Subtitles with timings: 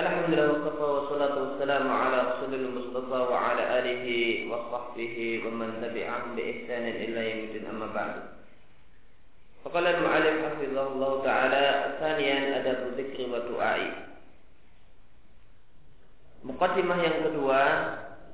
[0.00, 7.04] Wassalatu wassalamu ala rasulil mustafa wa ala alihi wa sahbihi wa man tabi'ahum bi ihsanin
[7.04, 8.22] illa yaumil amma ba'du.
[9.60, 11.64] Faqala al-mu'allim hafizahullah ta'ala
[12.00, 13.92] Thaniyan adab dzikri wa du'ai
[16.48, 17.60] Muqaddimah yang kedua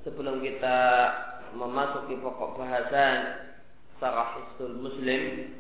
[0.07, 0.79] Sebelum kita
[1.59, 3.43] memasuki pokok bahasan
[3.99, 4.39] Sarah
[4.79, 5.51] Muslim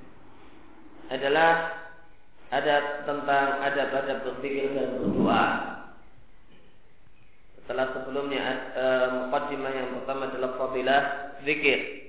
[1.11, 1.82] Adalah
[2.54, 5.46] ada tentang adab-adab berzikir dan berdoa.
[7.66, 11.02] Setelah sebelumnya uh, mukaddimah yang pertama adalah fadilah
[11.43, 12.07] zikir.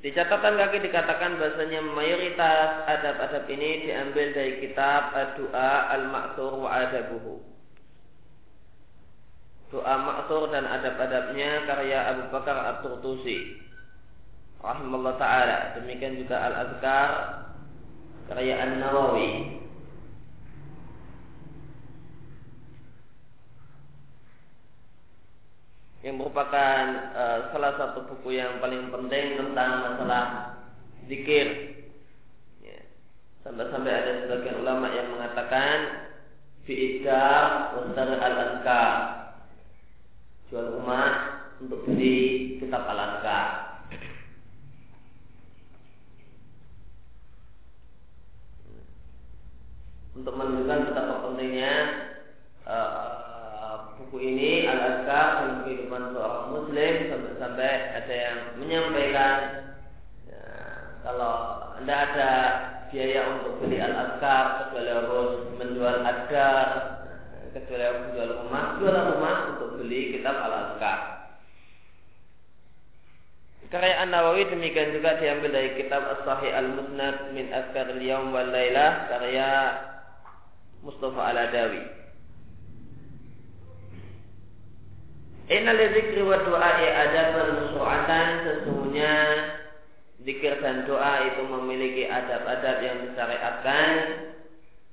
[0.00, 7.36] Di catatan kaki dikatakan bahasanya mayoritas adab-adab ini diambil dari kitab Doa Al-Ma'thur wa Adabuhu.
[9.76, 13.60] Doa Ma'thur dan adab-adabnya karya Abu Bakar At-Turtusi.
[14.64, 15.58] Rahimahullah Ta'ala.
[15.76, 17.10] Demikian juga Al-Azkar
[18.32, 19.60] karya An-Nawawi
[26.00, 26.80] yang merupakan
[27.12, 30.24] uh, salah satu buku yang paling penting tentang masalah
[31.04, 31.76] zikir.
[32.64, 32.80] Ya.
[33.44, 36.08] Sampai-sampai ada sebagian ulama yang mengatakan
[36.64, 38.92] fi'idar wasar al-azkar
[40.48, 41.08] jual rumah
[41.60, 43.70] untuk beli kitab al-azkar.
[50.20, 51.74] untuk menunjukkan betapa pentingnya
[52.68, 53.29] uh,
[54.10, 59.36] buku ini al-azkar dalam kehidupan seorang muslim sampai-sampai ada yang menyampaikan
[60.26, 60.42] ya,
[61.06, 61.34] kalau
[61.78, 62.32] anda ada
[62.90, 66.66] biaya untuk beli al-azkar kecuali harus menjual adkar
[67.54, 70.98] kecuali harus menjual rumah jual rumah untuk beli kitab al-azkar
[73.70, 79.50] Karya An-Nawawi demikian juga diambil dari kitab As-Sahih Al-Musnad min Azkar Al-Yawm wal Lailah karya
[80.82, 81.78] Mustafa Al-Adawi.
[81.78, 81.99] Inna
[85.50, 89.14] li zikri wa du'a'i adaban musu'atan sesungguhnya
[90.22, 93.90] zikir dan doa itu memiliki adab-adab yang disyariatkan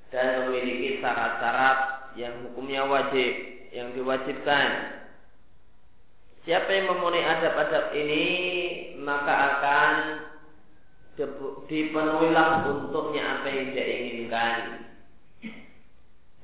[0.09, 1.79] dan memiliki syarat-syarat
[2.17, 3.33] yang hukumnya wajib,
[3.69, 4.69] yang diwajibkan.
[6.47, 8.25] Siapa yang memenuhi adab-adab ini
[9.03, 9.91] maka akan
[11.69, 14.87] dipenuhilah untuknya apa yang dia inginkan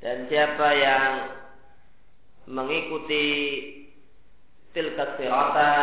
[0.03, 1.11] dan siapa yang
[2.49, 3.25] mengikuti
[4.73, 5.73] tilkat sirata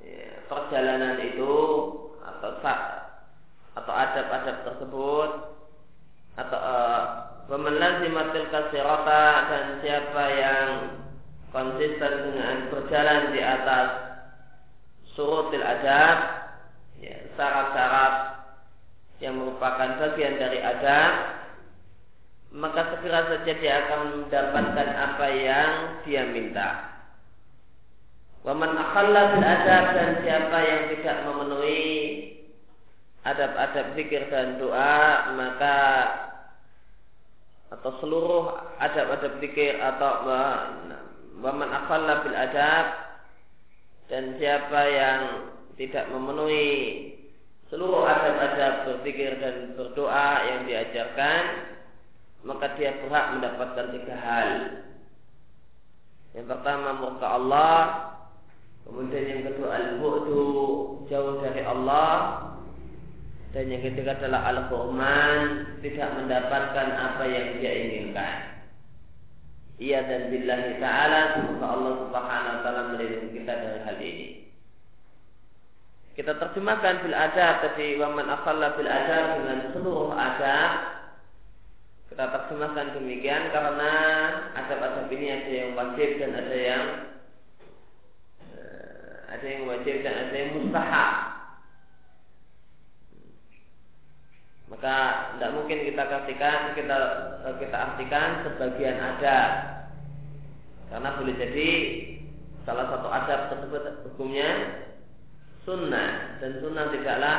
[0.00, 1.54] ya, perjalanan itu
[2.22, 2.50] atau
[3.74, 5.30] atau adab-adab tersebut
[6.34, 7.02] atau uh,
[7.50, 10.68] pemelazimah tilkat sirata dan siapa yang
[11.50, 13.88] konsisten dengan berjalan di atas
[15.14, 16.18] surutil adab
[16.98, 18.14] ya, syarat-syarat
[19.22, 21.12] yang merupakan bagian dari adab
[22.54, 25.70] maka segera saja dia akan mendapatkan apa yang
[26.06, 26.93] dia minta.
[28.44, 31.84] Waman akhalla bil adab dan siapa yang tidak memenuhi
[33.24, 35.80] adab-adab zikir dan doa maka
[37.72, 38.52] atau seluruh
[38.84, 40.28] adab-adab zikir atau
[41.40, 42.86] waman akhalla bil adab
[44.12, 45.20] dan siapa yang
[45.80, 47.16] tidak memenuhi
[47.72, 51.42] seluruh adab-adab berzikir dan berdoa yang diajarkan
[52.44, 54.50] maka dia berhak mendapatkan tiga hal.
[56.36, 57.80] Yang pertama muka Allah,
[58.84, 60.44] kemudian yang kedua al-bu'du
[61.08, 62.44] jauh dari Allah,
[63.54, 65.40] dan yang ketiga adalah al-hurman
[65.78, 68.54] tidak mendapatkan apa yang dia inginkan.
[69.78, 74.28] Ia dan billahi ta'ala Semoga Allah subhanahu wa ta'ala melindungi kita dari hal ini.
[76.14, 80.70] Kita terjemahkan bil adab Tadi waman akhalla bil adab Dengan seluruh adab.
[82.06, 83.92] Kita terjemahkan demikian karena
[84.54, 86.84] adab-adab ini ada yang wajib dan ada yang
[89.34, 91.12] ada yang wajib dan ada yang mustahab.
[94.70, 94.96] Maka
[95.36, 96.98] tidak mungkin kita katakan kita
[97.58, 99.38] kita artikan sebagian ada.
[100.88, 101.70] Karena boleh jadi
[102.62, 104.50] salah satu adab tersebut hukumnya
[105.66, 106.38] sunnah.
[106.38, 107.36] Dan sunnah tidaklah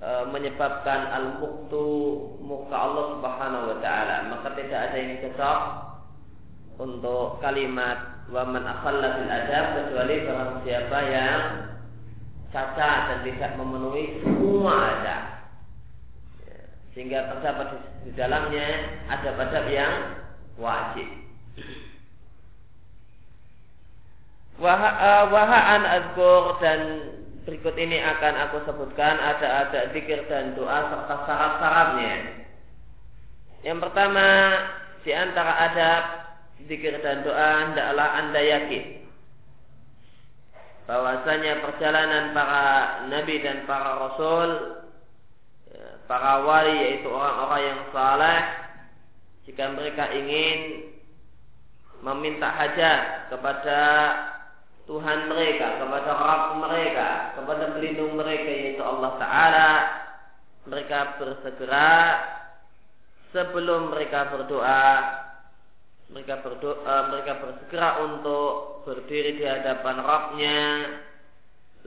[0.00, 1.84] e, menyebabkan al-muktu
[2.40, 5.91] muka Allah Subhanahu wa taala, maka tidak ada yang cocok
[6.82, 11.42] untuk kalimat wa man akhalla bil adab kecuali barang siapa yang
[12.50, 15.22] cacat dan tidak memenuhi semua adab.
[16.42, 16.58] Ya,
[16.92, 17.66] sehingga terdapat
[18.02, 18.66] di, dalamnya
[19.08, 19.94] adab-adab yang
[20.58, 21.08] wajib.
[24.62, 26.80] Wahaan azkur dan
[27.42, 32.14] berikut ini akan aku sebutkan ada ada zikir dan doa serta syarat-syaratnya.
[33.66, 34.26] Yang pertama
[35.02, 36.21] di antara adab
[36.66, 38.84] zikir dan doa hendaklah Anda yakin
[40.86, 42.64] bahwasanya perjalanan para
[43.06, 44.50] nabi dan para rasul
[45.70, 48.40] ya, para wali yaitu orang-orang yang saleh
[49.46, 50.90] jika mereka ingin
[52.02, 53.80] meminta hajat kepada
[54.82, 59.70] Tuhan mereka, kepada Rabb mereka, kepada pelindung mereka yaitu Allah Ta'ala
[60.66, 61.94] mereka bersegera
[63.30, 65.21] sebelum mereka berdoa
[66.12, 70.60] mereka berdoa mereka bersegera untuk berdiri di hadapan Rabbnya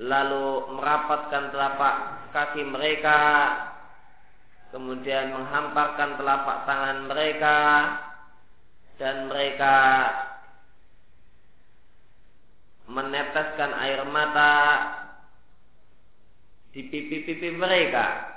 [0.02, 1.96] lalu merapatkan telapak
[2.34, 3.22] kaki mereka
[4.74, 7.60] kemudian menghamparkan telapak tangan mereka
[9.00, 9.76] dan mereka
[12.90, 14.54] meneteskan air mata
[16.76, 18.36] di pipi-pipi mereka.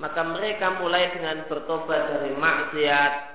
[0.00, 3.29] Maka mereka mulai dengan bertobat dari maksiat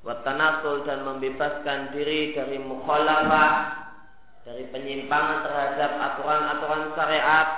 [0.00, 3.80] watanasul dan membebaskan diri dari mukhalafah
[4.48, 7.48] dari penyimpangan terhadap aturan-aturan syariat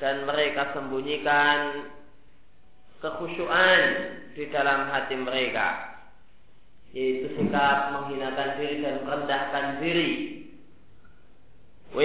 [0.00, 1.88] dan mereka sembunyikan
[3.00, 3.80] kekhusyuan
[4.36, 5.96] di dalam hati mereka.
[6.90, 10.12] Yaitu sikap menghinakan diri dan merendahkan diri.
[11.90, 12.02] Wa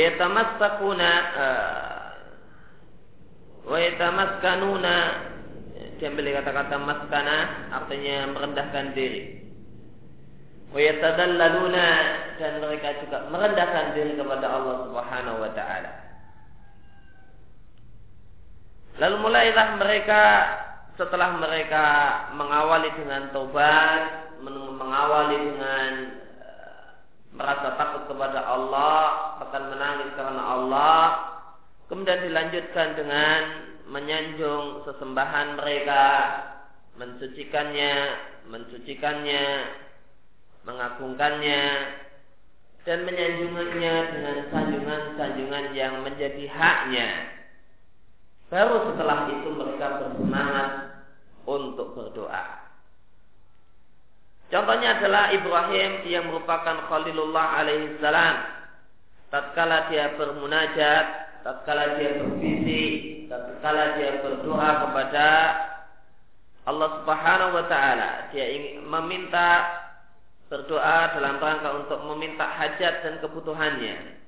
[3.65, 4.95] wa yatamaskanuna
[5.97, 7.38] diambil kata-kata maskana
[7.71, 9.45] artinya merendahkan diri.
[10.75, 11.89] Wa yatadallaluna
[12.36, 15.92] dan mereka juga merendahkan diri kepada Allah Subhanahu wa taala.
[18.95, 20.21] Lalu mulailah mereka
[20.95, 21.86] setelah mereka
[22.36, 24.31] mengawali dengan taubat,
[24.80, 25.91] mengawali dengan
[26.39, 26.83] uh,
[27.36, 31.03] merasa takut kepada Allah, akan menangis karena Allah,
[31.91, 33.39] kemudian dilanjutkan dengan
[33.85, 36.03] menyanjung sesembahan mereka,
[36.97, 37.93] mensucikannya,
[38.49, 39.45] mensucikannya,
[40.65, 41.63] mengagungkannya,
[42.85, 47.35] dan menyanjungannya dengan sanjungan-sanjungan yang menjadi haknya
[48.45, 50.69] Baru setelah itu mereka bersemangat
[51.49, 52.69] untuk berdoa.
[54.53, 58.53] Contohnya adalah Ibrahim yang merupakan Khalilullah alaihi salam.
[59.33, 61.05] Tatkala dia bermunajat,
[61.45, 65.27] tatkala dia berbisik, tatkala dia berdoa kepada
[66.65, 69.69] Allah Subhanahu wa taala, dia ingin meminta
[70.50, 74.25] berdoa dalam rangka untuk meminta hajat dan kebutuhannya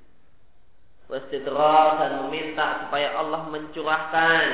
[1.07, 4.45] wastidrar dan meminta supaya Allah mencurahkan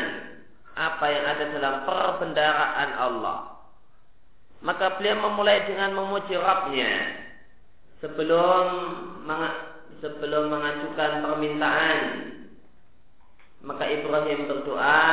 [0.73, 3.39] apa yang ada dalam perbendaraan Allah.
[4.63, 6.93] Maka beliau memulai dengan memuji Rabbnya
[7.99, 8.65] sebelum
[9.99, 12.32] sebelum mengajukan permintaan.
[13.63, 15.07] Maka Ibrahim berdoa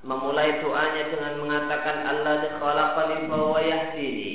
[0.00, 4.32] memulai doanya dengan mengatakan Allah khalaqani fa yahdini.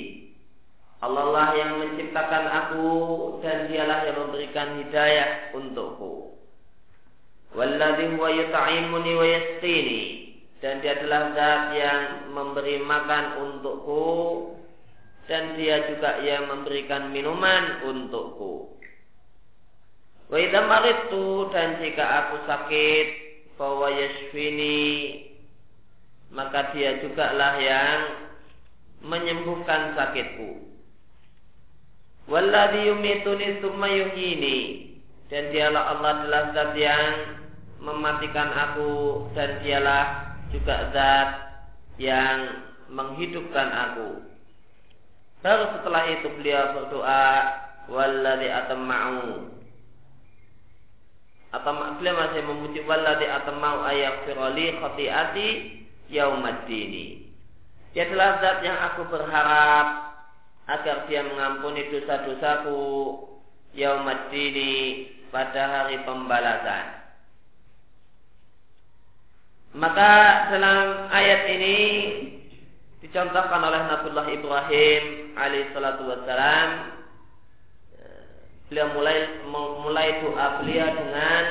[1.03, 2.87] Allah lah yang menciptakan aku
[3.43, 6.39] dan dialah yang memberikan hidayah untukku.
[7.53, 10.03] Walladhi huwa yut'imuni wa yasqini
[10.63, 12.01] dan dia adalah zat yang
[12.31, 14.07] memberi makan untukku
[15.27, 18.72] dan dia juga yang memberikan minuman untukku.
[20.31, 23.07] Wa idza maridtu dan jika aku sakit
[23.59, 24.83] fa yashfini
[26.33, 27.99] maka dia juga lah yang
[29.05, 30.65] menyembuhkan sakitku.
[32.25, 34.59] Walladhi yumituni summa yuhini
[35.29, 37.13] dan dialah Allah adalah zat yang
[37.83, 38.91] mematikan aku
[39.37, 40.05] dan dialah
[40.49, 41.29] juga zat
[41.99, 44.23] yang menghidupkan aku.
[45.43, 47.27] Baru setelah itu beliau berdoa
[47.91, 49.51] walladhi atamma'u
[51.53, 55.47] atau beliau masih memuji walladhi atamma'u ayaghfirali khati'ati
[56.09, 57.29] yaumaddini.
[57.93, 59.87] Dia adalah zat yang aku berharap
[60.65, 62.81] agar dia mengampuni dosa-dosaku
[63.77, 67.05] yaumaddini pada hari pembalasan.
[69.77, 70.11] Maka
[70.53, 71.77] dalam ayat ini
[73.01, 76.92] dicontohkan oleh Nabiullah Ibrahim alaihissalatu wassalam
[78.73, 79.17] beliau mulai
[79.53, 81.43] mulai doa beliau dengan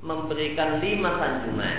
[0.00, 1.78] memberikan lima sanjungan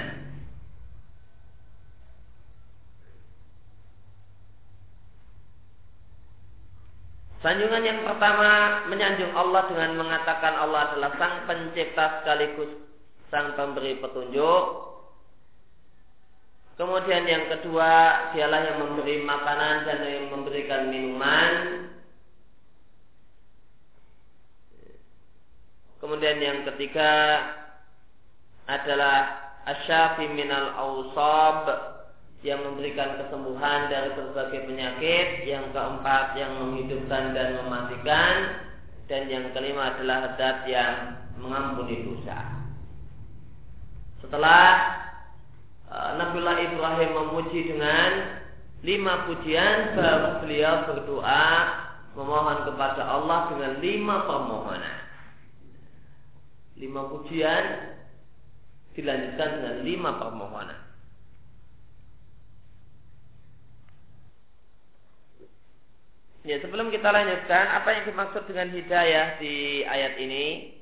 [7.41, 12.73] Sanjungan yang pertama menyanjung Allah dengan mengatakan Allah adalah sang pencipta sekaligus
[13.29, 14.65] sang pemberi petunjuk.
[16.73, 21.51] Kemudian yang kedua, dialah yang memberi makanan dan yang memberikan minuman.
[26.05, 27.41] Kemudian yang ketiga
[28.69, 31.65] adalah asyafi minal awsab
[32.45, 38.33] yang memberikan kesembuhan dari berbagai penyakit, yang keempat yang menghidupkan dan mematikan,
[39.09, 42.53] dan yang kelima adalah zat yang mengampuni dosa.
[44.21, 44.69] Setelah
[45.89, 48.45] uh, Nabiullah Ibrahim memuji dengan
[48.85, 51.49] lima pujian, baru beliau berdoa
[52.13, 55.04] memohon kepada Allah dengan lima permohonan.
[56.75, 57.95] Lima pujian
[58.95, 60.79] dilanjutkan dengan lima permohonan.
[66.45, 70.77] Ya, sebelum kita lanjutkan, apa yang dimaksud dengan hidayah di ayat ini?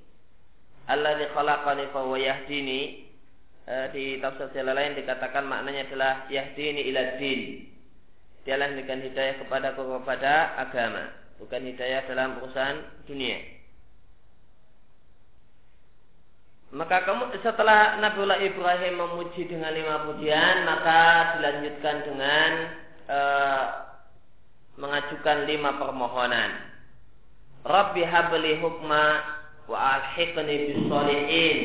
[0.91, 3.07] Allah di khalaqani fa yahdini.
[3.63, 7.71] E, di tafsir lain dikatakan maknanya adalah yahdini ila din.
[8.43, 13.62] Dialah memberikan hidayah kepada kepada agama, bukan hidayah dalam urusan dunia.
[16.73, 22.51] Maka kamu setelah Nabiullah Ibrahim memuji dengan lima pujian, maka dilanjutkan dengan
[23.13, 23.63] uh,
[24.81, 26.49] mengajukan lima permohonan.
[27.61, 29.05] Rabbi habli hukma
[29.69, 31.59] wa alhiqni bisolihin.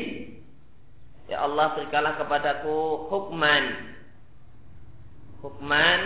[1.25, 3.97] Ya Allah berikanlah kepadaku hukman.
[5.41, 5.99] Hukman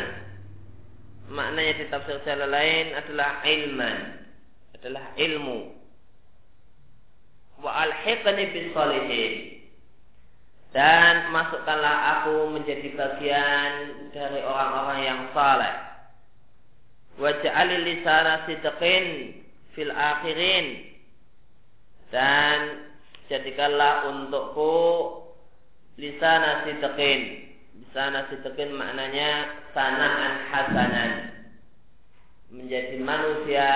[1.28, 4.00] maknanya di tafsir jalan lain adalah ilman.
[4.80, 5.83] Adalah ilmu.
[7.64, 9.34] Wa alhiqni bisolihin.
[10.76, 13.72] Dan masukkanlah aku menjadi bagian
[14.12, 15.76] dari orang-orang yang saleh.
[17.22, 19.06] Waj'alil lisana sidqin
[19.78, 20.92] fil akhirin.
[22.12, 22.90] Dan
[23.32, 24.76] jadikanlah untukku
[25.96, 27.54] lisana sidqin.
[27.80, 31.12] Lisana sidqin maknanya sanaan hasanan.
[32.50, 33.70] Menjadi manusia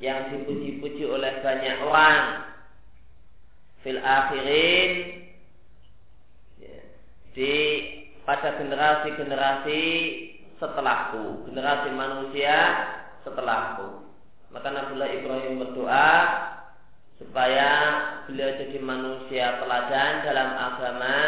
[0.00, 2.55] yang dipuji-puji oleh banyak orang
[3.86, 4.90] fil akhirin.
[6.58, 6.82] Ya,
[7.38, 7.54] di
[8.26, 9.82] pada generasi-generasi
[10.58, 12.56] setelahku, generasi manusia
[13.22, 14.10] setelahku.
[14.50, 16.14] Maka Nabiullah Ibrahim berdoa
[17.22, 17.70] supaya
[18.26, 21.18] beliau jadi manusia teladan dalam agama.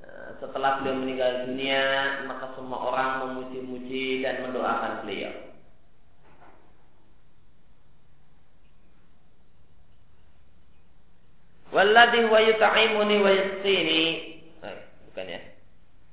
[0.00, 1.84] Eh, setelah beliau meninggal dunia
[2.24, 5.47] maka semua orang memuji-muji dan mendoakan beliau
[11.68, 14.02] Walladhi wa yut'imuni wa yasqini.
[15.12, 15.40] bukan ya.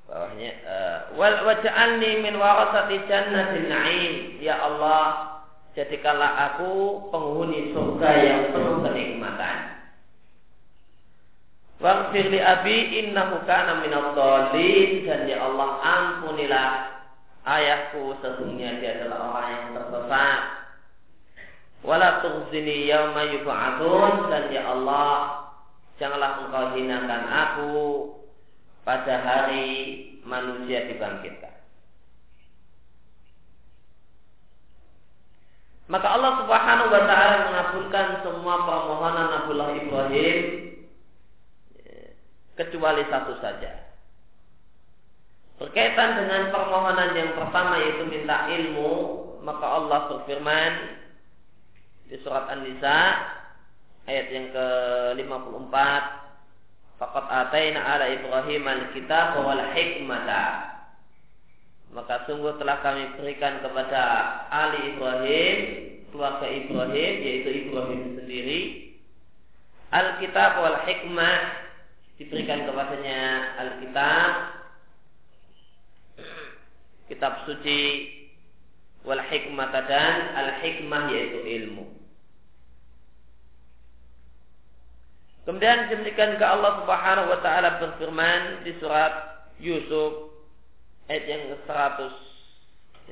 [0.06, 4.14] Bawahnya uh, wal waj'alni min warasati jannatin na'im.
[4.44, 5.34] Ya Allah
[5.74, 9.58] jadikanlah aku penghuni surga yang penuh kenikmatan.
[11.80, 14.16] Waghfir li abi innahu kana minadh
[15.08, 16.70] dan ya Allah ampunilah
[17.48, 18.16] ayahku.
[18.20, 20.42] Sesungguhnya dia adalah orang yang tersesat.
[21.86, 25.45] Wala tughzini yauma yub'atsun dan ya Allah
[26.02, 27.74] janganlah engkau hinakan aku
[28.84, 29.68] pada hari
[30.26, 31.56] manusia dibangkitkan.
[35.86, 40.38] Maka Allah Subhanahu wa taala mengabulkan semua permohonan Nabiullah Ibrahim
[42.58, 43.86] kecuali satu saja.
[45.62, 48.92] Berkaitan dengan permohonan yang pertama yaitu minta ilmu,
[49.46, 50.72] maka Allah berfirman
[52.10, 53.00] di surat An-Nisa
[54.06, 55.76] ayat yang ke-54
[56.96, 60.76] Fakat ataina ala Ibrahim al-kitab wal hikmata.
[61.92, 64.04] Maka sungguh telah kami berikan kepada
[64.48, 65.58] Ali Ibrahim,
[66.12, 68.62] keluarga Ibrahim, yaitu Ibrahim sendiri,
[69.92, 71.38] Alkitab wal hikmah
[72.20, 73.20] diberikan kepadanya
[73.60, 74.32] Alkitab,
[77.12, 77.82] kitab suci
[79.08, 82.05] wal hikmah dan al hikmah yaitu ilmu.
[85.46, 90.34] Kemudian demikian ke Allah Subhanahu wa taala berfirman di surat Yusuf
[91.06, 92.14] ayat yang ke-100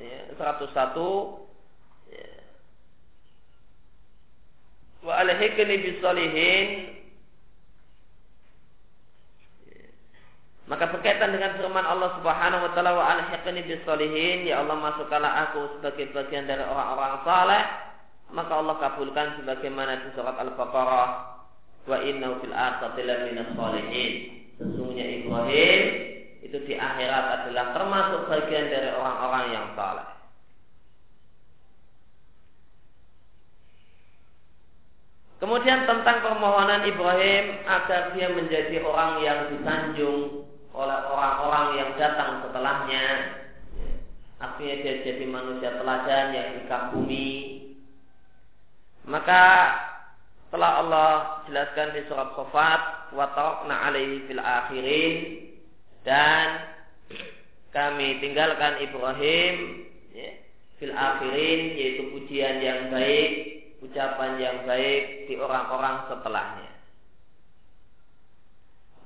[0.02, 0.98] ya, 101
[2.10, 2.30] ya.
[5.06, 6.66] Wa alhikni bisalihin
[9.70, 9.86] ya.
[10.66, 15.78] maka berkaitan dengan firman Allah Subhanahu wa taala wa alhiqni bisalihin ya Allah masukkanlah aku
[15.78, 17.62] sebagai bagian dari orang-orang saleh
[18.34, 21.33] maka Allah kabulkan sebagaimana di surat Al-Baqarah
[21.84, 24.12] wa inna fil akhirati laminas sholihin.
[24.56, 25.82] Sesungguhnya Ibrahim
[26.44, 30.08] itu di akhirat adalah termasuk bagian dari orang-orang yang saleh.
[35.42, 43.06] Kemudian tentang permohonan Ibrahim agar dia menjadi orang yang disanjung oleh orang-orang yang datang setelahnya.
[44.40, 47.32] Artinya dia jadi manusia teladan yang dikagumi.
[49.04, 49.42] Maka
[50.54, 51.10] telah Allah
[51.50, 53.26] jelaskan di surat Sofat wa
[53.66, 55.14] alaihi fil akhirin
[56.06, 56.62] dan
[57.74, 59.82] kami tinggalkan Ibrahim
[60.14, 60.30] ya,
[60.78, 63.30] fil akhirin yaitu pujian yang baik,
[63.82, 66.70] ucapan yang baik di orang-orang setelahnya.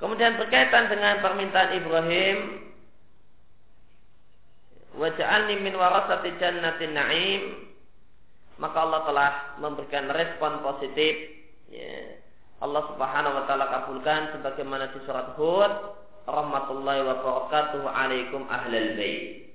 [0.04, 2.38] Kemudian berkaitan dengan permintaan Ibrahim
[4.94, 7.42] Waja'alni min warasati jannatin na'im
[8.62, 11.37] Maka Allah telah memberikan respon positif
[11.72, 12.20] ya.
[12.58, 15.72] Allah subhanahu wa ta'ala kabulkan Sebagaimana di surat Hud
[16.26, 19.54] Rahmatullahi wa barakatuh alaikum ahlal bait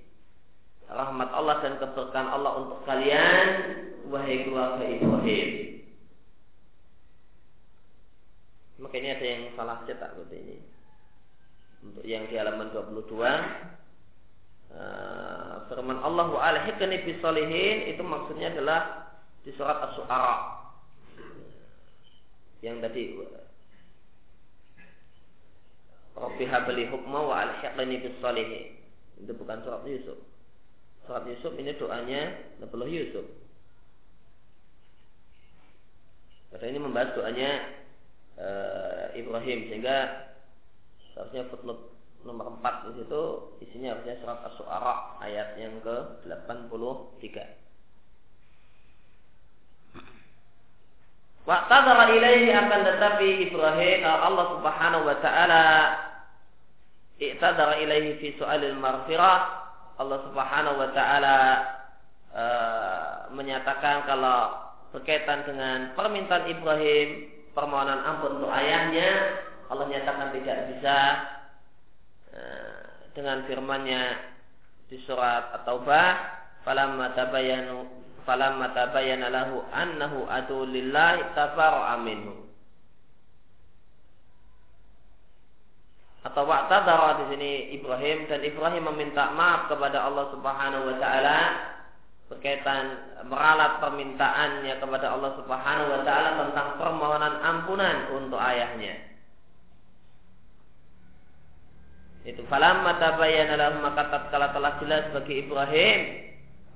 [0.87, 3.47] Rahmat Allah dan keberkahan Allah untuk kalian
[4.07, 5.73] Wahai keluarga Ibrahim
[8.83, 10.57] Makanya ada yang salah cetak seperti ini.
[11.87, 13.31] Untuk yang di halaman 22 uh,
[14.71, 19.11] eh, firman Allah wa alhiqni bisolihin itu maksudnya adalah
[19.43, 20.62] di surat As-Su'ara.
[22.63, 23.03] Yang tadi
[26.13, 28.79] Rabbi habli hukma wa alhiqni bisolihin.
[29.19, 30.17] Itu bukan surat Yusuf.
[31.03, 33.25] Surat Yusuf ini doanya Nabi Yusuf.
[36.53, 37.49] Karena ini membahas doanya
[38.37, 40.29] uh, Ibrahim sehingga
[41.11, 41.91] seharusnya footnote
[42.23, 43.23] nomor 4 di situ
[43.65, 47.62] isinya harusnya surat As-Su'ara ayat yang ke-83.
[51.43, 55.63] Waqtadara ilaihi akan tetapi Ibrahim eh, Allah Subhanahu wa taala
[57.19, 59.39] i'tadara ilaihi fi su'alil marfirah
[59.99, 61.37] Allah Subhanahu wa taala
[62.33, 64.55] uh, menyatakan kalau
[64.95, 69.09] berkaitan dengan permintaan Ibrahim permohonan ampun untuk ayahnya
[69.69, 70.97] Allah nyatakan tidak bisa
[72.33, 72.81] eh,
[73.17, 74.03] dengan firman-Nya
[74.89, 76.07] di surat At-Taubah
[76.61, 82.43] falamma tabayyanu falamma tabayyana lahu annahu adu lillahi tafara'a minhu
[86.23, 91.39] atau wa'tadara di sini Ibrahim dan Ibrahim meminta maaf kepada Allah Subhanahu wa taala
[92.31, 92.83] berkaitan
[93.27, 98.95] meralat permintaannya kepada Allah Subhanahu wa taala tentang permohonan ampunan untuk ayahnya.
[102.23, 106.22] Itu falamma tabayyana lahum maka tatkala telah jelas bagi Ibrahim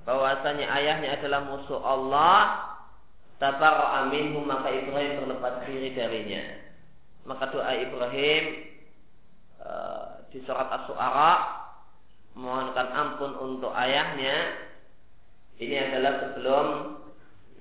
[0.08, 2.64] bahwasanya ayahnya adalah musuh Allah,
[3.44, 6.64] tabarra'a minhu maka Ibrahim berlepas diri darinya.
[7.28, 8.44] Maka doa Ibrahim
[9.60, 11.60] uh, di surat As-Su'ara
[12.40, 14.64] memohonkan ampun untuk ayahnya
[15.60, 16.66] ini adalah sebelum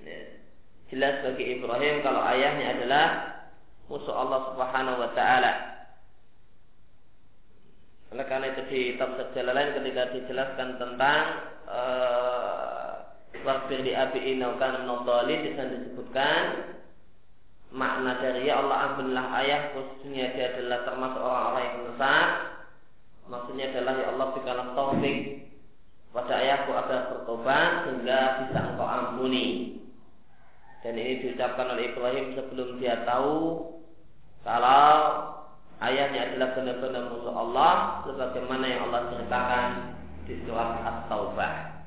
[0.07, 0.19] ya,
[0.87, 3.05] jelas bagi Ibrahim kalau ayahnya adalah
[3.91, 5.53] musuh Allah Subhanahu wa taala.
[8.15, 11.23] Oleh karena itu di tafsir Jalalain ketika dijelaskan tentang
[11.67, 13.05] uh,
[13.45, 16.41] Wakfir di Abi Inaukan di sana disebutkan
[17.71, 22.29] makna dari ya Allah ampunilah ayah khususnya dia adalah termasuk orang-orang yang sesat
[23.27, 25.17] maksudnya adalah ya Allah berikanlah taufik
[26.15, 29.77] pada ayahku agar bertobat sehingga bisa engkau ampuni.
[30.81, 33.69] Dan ini diucapkan oleh Ibrahim sebelum dia tahu
[34.41, 34.95] kalau
[35.83, 37.73] ayahnya adalah benar-benar musuh Allah
[38.07, 39.69] sebagaimana yang Allah ceritakan
[40.27, 41.79] di surat At-Taubah.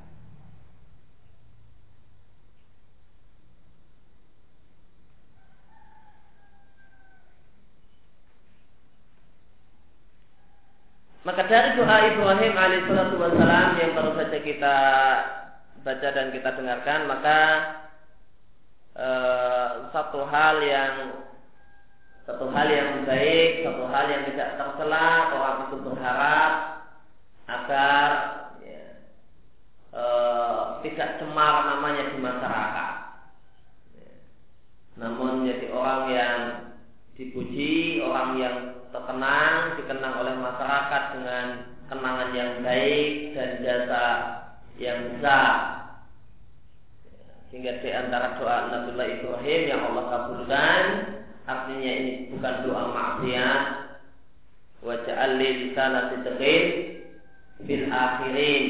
[11.21, 14.77] Maka dari doa Ibrahim alaihissalatu wassalam yang baru saja kita
[15.85, 17.39] baca dan kita dengarkan, maka
[18.97, 19.09] e,
[19.93, 20.93] satu hal yang
[22.25, 26.80] satu hal yang baik, satu hal yang tidak tercela, orang itu berharap
[27.51, 28.09] agar
[28.63, 28.83] ya,
[29.91, 30.03] e,
[30.87, 32.91] tidak cemar namanya di masyarakat.
[33.99, 34.11] Ya.
[34.95, 36.39] Namun jadi orang yang
[37.19, 38.57] dipuji, orang yang
[38.91, 41.45] terkenang, dikenang oleh masyarakat dengan
[41.91, 44.05] kenangan yang baik dan jasa
[44.79, 45.81] yang besar.
[47.51, 50.83] Sehingga di antara doa Nabiullah Ibrahim yang Allah kabulkan,
[51.43, 53.63] artinya ini bukan doa maksiat.
[54.81, 56.65] Wa ja'alli lisana sidqin
[57.65, 58.65] fil akhirin.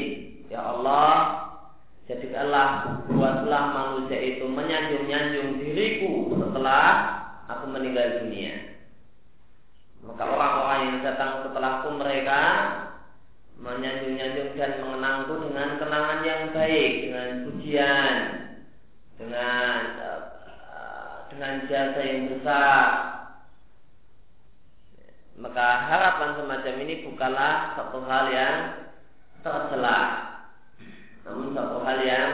[0.52, 1.14] Ya Allah,
[2.10, 6.84] jadikanlah buatlah manusia itu menyanjung-nyanjung diriku setelah
[7.48, 8.72] aku meninggal dunia.
[10.02, 12.40] Maka orang-orang yang datang setelahku mereka
[13.62, 18.14] menyanjung-nyanjung dan mengenangku dengan kenangan yang baik, dengan pujian,
[19.14, 22.86] dengan uh, dengan jasa yang besar.
[25.38, 28.81] Maka harapan semacam ini bukanlah satu hal yang
[29.42, 29.98] tercela,
[31.26, 32.30] namun satu hal yang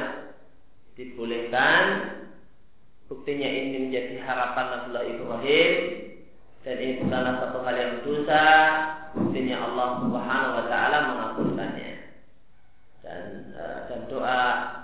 [0.95, 1.85] dibolehkan.
[3.09, 5.73] Buktinya ini menjadi harapan Nabi Ibrahim
[6.61, 8.45] dan ini bukanlah satu hal yang dosa
[9.17, 11.93] buktinya Allah Subhanahu wa taala mengabulkannya.
[13.01, 13.23] Dan
[13.57, 14.43] e, dan doa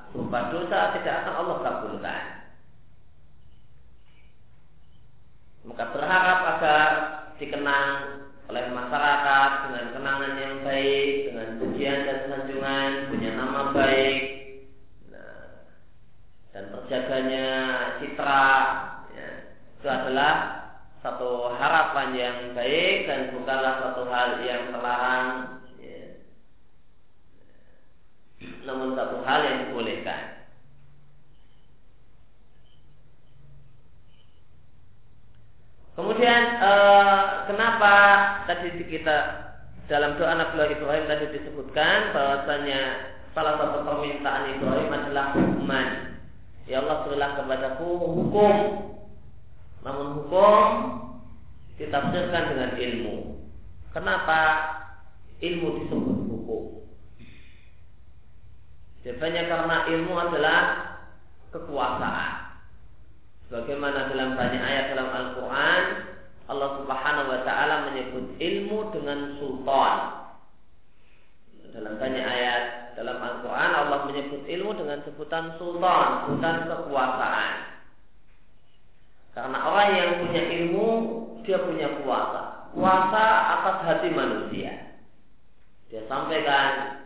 [0.08, 2.24] berupa dosa tidak akan Allah kabulkan.
[5.68, 6.88] Maka berharap agar
[7.36, 14.20] dikenang oleh masyarakat dengan kenangan yang baik, dengan pujian dan sanjungan, punya nama baik,
[15.08, 15.44] nah,
[16.52, 17.46] dan terjaganya
[18.00, 18.48] citra,
[19.16, 19.28] ya,
[19.80, 20.34] itu adalah
[21.00, 25.28] satu harapan yang baik dan bukanlah satu hal yang terlarang,
[25.80, 26.04] ya.
[28.68, 30.33] namun satu hal yang dibolehkan.
[35.94, 37.94] Kemudian uh, kenapa
[38.50, 39.16] tadi kita
[39.86, 46.18] dalam doa Nabi Ibrahim tadi disebutkan bahwasanya salah satu permintaan Ibrahim adalah hukuman.
[46.66, 48.54] Ya Allah berilah kepadaku hukum.
[49.86, 50.62] Namun hukum
[51.78, 53.16] ditafsirkan dengan ilmu.
[53.94, 54.40] Kenapa
[55.38, 56.62] ilmu disebut hukum?
[59.06, 60.60] Jawabannya karena ilmu adalah
[61.52, 62.43] kekuasaan.
[63.52, 65.84] Bagaimana dalam banyak ayat dalam Al-Quran
[66.44, 69.96] Allah subhanahu wa ta'ala menyebut ilmu dengan sultan.
[71.72, 72.62] Dalam banyak ayat
[72.94, 77.52] dalam Al-Quran Allah menyebut ilmu dengan sebutan sultan Sebutan kekuasaan.
[79.34, 80.88] Karena orang yang punya ilmu
[81.44, 82.72] Dia punya kuasa.
[82.72, 83.24] Kuasa
[83.60, 84.96] atas hati manusia.
[85.92, 87.03] Dia sampaikan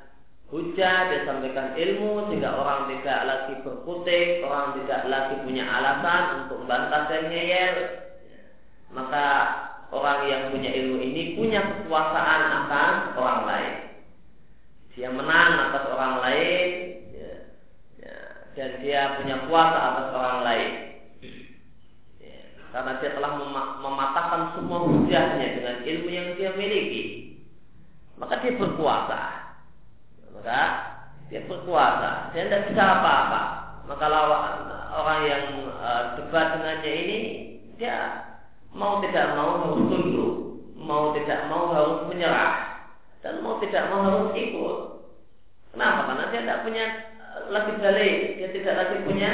[0.48, 6.64] hujah, dia sampaikan ilmu sehingga orang tidak lagi berkutik, orang tidak lagi punya alasan untuk
[6.64, 7.76] membantah dan ngeyel.
[8.88, 9.26] Maka
[9.92, 13.74] orang yang punya ilmu ini punya kekuasaan akan orang lain.
[14.96, 16.68] Dia menang atas orang lain,
[17.14, 17.32] ya,
[18.02, 18.16] ya,
[18.58, 20.70] dan dia punya kuasa atas orang lain.
[22.18, 22.38] Ya,
[22.74, 23.30] karena dia telah
[23.78, 27.04] mematahkan semua hujahnya dengan ilmu yang dia miliki,
[28.18, 29.37] maka dia berkuasa
[30.38, 30.62] maka
[31.26, 32.30] dia berkuasa.
[32.30, 33.40] Dia tidak bisa apa-apa.
[33.90, 37.18] Maka lawan orang yang uh, debat dengannya ini
[37.74, 38.22] dia
[38.70, 40.32] mau tidak mau harus tunduk.
[40.78, 42.86] Mau tidak mau harus menyerah.
[43.18, 44.76] Dan mau tidak mau harus ikut.
[45.74, 46.00] Kenapa?
[46.06, 46.84] Karena dia tidak punya
[47.18, 49.32] uh, lagi dalih dia tidak lagi punya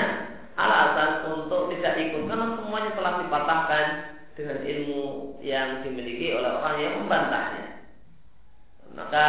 [0.57, 2.23] alasan untuk tidak ikut.
[2.33, 3.87] Karena semuanya telah dipatahkan
[4.35, 5.05] dengan ilmu
[5.45, 7.87] yang dimiliki oleh orang yang membantahnya.
[8.99, 9.27] Maka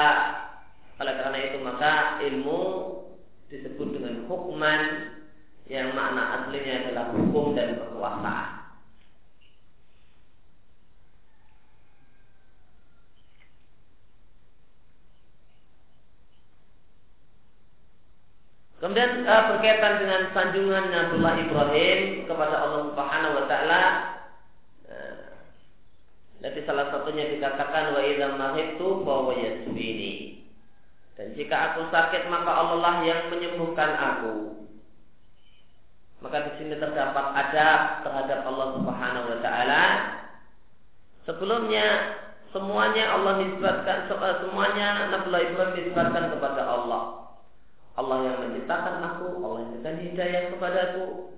[0.96, 2.62] oleh karena itu maka ilmu
[3.52, 4.82] disebut dengan hukuman
[5.68, 8.56] yang makna aslinya adalah hukum dan kekuasaan.
[18.86, 23.82] Kemudian uh, berkaitan dengan sanjungan Nabiullah Ibrahim kepada Allah Subhanahu wa taala
[24.86, 25.26] uh,
[26.46, 30.45] jadi salah satunya dikatakan wa idza mahibtu fa yasbini.
[31.16, 34.34] Dan jika aku sakit maka Allah lah yang menyembuhkan aku.
[36.20, 39.84] Maka di sini terdapat adab terhadap Allah Subhanahu wa taala.
[41.24, 41.88] Sebelumnya
[42.52, 47.04] semuanya Allah nisbatkan eh, semuanya Nabi Ibrahim nisbatkan kepada Allah.
[47.96, 51.32] Allah yang menciptakan aku, Allah yang memberikan hidayah kepadaku,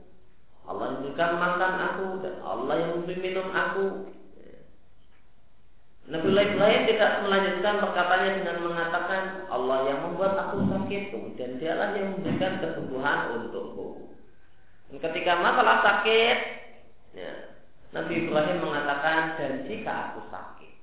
[0.65, 3.85] Allah yang memberikan makan aku dan Allah yang memberi minum aku.
[6.07, 12.15] Nabi Ibrahim tidak melanjutkan perkataannya dengan mengatakan Allah yang membuat aku sakit dan dialah yang
[12.15, 14.15] memberikan kesembuhan untukku.
[14.87, 16.37] Dan ketika masalah sakit,
[17.11, 17.59] ya,
[17.91, 20.73] Nabi Ibrahim mengatakan dan jika aku sakit.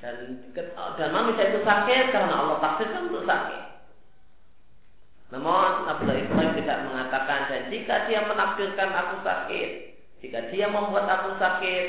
[0.00, 0.16] Dan,
[0.96, 3.62] dan manusia itu sakit karena Allah takdirkan untuk sakit.
[5.36, 11.38] Namun Nabi Ibrahim tidak mengatakan dan jika dia menakdirkan aku sakit, jika dia membuat aku
[11.38, 11.86] sakit,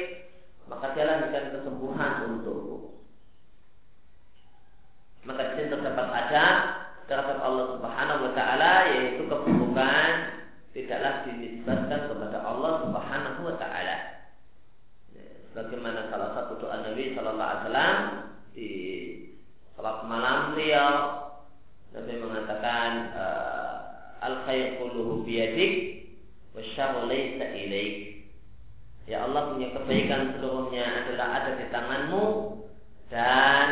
[0.69, 3.01] maka dia lakukan kesembuhan untukku.
[5.25, 6.45] Maka di sini terdapat ada
[7.09, 10.09] terhadap Allah Subhanahu wa taala yaitu keburukan
[10.77, 13.97] tidaklah dinisbatkan kepada Allah Subhanahu wa taala.
[15.57, 17.97] Bagaimana salah satu doa Nabi Shallallahu alaihi wasallam
[18.53, 18.69] di
[19.73, 20.93] salat malam beliau
[21.97, 22.91] Nabi mengatakan
[24.21, 24.77] al khair
[25.25, 25.73] biyadik
[26.53, 26.61] wa
[27.09, 28.18] laysa ilaik
[29.09, 32.25] Ya Allah punya kebaikan seluruhnya adalah ada di tanganmu
[33.09, 33.65] dan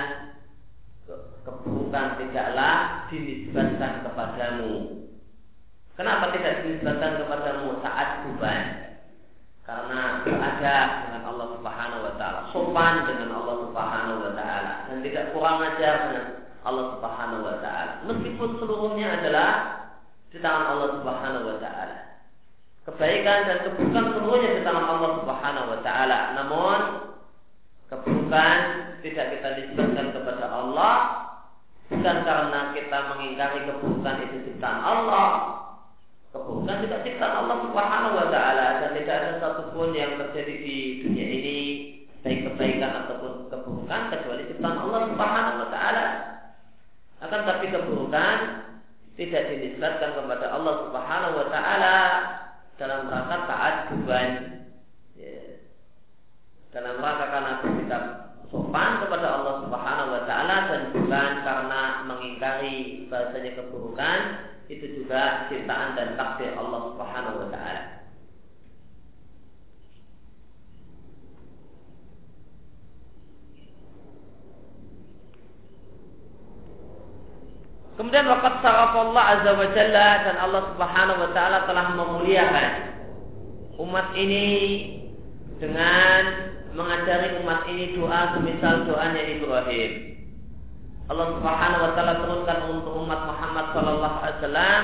[1.45, 5.05] keburukan tidaklah dinisbatkan kepadamu.
[5.93, 8.65] Kenapa tidak dinisbatkan kepadamu saat beban?
[9.61, 15.37] Karena berada dengan Allah Subhanahu wa taala, sopan dengan Allah Subhanahu wa taala dan tidak
[15.37, 16.25] kurang ajar dengan
[16.65, 17.93] Allah Subhanahu wa taala.
[18.09, 19.51] Meskipun seluruhnya adalah
[20.33, 22.06] di tangan Allah Subhanahu wa taala.
[22.87, 26.19] Kebaikan dan keburukan semuanya di tangan Allah Subhanahu wa taala.
[26.39, 26.79] Namun
[27.91, 28.57] keburukan
[29.03, 30.95] tidak kita nisbatkan kepada Allah
[31.91, 35.29] bukan karena kita mengingkari keburukan itu ciptaan Allah.
[36.31, 41.27] Keburukan tidak ciptaan Allah Subhanahu wa taala dan tidak ada satupun yang terjadi di dunia
[41.27, 41.59] ini
[42.23, 46.05] baik kebaikan ataupun keburukan kecuali ciptaan Allah Subhanahu wa taala.
[47.19, 48.37] Akan tapi keburukan
[49.19, 51.95] tidak dinisbatkan kepada Allah Subhanahu wa taala
[52.77, 54.29] dalam rangka taat beban
[55.17, 55.61] ya.
[56.69, 57.97] dalam rangka karena kita
[58.47, 62.75] sopan kepada Allah Subhanahu wa taala dan bukan karena mengingkari
[63.09, 64.19] bahasanya keburukan
[64.69, 67.96] itu juga ciptaan dan takdir Allah Subhanahu wa taala.
[77.97, 82.71] Kemudian waqad Allah azza wa jalla dan Allah Subhanahu wa taala telah memuliakan
[83.81, 84.45] umat ini
[85.57, 86.21] dengan
[86.77, 89.91] mengajari umat ini doa semisal doanya Ibrahim.
[91.09, 94.83] Allah Subhanahu wa taala turunkan untuk umat Muhammad sallallahu alaihi wasallam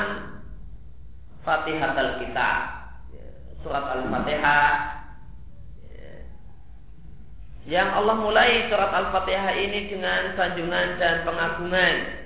[1.45, 2.59] Fatihah al-Kitab.
[3.61, 4.67] Surat Al-Fatihah
[7.63, 12.22] yang Allah mulai surat Al-Fatihah ini dengan sanjungan dan pengagungan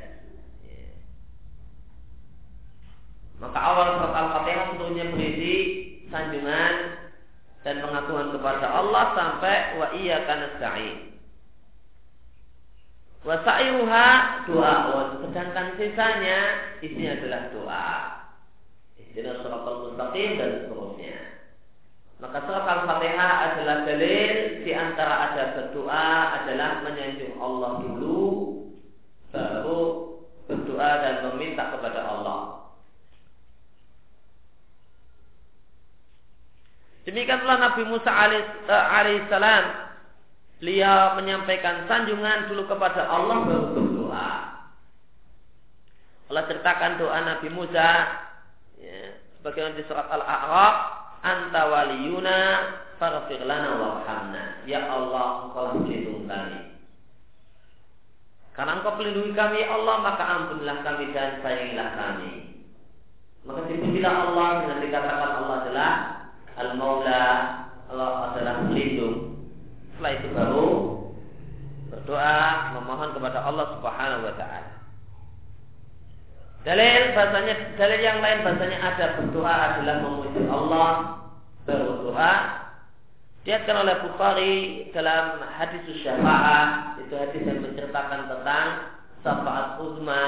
[3.38, 5.56] Maka awal surat Al-Fatihah tentunya berisi
[6.10, 6.73] sanjungan
[7.62, 10.97] dan pengakuan kepada Allah sampai wa iya nasta'in.
[13.21, 14.08] Wa sa'iruha
[14.50, 14.76] doa.
[15.21, 16.39] Sedangkan sisanya
[16.82, 17.93] isinya adalah doa.
[18.97, 21.17] Istilah surat al-mustaqim dan seterusnya.
[22.17, 28.26] Maka surat Al-Fatihah adalah dalil di antara ada berdoa adalah menyanjung Allah dulu
[29.30, 29.82] baru
[30.50, 32.67] berdoa dan meminta kepada Allah.
[37.08, 39.63] Demikianlah Nabi Musa eh, alaihissalam
[40.60, 44.32] beliau menyampaikan sanjungan dulu kepada Allah berdoa.
[46.28, 47.89] Allah ceritakan doa Nabi Musa
[48.76, 49.00] ya,
[49.39, 50.76] sebagaimana di surat Al-A'raf,
[51.24, 52.38] "Anta waliyuna
[53.00, 56.76] faghfir lana warhamna." Ya Allah, Engkau pelindung kami.
[58.52, 62.34] Karena Engkau pelindungi kami, ya Allah, maka ampunilah kami dan sayangilah kami.
[63.48, 65.91] Maka dipujilah Allah dengan dikatakan Allah adalah
[66.58, 67.26] Al-Maula
[67.88, 69.48] Allah adalah pelindung.
[69.96, 70.70] Setelah itu baru
[71.88, 72.38] berdoa
[72.76, 74.72] memohon kepada Allah Subhanahu wa taala.
[76.67, 80.91] Dalil bahasanya dalil yang lain bahasanya ada berdoa adalah memuji Allah
[81.63, 82.34] berdoa
[83.48, 84.56] diatkan oleh Bukhari
[84.91, 88.67] dalam hadis syafaat itu hadis yang menceritakan tentang
[89.24, 90.28] syafaat uzma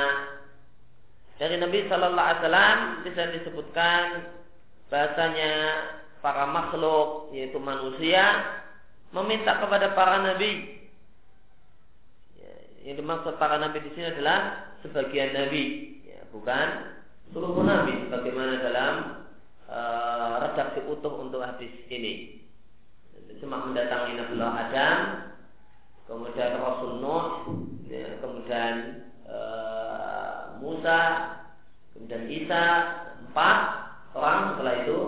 [1.36, 4.04] dari Nabi Shallallahu Alaihi Wasallam bisa disebutkan
[4.88, 5.52] bahasanya
[6.20, 8.24] para makhluk yaitu manusia
[9.16, 10.86] meminta kepada para nabi.
[12.38, 12.52] Ya,
[12.86, 16.98] yang dimaksud para nabi di sini adalah sebagian nabi, ya, bukan
[17.34, 18.94] seluruh nabi sebagaimana dalam
[19.70, 22.38] uh, redaksi utuh untuk hadis ini.
[23.40, 24.98] Cuma mendatangi Nabi Adam,
[26.12, 27.28] kemudian Rasul Nuh,
[27.88, 31.02] ya, kemudian uh, Musa,
[31.96, 32.66] kemudian Isa,
[33.24, 33.60] empat
[34.12, 35.00] orang setelah itu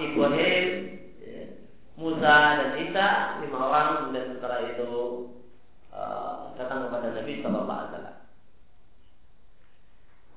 [0.00, 0.66] Ibrahim,
[1.20, 1.42] ya,
[1.96, 3.08] Musa dan Isa
[3.44, 4.92] lima orang dan setelah itu
[5.92, 8.16] uh, datang kepada Nabi Shallallahu Alaihi Wasallam.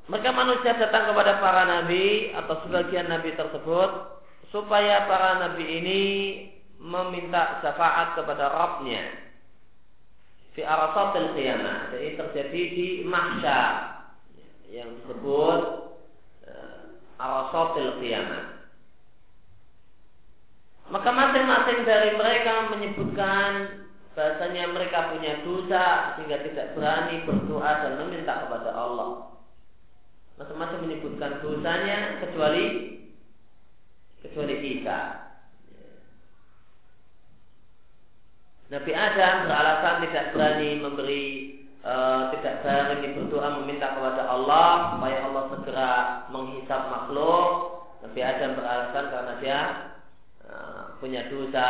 [0.03, 4.19] Mereka manusia datang kepada para nabi atau sebagian nabi tersebut
[4.51, 6.01] supaya para nabi ini
[6.75, 9.23] meminta syafaat kepada Rabbnya
[10.53, 11.95] fi arasatil qiyamah.
[11.95, 13.71] Jadi terjadi di mahsyar
[14.69, 15.62] yang disebut
[16.51, 16.84] uh,
[17.17, 18.53] arasatil qiyamah.
[20.91, 28.46] Maka masing-masing dari mereka menyebutkan bahasanya mereka punya dosa sehingga tidak berani berdoa dan meminta
[28.46, 29.39] kepada Allah.
[30.38, 32.65] Masing-masing menyebutkan dosanya kecuali
[34.22, 35.00] kecuali Isa.
[38.72, 41.26] Nabi Adam beralasan tidak berani memberi
[41.86, 45.91] uh, tidak berani berdoa meminta kepada Allah supaya Allah segera
[46.34, 47.50] menghisap makhluk.
[48.02, 49.60] Nabi Adam beralasan karena dia
[51.04, 51.70] punya dosa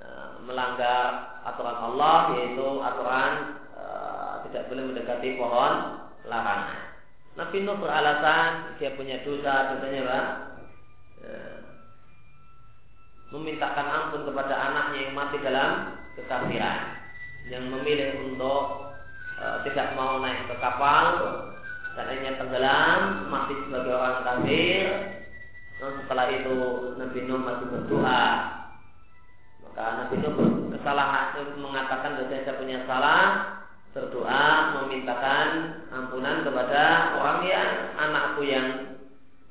[0.00, 0.06] e,
[0.48, 3.32] melanggar aturan Allah yaitu aturan
[3.76, 3.84] e,
[4.48, 5.72] tidak boleh mendekati pohon
[6.24, 6.96] larangan.
[7.36, 10.20] Nabi Nuh beralasan dia punya dosa, dosanya apa?
[11.20, 11.30] E,
[13.36, 15.70] memintakan ampun kepada anaknya yang mati dalam
[16.16, 16.80] kekafiran,
[17.48, 18.84] yang memilih untuk
[19.66, 21.04] tidak mau naik ke kapal
[21.98, 24.86] dan akhirnya tenggelam mati sebagai orang kafir
[25.82, 26.54] setelah itu
[26.94, 28.26] Nabi Nuh masih berdoa.
[29.66, 30.36] Maka Nabi Nuh
[30.78, 33.22] kesalahan mengatakan bahwa saya punya salah,
[33.92, 34.46] berdoa
[34.78, 35.48] memintakan
[35.90, 38.68] ampunan kepada orang yang anakku yang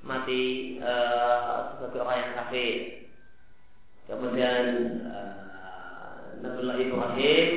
[0.02, 2.78] mati uh, sebagai orang yang kafir.
[4.10, 4.64] Kemudian
[5.06, 7.50] uh, Nabiullah Ibrahim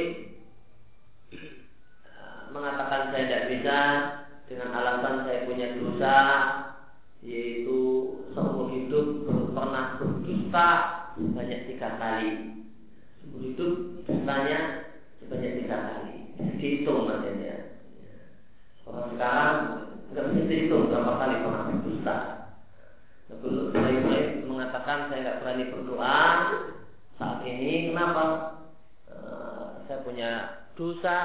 [2.05, 3.79] uh, mengatakan saya tidak bisa
[4.45, 6.17] dengan alasan saya punya dosa
[7.25, 7.81] yaitu
[8.35, 10.69] seumur hidup pernah berdusta
[11.15, 12.31] sebanyak tiga kali.
[13.23, 14.59] Seumur hidup dustanya
[15.23, 16.15] sebanyak tiga kali.
[16.59, 17.79] Dihitung maksudnya.
[18.85, 19.57] Orang sekarang
[20.11, 22.17] nggak bisa dihitung berapa kali pernah berdusta.
[23.35, 26.23] Nabi Ibrahim mengatakan saya nggak berani berdoa
[27.17, 27.95] saat ini.
[27.95, 28.25] Kenapa?
[29.07, 30.31] Uh, saya punya
[30.75, 31.19] dosa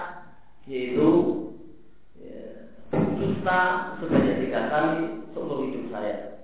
[0.70, 1.10] yaitu
[2.22, 3.60] ya, dusta
[3.98, 6.39] sebanyak tiga kali seumur hidup saya.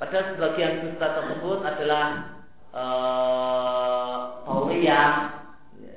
[0.00, 2.04] Pada sebagian dusta tersebut adalah
[4.48, 5.12] tauriyah,
[5.76, 5.96] ya,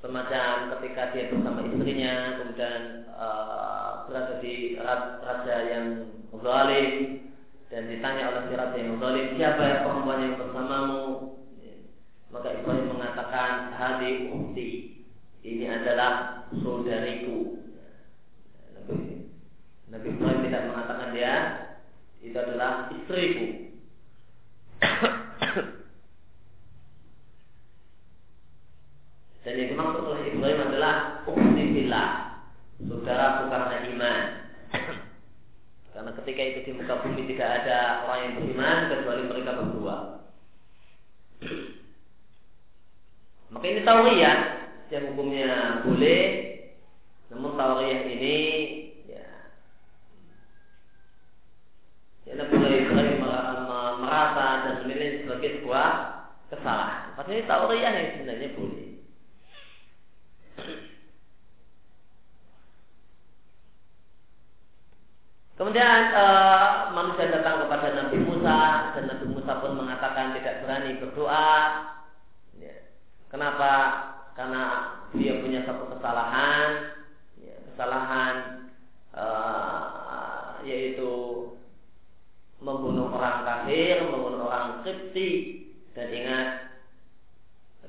[0.00, 6.08] semacam ketika dia bersama istrinya, kemudian uh, berada di raja yang
[6.40, 6.94] zalim
[7.68, 11.04] dan ditanya oleh si raja yang zalim siapa yang perempuan yang bersamamu,
[12.32, 14.70] maka Ibrahim mengatakan hadi ukti
[15.44, 17.60] ini adalah saudariku.
[19.92, 21.34] Nabi Ibrahim tidak mengatakan dia
[22.24, 23.46] itu adalah istriku.
[29.44, 32.10] Dan yang dimaksud oleh Ibrahim adalah Uktibillah
[32.80, 34.22] Saudara karena iman.
[35.92, 39.96] Karena ketika itu di muka bumi tidak ada orang yang beriman Kecuali mereka berdua.
[43.52, 44.38] Maka ini tauriyah
[44.90, 46.24] yang hukumnya boleh.
[47.30, 48.36] Namun tawariyah ini
[57.28, 58.88] ini tawariyah yang sebenarnya boleh.
[65.54, 68.58] Kemudian uh, manusia datang kepada Nabi Musa
[68.98, 71.54] dan Nabi Musa pun mengatakan tidak berani berdoa.
[72.58, 72.74] Ya.
[73.30, 73.72] Kenapa?
[74.34, 74.62] karena
[75.14, 76.98] dia punya satu kesalahan,
[77.38, 78.34] ya, kesalahan
[79.14, 81.10] uh, yaitu
[82.58, 85.30] membunuh orang kafir, membunuh orang Kripti
[85.94, 86.46] dan ingat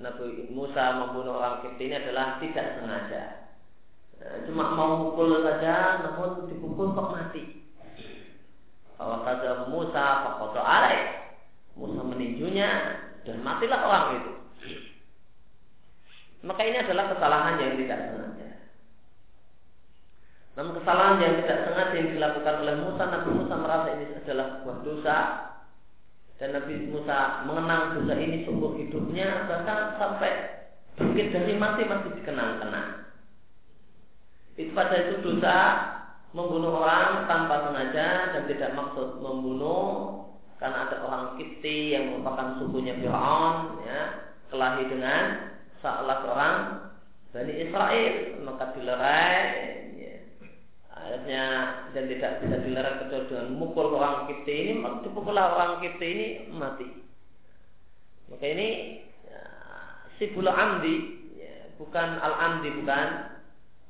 [0.03, 3.23] Nabi Musa membunuh orang Kripti ini adalah tidak sengaja.
[4.19, 7.63] Nah, cuma mau mukul saja, namun dipukul kok mati.
[8.95, 11.35] Kalau saja Musa fakoto alaih,
[11.75, 12.69] Musa meninjunya
[13.27, 14.33] dan matilah orang itu.
[16.45, 18.49] Maka ini adalah kesalahan yang tidak sengaja.
[20.55, 24.77] Namun kesalahan yang tidak sengaja yang dilakukan oleh Musa, Nabi Musa merasa ini adalah sebuah
[24.85, 25.17] dosa
[26.35, 30.31] dan Nabi Musa mengenang dosa ini seumur hidupnya bahkan sampai
[30.99, 33.07] bangkit dari mati masih dikenang-kenang.
[34.59, 35.57] Itu pada itu dosa
[36.35, 40.23] membunuh orang tanpa sengaja dan tidak maksud membunuh
[40.59, 44.01] karena ada orang Kipti yang merupakan sukunya Fir'aun ya,
[44.51, 45.23] kelahi dengan
[45.83, 46.55] salah seorang
[47.35, 48.13] Bani Israel
[48.47, 49.43] maka dilerai.
[51.05, 51.43] Akhirnya
[51.93, 56.27] dan tidak bisa dilerai kecuali dengan mukul orang Kipti ini maka dipukul orang Kipti ini
[56.49, 56.87] mati.
[58.25, 58.69] Maka ini
[59.29, 59.41] ya,
[60.17, 60.95] si bula amdi
[61.37, 63.07] ya, bukan al amdi bukan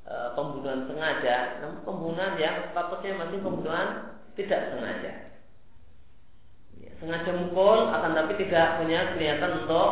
[0.04, 3.88] e, pembunuhan sengaja namun pembunuhan yang statusnya masih pembunuhan
[4.36, 5.12] tidak sengaja.
[6.76, 9.90] Ya, sengaja mukul akan tapi tidak punya niatan untuk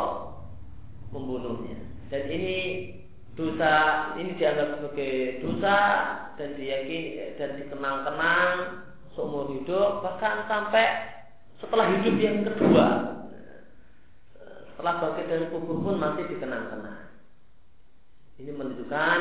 [1.09, 1.81] membunuhnya.
[2.13, 2.57] Dan ini
[3.35, 3.73] dosa
[4.15, 5.79] ini dianggap sebagai dosa
[6.39, 8.55] dan diyakini dan dikenang-kenang
[9.15, 10.87] seumur hidup bahkan sampai
[11.59, 12.87] setelah hidup yang kedua.
[14.75, 17.15] Setelah bangkit dari kubur pun masih dikenang-kenang.
[18.43, 19.19] Ini menunjukkan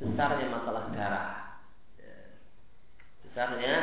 [0.00, 1.32] besarnya masalah darah.
[3.24, 3.74] Besarnya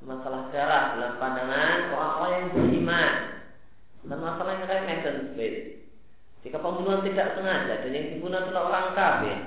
[0.00, 3.12] masalah darah dalam pandangan orang-orang yang beriman.
[4.06, 5.85] Dan masalah yang remeh dan sepele
[6.46, 9.38] jika pembunuhan tidak sengaja dan yang dibunuh adalah orang kafir,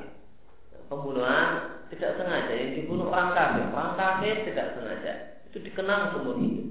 [0.91, 1.47] pembunuhan
[1.87, 5.13] tidak sengaja yang dibunuh orang kafir, orang kafir tidak sengaja
[5.47, 6.67] itu dikenang seumur hidup.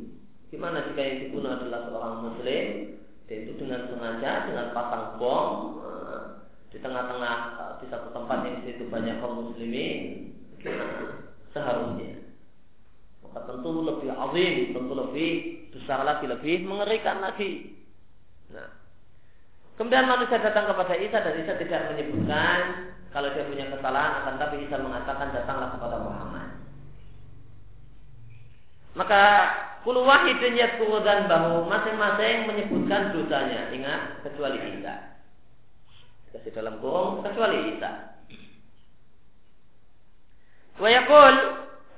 [0.53, 2.64] Gimana jika yang dibunuh adalah seorang muslim,
[3.24, 5.49] dan itu dengan sengaja dengan pasang bom
[5.81, 6.20] eh,
[6.72, 10.29] di tengah-tengah eh, di satu tempat yang situ banyak kaum muslimin,
[11.57, 12.20] seharusnya.
[13.24, 15.33] Maka tentu lebih azim, tentu lebih
[15.72, 17.81] besar lagi, lebih mengerikan lagi.
[18.53, 18.78] Nah,
[19.79, 24.66] Kemudian manusia datang kepada Isa dan Isa tidak menyebutkan kalau dia punya kesalahan akan tapi
[24.66, 26.49] Isa mengatakan datanglah kepada Muhammad.
[28.99, 29.22] Maka
[29.87, 33.70] kulu wahidin yadkuru dan bahu masing-masing menyebutkan dosanya.
[33.70, 35.22] Ingat kecuali Isa.
[36.35, 38.18] Kasih dalam kurung kecuali Isa.
[40.83, 41.35] Wayakul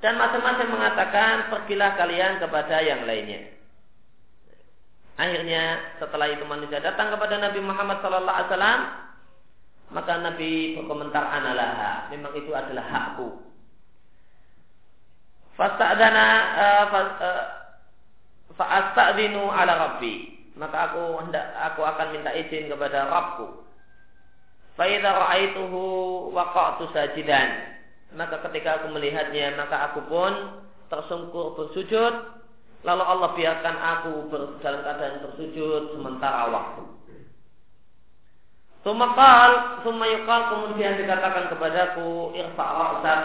[0.05, 3.60] dan masing-masing mengatakan pergilah kalian kepada yang lainnya.
[5.19, 8.81] Akhirnya setelah itu manusia datang kepada Nabi Muhammad Sallallahu Alaihi Wasallam,
[9.91, 13.27] maka Nabi berkomentar analaha, memang itu adalah hakku.
[15.59, 16.25] Fasta'dana
[16.57, 16.85] uh,
[18.55, 20.31] fa'asta'dinu ala rabbi.
[20.55, 23.63] Maka aku hendak aku akan minta izin kepada Rabbku.
[24.75, 25.81] Fa idza ra'aituhu
[26.35, 27.71] waqa'tu sajidan
[28.15, 30.31] maka ketika aku melihatnya maka aku pun
[30.91, 32.40] tersungkur bersujud
[32.81, 34.13] lalu Allah biarkan aku
[34.61, 36.83] dalam keadaan bersujud sementara waktu.
[38.81, 43.21] Sumakal, sumayukal kemudian dikatakan kepadaku irfa ra'sak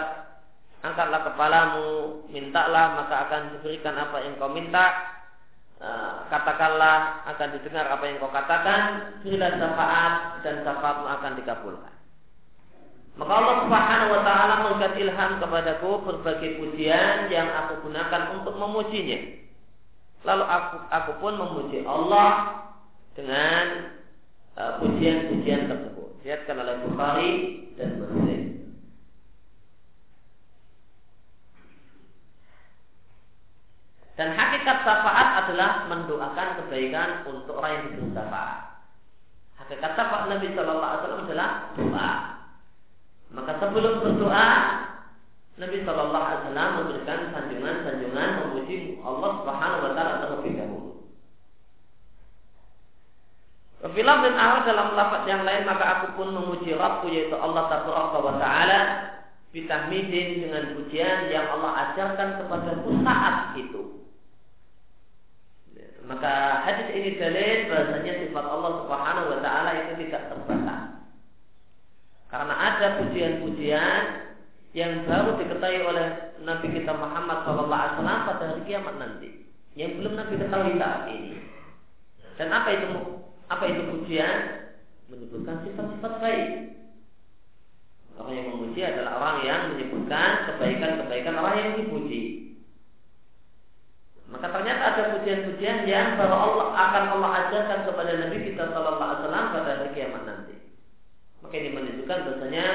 [0.85, 1.89] angkatlah kepalamu
[2.29, 5.17] mintalah maka akan diberikan apa yang kau minta.
[5.77, 11.93] Eh, katakanlah akan didengar apa yang kau katakan berilah syafaat dan syafaatmu akan dikabulkan.
[13.17, 19.46] Maka Allah Subhanahu wa taala memberikan ilham kepadaku berbagai pujian yang aku gunakan untuk memujinya.
[20.25, 22.61] Lalu aku aku pun memuji Allah
[23.13, 23.93] dengan
[24.57, 26.09] uh, pujian-pujian uh, tersebut.
[26.25, 27.33] Lihatkan oleh Bukhari
[27.77, 28.41] dan Muslim.
[34.17, 38.57] Dan hakikat syafaat adalah mendoakan kebaikan untuk orang yang diberi syafaat.
[39.61, 42.11] Hakikat syafaat Nabi Shallallahu Alaihi Wasallam adalah doa.
[43.27, 44.49] Maka sebelum berdoa,
[45.57, 50.91] Nabi Shallallahu Alaihi Wasallam memberikan sanjungan-sanjungan memuji Allah Subhanahu Wa Taala terlebih dahulu.
[53.77, 58.35] Dan ahad dalam lafaz yang lain maka aku pun memuji Rabbku yaitu Allah Taala wa
[58.41, 58.79] Taala
[59.55, 63.81] bitahmidin dengan pujian yang Allah ajarkan kepadaku saat itu.
[66.07, 70.81] Maka hadis ini dalil bahasanya sifat Allah Subhanahu wa taala itu tidak terbatas.
[72.31, 74.01] Karena ada pujian-pujian
[74.77, 80.37] yang baru diketahui oleh Nabi kita Muhammad SAW pada hari kiamat nanti, yang belum Nabi
[80.37, 81.41] ketahui saat ini.
[82.37, 82.87] Dan apa itu
[83.49, 84.37] apa itu pujian?
[85.09, 86.49] Menyebutkan sifat-sifat baik.
[88.21, 92.53] Orang yang memuji adalah orang yang menyebutkan kebaikan-kebaikan orang yang dipuji.
[94.29, 99.21] Maka ternyata ada pujian-pujian yang bahwa Allah akan Allah ajarkan kepada Nabi kita Sallallahu Alaihi
[99.25, 100.55] Wasallam pada hari kiamat nanti.
[101.41, 102.67] Maka ini menunjukkan bahasanya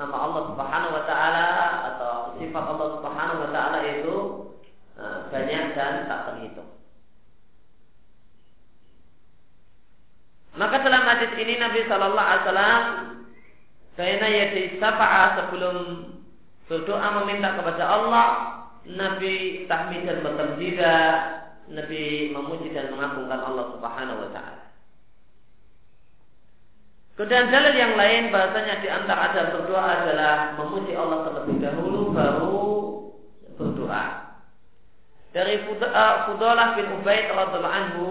[0.00, 1.46] nama Allah Subhanahu wa taala
[1.92, 4.16] atau sifat Allah Subhanahu wa taala itu
[4.96, 6.72] uh, banyak dan tak terhitung.
[10.56, 12.84] Maka dalam hadis ini Nabi Shallallahu Alaihi Wasallam
[14.00, 15.76] Baina yadi safa'a sebelum
[16.64, 18.26] berdoa meminta kepada Allah
[18.88, 20.96] Nabi tahmid dan bertamjida
[21.68, 24.59] Nabi memuji dan mengagungkan Allah Subhanahu wa taala.
[27.20, 32.56] Kemudian dalil yang lain bahasanya di antara ada berdoa adalah memuji Allah terlebih dahulu baru
[33.60, 34.04] berdoa.
[35.36, 38.06] Dari uh, Fudalah bin Ubaid radhiallahu anhu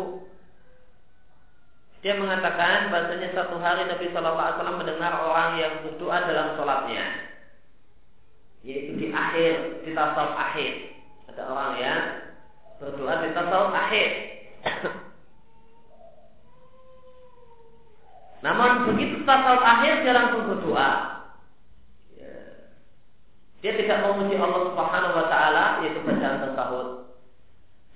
[2.06, 7.34] dia mengatakan bahasanya satu hari Nabi Shallallahu Alaihi Wasallam mendengar orang yang berdoa dalam sholatnya,
[8.62, 11.02] yaitu di akhir di tasawuf akhir
[11.34, 12.02] ada orang yang
[12.78, 14.39] berdoa di tasawuf akhir.
[18.40, 20.90] Namun begitu tasawuf akhir dia langsung berdoa.
[22.16, 22.34] Ya.
[23.60, 26.88] Dia tidak memuji Allah Subhanahu wa taala yaitu bacaan tasawuf.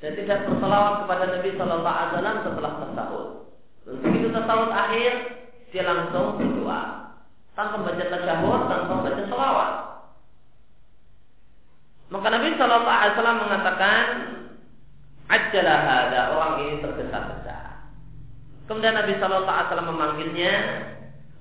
[0.04, 3.30] Dan tidak bersalawat kepada Nabi Shallallahu alaihi wasallam setelah tasawuf.
[4.04, 5.12] Begitu tasawuf akhir
[5.72, 6.82] dia langsung berdoa
[7.54, 9.72] tanpa baca tasyahud, tanpa baca salawat.
[12.12, 14.06] Maka Nabi Shallallahu alaihi wasallam mengatakan
[15.32, 17.53] Ajalah ada orang ini tergesa-gesa.
[18.74, 20.54] Kemudian Nabi Shallallahu Alaihi Wasallam memanggilnya.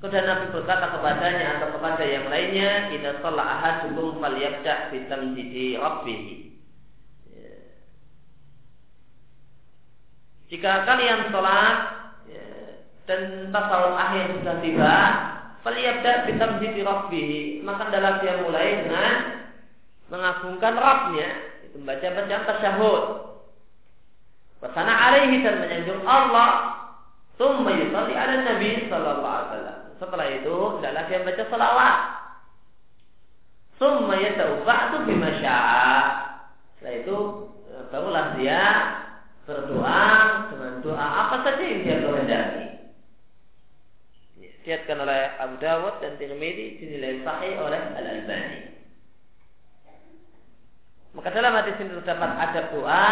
[0.04, 6.22] Kemudian Nabi berkata kepadanya atau kepada yang lainnya, "Idza shalla ahadukum falyabda bi tamjidi rabbih."
[7.32, 7.56] Ya.
[10.52, 11.76] Jika kalian sholat
[12.28, 12.46] ya,
[13.08, 14.96] dan tasawuf akhir sudah tiba,
[15.64, 17.32] falyabda bi tamjidi rabbih,
[17.64, 19.12] maka adalah dia mulai dengan
[20.12, 21.30] mengagungkan Rabbnya,
[21.64, 23.04] itu bacaan tasyahud.
[24.60, 26.81] Wasana alaihi dan menyanjung Allah
[27.42, 29.78] Tumma yusalli ala Nabi sallallahu alaihi wasallam.
[29.98, 31.96] Setelah itu adalah dia baca salawat.
[33.82, 35.98] Tumma yata'ubatu bima syaa.
[36.78, 37.16] Setelah itu
[37.66, 38.62] e, barulah dia
[39.42, 40.06] berdoa
[40.54, 42.66] dengan doa apa saja yang dia kehendaki.
[44.38, 48.60] Dilihatkan oleh Abu Dawud dan Tirmidzi dinilai sahih oleh Al Albani.
[51.18, 53.10] Maka dalam hadis ini terdapat adab doa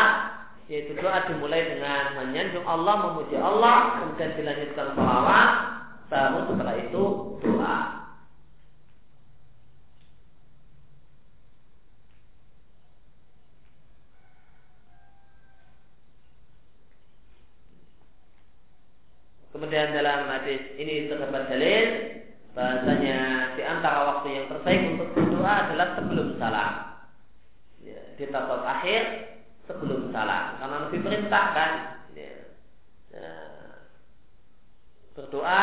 [0.70, 5.50] yaitu doa dimulai dengan menyanjung Allah, memuji Allah, kemudian dilanjutkan salawat,
[6.06, 7.04] baru setelah itu
[7.42, 7.78] doa.
[19.50, 21.86] Kemudian dalam hadis ini terdapat dalil
[22.54, 23.18] bahasanya
[23.58, 26.72] di antara waktu yang terbaik untuk berdoa adalah sebelum salam.
[27.82, 29.02] Ya, di tasawuf akhir
[29.70, 31.70] sebelum salam karena lebih perintahkan
[32.18, 32.32] ya,
[33.14, 33.32] ya,
[35.14, 35.62] berdoa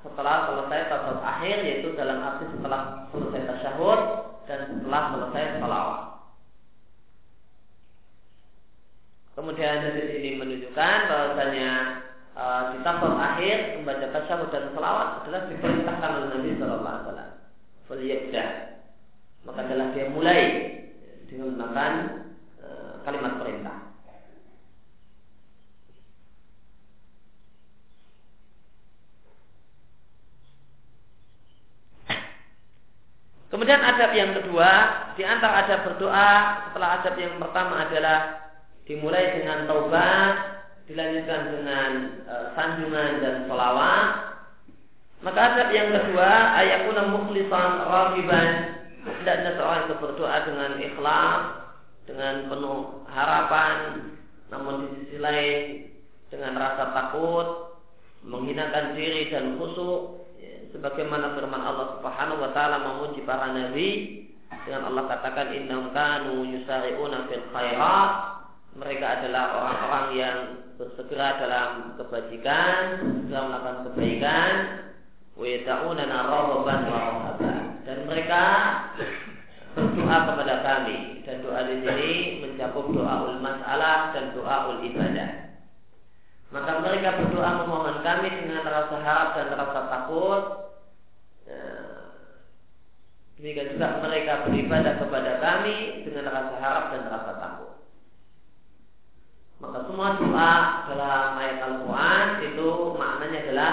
[0.00, 4.00] setelah selesai tasawuf akhir yaitu dalam arti setelah selesai tasyahud
[4.48, 6.00] dan setelah selesai salawat.
[9.36, 11.70] Kemudian dari sini menunjukkan bahwasanya
[12.38, 17.00] uh, di tasawuf akhir membaca tasyahud dan salawat adalah diperintahkan oleh Nabi Shallallahu
[17.90, 18.44] Alaihi.
[19.40, 20.42] Maka adalah dia mulai
[21.26, 22.29] dengan uh,
[23.02, 23.78] kalimat perintah.
[33.50, 34.70] Kemudian adab yang kedua,
[35.18, 36.30] di antara adab berdoa
[36.70, 38.18] setelah adab yang pertama adalah
[38.90, 40.34] dimulai dengan taubat
[40.90, 41.90] dilanjutkan dengan
[42.26, 44.08] e, sanjungan dan selawat
[45.22, 48.50] maka adab yang kedua ayakuna mukhlisan ragiban
[49.06, 51.59] hendaknya seorang itu berdoa dengan ikhlas
[52.10, 53.76] dengan penuh harapan
[54.50, 55.86] namun di sisi lain
[56.26, 57.78] dengan rasa takut
[58.26, 64.20] menghinakan diri dan khusyuk ya, sebagaimana firman Allah Subhanahu wa taala memuji para nabi
[64.66, 68.10] dengan Allah katakan innahum kanu yusari'una fil khairat.
[68.70, 70.38] Mereka adalah orang-orang yang
[70.78, 74.52] bersegera dalam kebajikan, segera melakukan kebaikan,
[77.82, 78.44] dan mereka
[79.74, 82.12] berdoa kepada kami dan doa di sini
[82.42, 85.50] mencakup doa ul masalah dan doa ul ibadah.
[86.50, 90.42] Maka mereka berdoa memohon kami dengan rasa harap dan rasa takut.
[91.46, 91.62] Ya,
[93.38, 97.72] demikian juga mereka beribadah kepada kami dengan rasa harap dan rasa takut.
[99.60, 100.54] Maka semua doa
[100.88, 103.72] dalam ayat Al-Quran itu maknanya adalah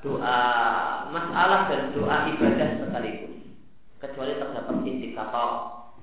[0.00, 0.38] doa
[1.12, 3.31] masalah dan doa ibadah sekaligus.
[4.02, 5.50] Kecuali terdapat indikator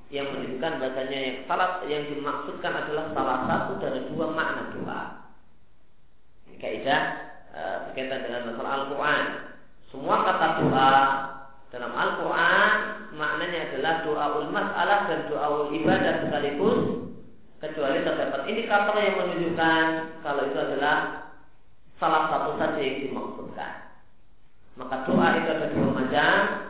[0.09, 5.01] yang menunjukkan bahasanya yang salah yang dimaksudkan adalah salah satu dari dua makna doa.
[6.59, 7.01] Kaidah
[7.53, 9.25] e, berkaitan dengan masalah Al-Quran.
[9.93, 10.91] Semua kata doa
[11.69, 12.71] dalam Al-Quran
[13.19, 16.79] maknanya adalah doa masalah dan doa ibadah sekaligus
[17.59, 19.83] kecuali terdapat indikator yang menunjukkan
[20.23, 20.97] kalau itu adalah
[21.99, 23.73] salah satu saja yang dimaksudkan.
[24.79, 26.68] Maka doa itu ada dua macam.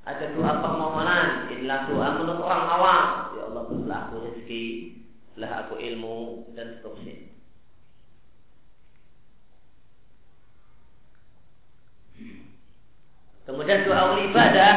[0.00, 3.04] Ada doa permohonan, inilah doa menurut orang awam.
[3.36, 4.64] Ya Allah berilah aku rezeki,
[5.36, 6.18] berilah aku ilmu
[6.56, 7.16] dan seterusnya.
[13.44, 14.74] Kemudian doa ibadah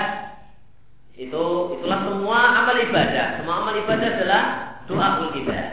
[1.14, 1.44] itu
[1.78, 3.26] itulah semua amal ibadah.
[3.40, 4.44] Semua amal ibadah adalah
[4.90, 5.08] doa
[5.40, 5.72] ibadah.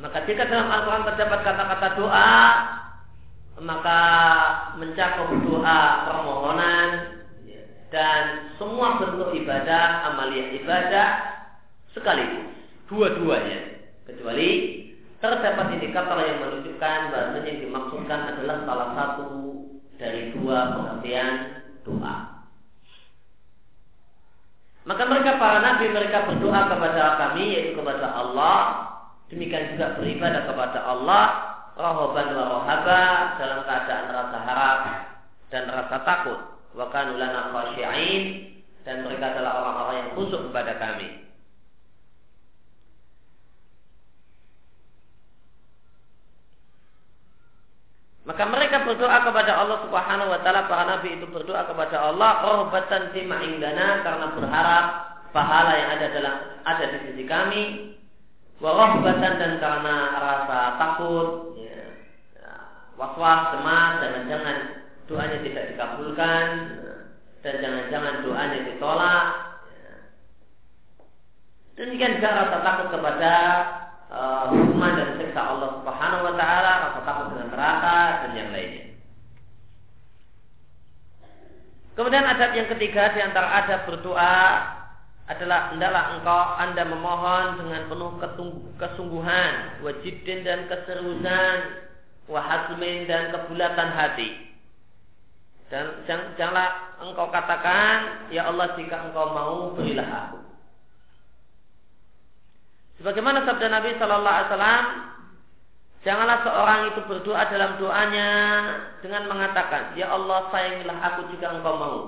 [0.00, 2.34] Maka jika dalam Al-Quran terdapat kata-kata doa,
[3.60, 4.00] maka
[4.80, 7.19] mencakup doa permohonan
[7.90, 11.08] dan semua bentuk ibadah, amalia ibadah
[11.90, 12.54] sekaligus,
[12.86, 13.82] dua-duanya.
[14.06, 14.50] Kecuali
[15.18, 19.28] terdapat indikator yang menunjukkan bahasanya yang dimaksudkan adalah salah satu
[20.00, 21.34] dari dua pengertian
[21.84, 22.40] doa.
[24.88, 28.58] Maka mereka para nabi mereka berdoa kepada kami yaitu kepada Allah.
[29.30, 31.24] Demikian juga beribadah kepada Allah
[31.78, 33.02] rahoban wa rohaba
[33.38, 34.78] dalam keadaan rasa harap
[35.54, 36.59] dan rasa takut.
[36.74, 38.22] Wa khasyi'in
[38.86, 41.08] dan mereka adalah orang-orang yang khusyuk kepada kami.
[48.30, 52.30] Maka mereka berdoa kepada Allah Subhanahu wa taala, para nabi itu berdoa kepada Allah.
[52.46, 54.84] Rahbatan fima indana karena berharap
[55.34, 57.62] pahala yang ada dalam ada di sisi kami.
[58.62, 61.80] Wa rahbatan dan karena rasa takut ya,
[62.38, 62.52] ya,
[63.00, 64.79] was-was cemas jangan-jangan
[65.10, 66.46] doanya tidak dikabulkan
[67.42, 69.50] dan jangan-jangan doanya ditolak
[71.80, 73.34] demikian juga rasa takut kepada
[74.12, 78.84] uh, hukuman dan siksa Allah Subhanahu wa taala, rasa takut dengan neraka dan yang lainnya.
[81.96, 84.38] Kemudian adab yang ketiga di antara adab berdoa
[85.30, 88.12] adalah hendaklah engkau anda memohon dengan penuh
[88.76, 89.52] kesungguhan,
[89.86, 91.56] wajibin dan keseriusan,
[92.26, 94.49] wahasmin dan kebulatan hati.
[95.70, 96.02] Dan
[96.34, 100.38] janganlah engkau katakan, ya Allah jika engkau mau berilah aku.
[102.98, 104.86] Sebagaimana sabda Nabi Shallallahu Alaihi Wasallam,
[106.02, 108.30] janganlah seorang itu berdoa dalam doanya
[108.98, 111.98] dengan mengatakan, Ya Allah sayangilah aku jika engkau mau.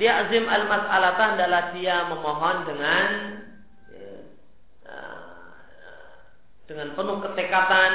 [0.00, 3.08] Liazim al mas'alata adalah dia memohon dengan
[3.92, 4.16] ya,
[6.70, 7.92] dengan penuh ketekatan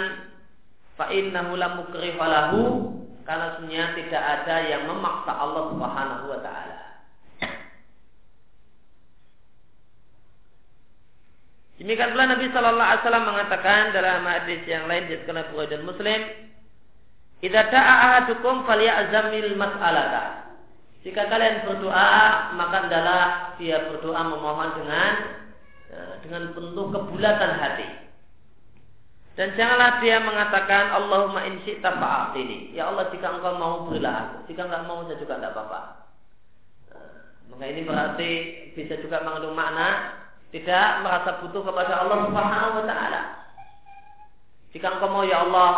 [0.99, 1.81] fa innahu la
[3.23, 6.79] karena sebenarnya tidak ada yang memaksa Allah Subhanahu wa taala.
[11.83, 15.83] Demikian pula Nabi Shallallahu Alaihi Wasallam mengatakan dalam hadis yang lain di sekolah Bukhari dan
[15.83, 16.19] Muslim,
[17.43, 20.53] "Idza da'a ahadukum falyazamil mas'alata."
[21.03, 23.23] Jika kalian berdoa, maka adalah
[23.59, 25.11] dia berdoa memohon dengan
[25.91, 28.02] ya, dengan penuh kebulatan hati.
[29.33, 31.89] Dan janganlah dia mengatakan Allahumma in syi'ta
[32.37, 32.69] ini.
[32.77, 34.53] Ya Allah jika engkau mau berilah aku.
[34.53, 35.81] Jika enggak mau saya juga tidak apa-apa.
[36.93, 37.09] Nah,
[37.49, 38.31] maka ini berarti
[38.77, 40.21] bisa juga mengandung makna
[40.53, 43.21] tidak merasa butuh kepada Allah Subhanahu wa taala.
[44.69, 45.69] Jika engkau mau ya Allah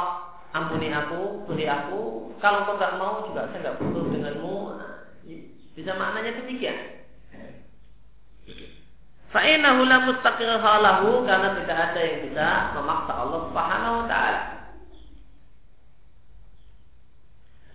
[0.51, 2.36] ampuni aku, beri aku.
[2.43, 4.56] Kalau engkau enggak mau juga saya enggak butuh denganmu.
[5.80, 7.05] Bisa maknanya demikian.
[9.36, 10.72] Fa'inahu la mustaqirha
[11.28, 14.42] karena tidak ada yang bisa memaksa Allah Subhanahu wa taala.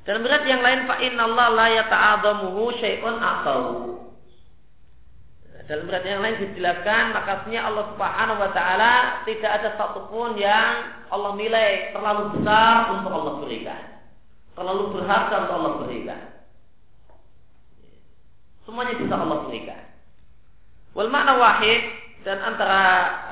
[0.08, 3.68] Dan berat yang lain fa inna Allah la yata'adhamuhu syai'un aqahu.
[5.68, 8.92] Dalam berat yang lain dijelaskan makasnya Allah Subhanahu wa taala
[9.28, 14.00] tidak ada satupun yang Allah nilai terlalu besar untuk Allah berikan.
[14.56, 16.20] Terlalu berharga untuk Allah berikan.
[18.64, 19.89] Semuanya bisa Allah berikan.
[20.94, 21.80] Wal makna wahid
[22.26, 22.82] dan antara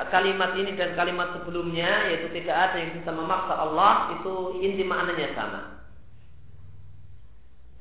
[0.09, 5.28] kalimat ini dan kalimat sebelumnya yaitu tidak ada yang bisa memaksa Allah itu inti maknanya
[5.36, 5.61] sama.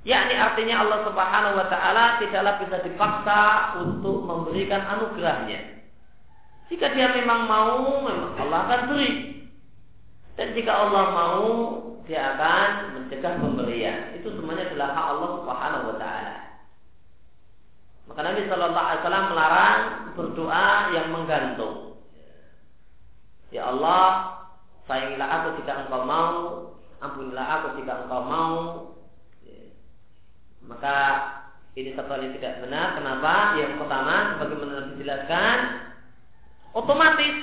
[0.07, 3.41] Yakni artinya Allah Subhanahu wa taala tidaklah bisa dipaksa
[3.83, 5.83] untuk memberikan anugerahnya.
[6.67, 9.11] Jika dia memang mau, memang Allah akan beri.
[10.39, 11.47] Dan jika Allah mau,
[12.07, 14.15] dia akan mencegah pemberian.
[14.15, 16.36] Itu semuanya adalah hak Allah Subhanahu wa taala.
[18.17, 19.81] Maka Nabi Shallallahu Alaihi Wasallam melarang
[20.17, 22.01] berdoa yang menggantung.
[23.53, 24.09] Ya Allah,
[24.89, 26.33] sayangilah aku jika engkau mau,
[26.97, 28.57] ampunilah aku jika engkau mau.
[30.65, 30.97] Maka
[31.77, 32.97] ini satu hal yang tidak benar.
[32.97, 33.53] Kenapa?
[33.61, 35.57] Yang pertama, bagaimana dijelaskan,
[36.73, 37.35] otomatis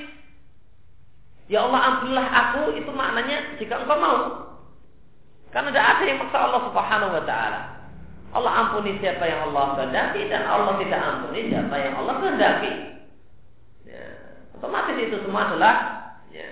[1.45, 4.19] Ya Allah ampunilah aku itu maknanya jika engkau mau.
[5.55, 7.74] Karena tidak ada yang maksa Allah Subhanahu wa taala.
[8.35, 12.73] Allah ampuni siapa yang Allah kehendaki dan Allah tidak ampuni siapa yang Allah kehendaki.
[13.87, 14.05] Ya,
[14.59, 15.75] otomatis itu semua adalah
[16.35, 16.49] ya,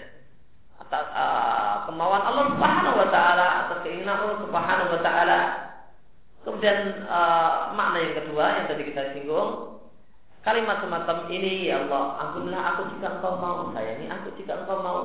[0.78, 5.38] atas uh, kemauan Allah Subhanahu wa taala atas keinginan Allah Subhanahu wa taala.
[6.46, 9.82] Kemudian uh, makna yang kedua yang tadi kita singgung
[10.42, 14.98] kalimat semacam ini ya Allah ampunilah aku jika engkau mau sayangi aku jika engkau mau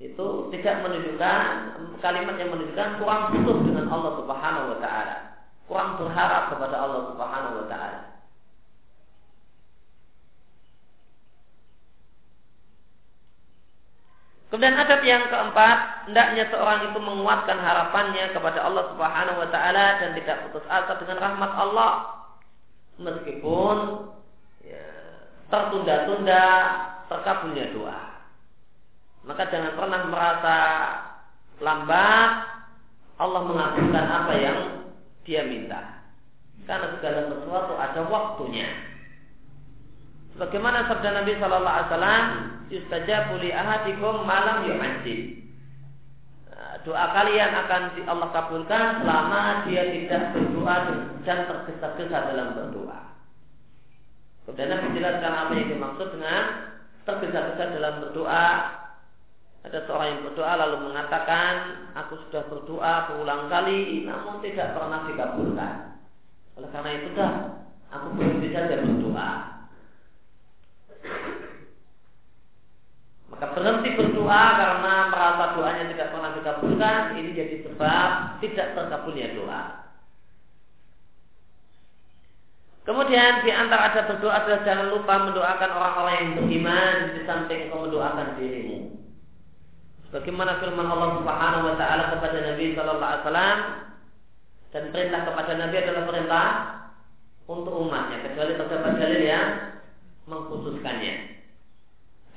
[0.00, 0.26] itu
[0.56, 1.44] tidak menunjukkan
[2.00, 5.27] kalimat yang menunjukkan kurang butuh dengan Allah Subhanahu wa taala
[5.68, 8.00] kurang berharap kepada Allah Subhanahu wa taala.
[14.48, 20.16] Kemudian adab yang keempat, hendaknya seorang itu menguatkan harapannya kepada Allah Subhanahu wa taala dan
[20.16, 21.92] tidak putus asa dengan rahmat Allah
[22.96, 24.08] meskipun
[24.64, 24.88] ya,
[25.52, 26.44] tertunda-tunda
[27.12, 28.00] terkabulnya doa.
[29.28, 30.56] Maka jangan pernah merasa
[31.60, 32.30] lambat
[33.20, 34.77] Allah mengabulkan apa yang
[35.28, 36.00] dia minta.
[36.64, 38.68] Karena segala sesuatu ada waktunya.
[40.32, 42.24] Sebagaimana sabda Nabi Shallallahu Alaihi Wasallam,
[42.72, 45.44] "Yustajabu li ahadikum malam yu'ajjil."
[46.48, 50.76] Nah, doa kalian akan Allah kabulkan selama dia tidak berdoa
[51.28, 53.00] dan tergesa-gesa dalam berdoa.
[54.48, 56.42] Kemudian Nabi jelaskan apa yang dimaksud dengan
[57.04, 58.46] tergesa-gesa dalam berdoa
[59.66, 61.54] ada seorang yang berdoa lalu mengatakan,
[61.98, 65.74] aku sudah berdoa berulang kali, namun tidak pernah dikabulkan.
[66.54, 67.32] Oleh karena itu dah,
[67.90, 69.30] aku berhenti saja berdoa.
[73.34, 78.10] Maka berhenti berdoa karena merasa doanya tidak pernah dikabulkan, ini jadi sebab
[78.42, 79.62] tidak terkabulnya doa.
[82.88, 87.84] Kemudian di antara ada berdoa adalah jangan lupa mendoakan orang-orang yang beriman di samping kau
[87.84, 88.97] mendoakan dirimu.
[90.08, 93.58] Bagaimana firman Allah Subhanahu wa taala kepada Nabi sallallahu alaihi wasallam
[94.72, 96.46] dan perintah kepada Nabi adalah perintah
[97.44, 99.48] untuk umatnya kecuali terdapat dalil yang
[100.24, 101.16] mengkhususkannya.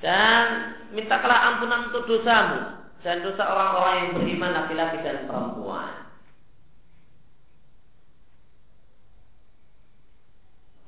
[0.03, 0.43] Dan
[0.91, 2.59] mintakanlah ampunan untuk dosamu
[3.07, 6.01] dan dosa orang-orang yang beriman laki-laki dan perempuan.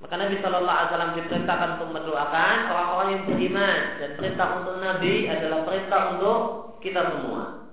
[0.03, 5.31] Maka Nabi Shallallahu Alaihi Wasallam diperintahkan untuk mendoakan orang-orang yang beriman dan perintah untuk Nabi
[5.31, 6.39] adalah perintah untuk
[6.83, 7.71] kita semua.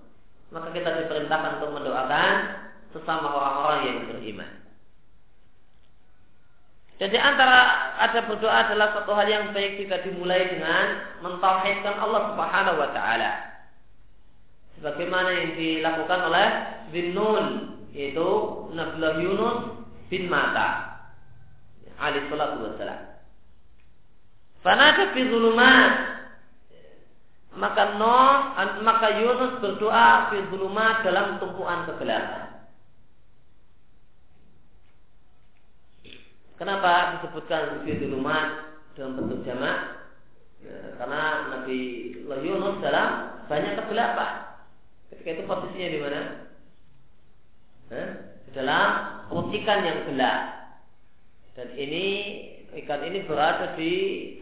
[0.51, 2.33] Maka kita diperintahkan untuk mendoakan
[2.95, 4.51] sesama orang-orang yang beriman.
[7.01, 7.61] Jadi antara
[7.97, 13.33] ada berdoa adalah satu hal yang baik jika dimulai dengan mentauhidkan Allah Subhanahu wa taala.
[14.77, 16.49] Sebagaimana yang dilakukan oleh
[16.93, 17.47] Zinnun
[17.97, 18.29] yaitu
[18.77, 19.59] Nabiullah Yunus
[20.13, 21.01] bin Mata
[21.97, 23.01] alaihi salatu wassalam.
[24.61, 26.20] Fanada fi zulumat
[27.57, 28.55] maka Nuh
[28.87, 32.71] maka Yunus berdoa fi zulumat dalam tumpuan kegelapan.
[36.55, 38.47] Kenapa disebutkan fi zulumat
[38.95, 39.99] dalam bentuk jamak?
[40.61, 41.23] Ya, karena
[41.57, 41.79] Nabi
[42.23, 43.09] Yunus dalam
[43.51, 44.33] banyak kegelapan.
[45.11, 46.21] Ketika itu posisinya di mana?
[47.91, 48.09] Eh?
[48.55, 48.89] Dalam
[49.27, 50.41] perut yang gelap.
[51.59, 52.07] Dan ini
[52.83, 53.93] ikan ini berada di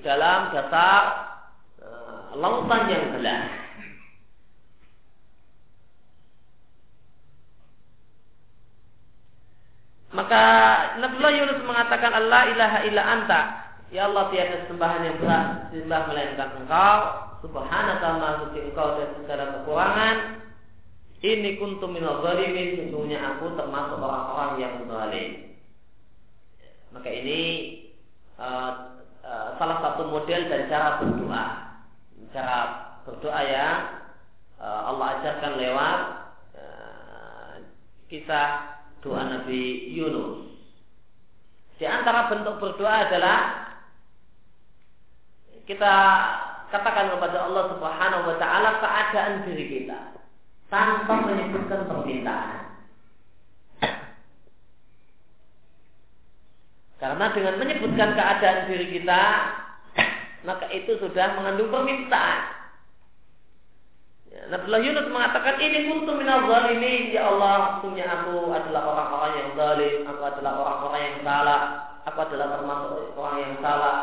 [0.04, 1.27] dalam dasar
[2.36, 3.68] lautan yang gelap.
[10.08, 10.42] Maka
[10.98, 13.40] Nabiullah Yunus mengatakan Allah ilaha illa anta.
[13.88, 16.96] Ya Allah tiada sembahan yang berat sembah melainkan engkau.
[17.44, 20.16] Subhanaka ma suci engkau dan segala kekurangan.
[21.22, 22.88] Ini kuntum minal zalimin.
[22.88, 25.30] Sesungguhnya aku termasuk orang-orang yang zalim.
[26.90, 27.40] Maka ini
[28.40, 31.67] uh, uh, salah satu model dan cara berdoa.
[32.28, 32.56] Cara
[33.08, 33.78] berdoa yang
[34.60, 35.98] uh, Allah ajarkan lewat
[36.60, 37.52] uh,
[38.12, 40.48] kisah doa Nabi Yunus.
[41.78, 43.38] Di antara bentuk berdoa adalah
[45.64, 45.94] kita
[46.68, 50.16] katakan kepada Allah Subhanahu wa taala keadaan diri kita
[50.68, 52.68] tanpa menyebutkan permintaan.
[56.98, 59.22] Karena dengan menyebutkan keadaan diri kita,
[60.46, 62.58] maka itu sudah mengandung permintaan.
[64.28, 67.10] Nabiullah Yunus mengatakan ini kuntu minal zalimin.
[67.10, 71.60] Ya Allah sungguh aku adalah orang-orang yang zalim aku adalah orang-orang yang salah
[72.06, 73.96] aku adalah termasuk orang yang salah.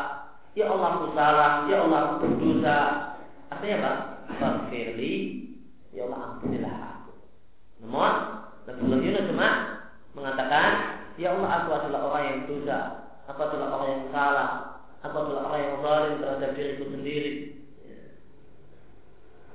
[0.56, 2.78] Ya Allah aku salah ya Allah aku berdosa.
[3.48, 3.92] Artinya apa?
[4.36, 5.14] Faghfirli.
[5.94, 7.12] Ya Allah ampunilah aku.
[7.80, 8.12] Namun
[8.66, 9.48] Nabiullah Yunus cuma
[10.12, 10.68] mengatakan
[11.16, 12.78] ya Allah aku adalah orang yang dosa
[13.26, 14.48] aku adalah orang yang salah
[15.04, 17.32] aku adalah orang yang zalim terhadap diriku sendiri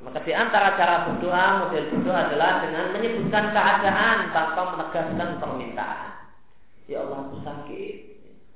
[0.02, 6.12] maka di antara cara berdoa, model berdoa adalah dengan menyebutkan keadaan tanpa menegaskan permintaan.
[6.90, 7.96] Ya Allah aku sakit,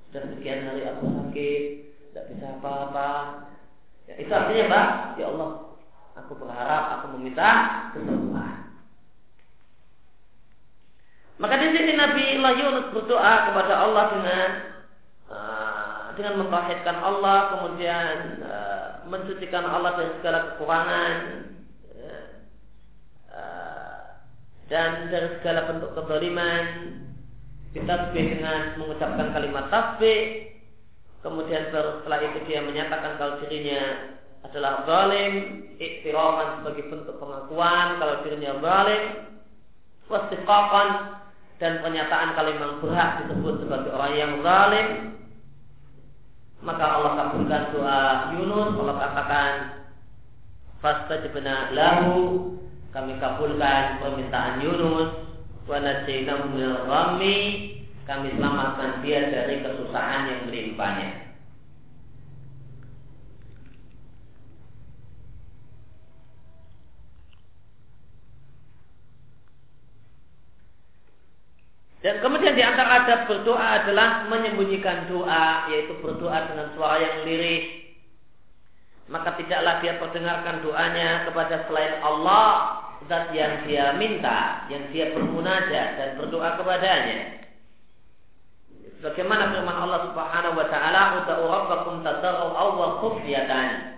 [0.10, 1.64] sudah sekian hari aku sakit,
[2.10, 3.10] tidak bisa apa-apa.
[4.10, 4.82] Ya, itu artinya apa?
[5.22, 5.50] Ya Allah,
[6.18, 7.50] aku berharap, aku meminta
[7.94, 8.74] kesembuhan.
[11.38, 14.50] Maka di sini Nabi Allah Yunus berdoa kepada Allah dengan
[15.30, 15.75] uh,
[16.18, 21.16] dengan mentauhidkan Allah, kemudian uh, mensucikan Allah dari segala kekurangan
[21.94, 22.26] eh,
[24.72, 26.66] dan dari segala bentuk kezaliman.
[27.76, 30.56] Ditasbih dengan mengucapkan kalimat tasbih
[31.26, 34.14] kemudian setelah itu dia menyatakan kalau dirinya
[34.46, 39.04] adalah zalim iktiraman sebagai bentuk pengakuan kalau dirinya zalim
[40.06, 40.90] wastiqaqan
[41.58, 44.88] dan pernyataan kalimat berhak disebut sebagai orang yang zalim
[46.66, 48.02] maka Allah kabulkan doa
[48.34, 49.54] Yunus Allah katakan
[50.82, 52.14] fastajabna lahu.
[52.92, 55.10] Kami kabulkan permintaan Yunus.
[55.66, 56.86] Wa najainahu minal
[58.06, 61.25] kami selamatkan dia dari kesusahan yang melimpahnya
[72.06, 77.82] Dan kemudian di antara adab berdoa adalah menyembunyikan doa, yaitu berdoa dengan suara yang lirih.
[79.10, 82.78] Maka tidaklah dia perdengarkan doanya kepada selain Allah
[83.10, 87.42] zat yang dia minta, yang dia bermunajat dan berdoa kepadanya.
[89.02, 93.98] Bagaimana firman Allah Subhanahu wa taala, "Ud'u rabbakum tadarru'an wa khufyatan."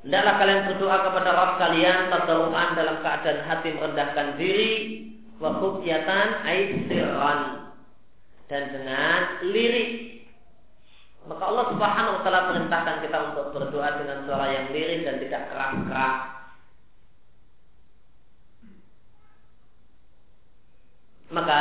[0.00, 4.72] Hendaklah kalian berdoa kepada Rabb kalian tadarru'an dalam keadaan hati merendahkan diri
[5.42, 7.40] wa khubyatan aisiran
[8.46, 9.20] dan dengan
[9.50, 9.90] lirik.
[11.24, 15.42] Maka Allah Subhanahu wa taala perintahkan kita untuk berdoa dengan suara yang lirik dan tidak
[15.48, 16.16] keras-keras.
[21.32, 21.60] Maka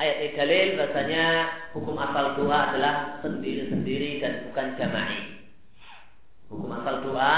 [0.00, 1.24] ayat ini dalil bahasanya
[1.76, 5.20] hukum asal doa adalah sendiri-sendiri dan bukan jama'i.
[6.48, 7.36] Hukum asal doa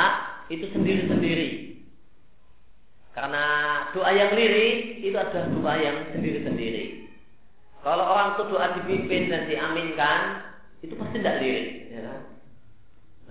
[0.48, 1.67] itu sendiri-sendiri
[3.18, 3.44] karena
[3.90, 7.10] doa yang lirik itu adalah doa yang sendiri-sendiri.
[7.82, 10.18] Kalau orang itu doa dipimpin dan diaminkan,
[10.86, 11.66] itu pasti tidak lirik.
[11.90, 12.00] Ya.
[12.06, 12.20] Kan?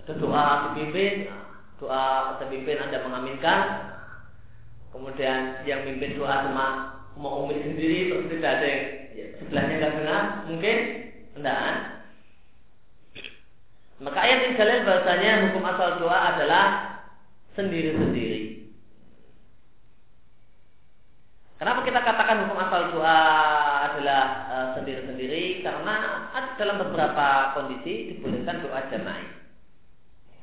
[0.04, 1.32] Ada doa dipimpin,
[1.80, 3.60] doa terpimpin Anda mengaminkan,
[4.92, 6.66] kemudian yang mimpin doa cuma
[7.16, 8.84] mau umil sendiri, terus tidak ada yang
[9.16, 10.22] ya, sebelahnya nggak dengar,
[10.52, 10.76] mungkin
[11.32, 11.60] tidak.
[14.04, 16.64] Maka ayat ini dalil bahasanya hukum asal doa adalah
[17.56, 18.57] sendiri-sendiri.
[21.58, 23.18] Kenapa kita katakan hukum asal doa
[23.90, 25.66] adalah uh, sendiri-sendiri?
[25.66, 29.26] Karena dalam beberapa kondisi dibolehkan doa jama'i.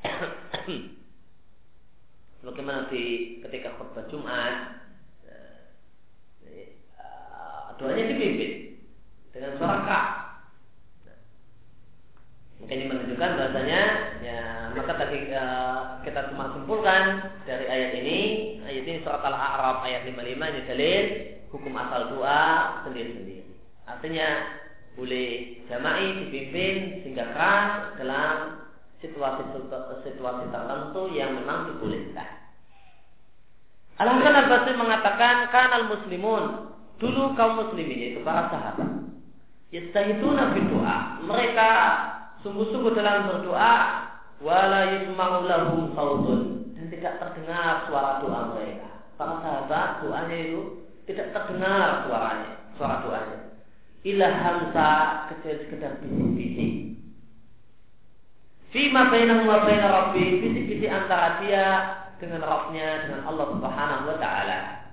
[2.44, 4.84] Bagaimana di ketika khutbah Jumat,
[7.00, 8.76] uh, doanya dipimpin
[9.32, 10.25] dengan suara kah.
[12.56, 13.82] Mungkin ini menunjukkan bahasanya
[14.24, 14.40] ya
[14.72, 18.18] maka tadi uh, kita cuma simpulkan dari ayat ini
[18.64, 21.04] ayat ini surat al-a'raf ayat 55 ini dalil
[21.52, 22.44] hukum asal doa
[22.88, 23.44] sendiri-sendiri.
[23.88, 24.28] Artinya
[24.96, 28.36] boleh jama'i dipimpin sehingga keras dalam
[29.04, 29.42] situasi
[30.04, 32.48] situasi tertentu yang memang dibolehkan.
[33.96, 36.44] Al-Hasan al-Basri mengatakan kanal muslimun
[37.00, 39.08] dulu kaum muslimin yaitu para sahabat
[39.72, 41.68] yastahiduna doa mereka
[42.46, 43.74] sungguh-sungguh dalam berdoa
[44.38, 48.86] wala yusma'u lahum sautun dan tidak terdengar suara doa mereka.
[49.18, 50.60] Para sahabat doanya itu
[51.10, 53.38] tidak terdengar suaranya, suara doanya.
[54.06, 54.90] Ilah hamsa
[55.34, 56.94] kecil sekedar bisik-bisik.
[58.70, 61.66] Fima bainahu wa baina rabbi bisik-bisik antara dia
[62.22, 64.85] dengan Rabbnya dengan Allah Subhanahu wa taala.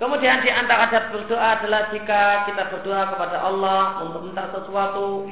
[0.00, 5.28] Kemudian di antara adab berdoa adalah jika kita berdoa kepada Allah untuk minta sesuatu,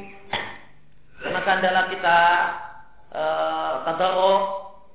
[1.24, 2.18] maka adalah kita
[3.16, 3.88] uh,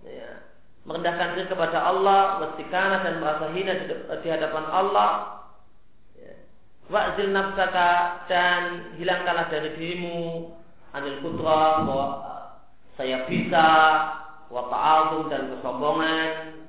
[0.05, 0.45] ya,
[0.85, 3.73] merendahkan diri kepada Allah, wastikana dan merasa hina
[4.21, 5.11] di, hadapan Allah.
[6.21, 6.37] Ya.
[6.93, 7.89] Wa'zil nafsaka
[8.29, 10.53] dan hilangkanlah dari dirimu
[10.93, 12.07] anil putra bahwa
[12.93, 13.69] saya bisa,
[14.53, 14.69] wa
[15.33, 16.62] dan kesombongan,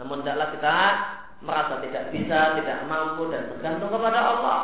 [0.00, 0.76] namun tidaklah kita
[1.44, 4.60] merasa tidak bisa, tidak mampu dan bergantung kepada Allah.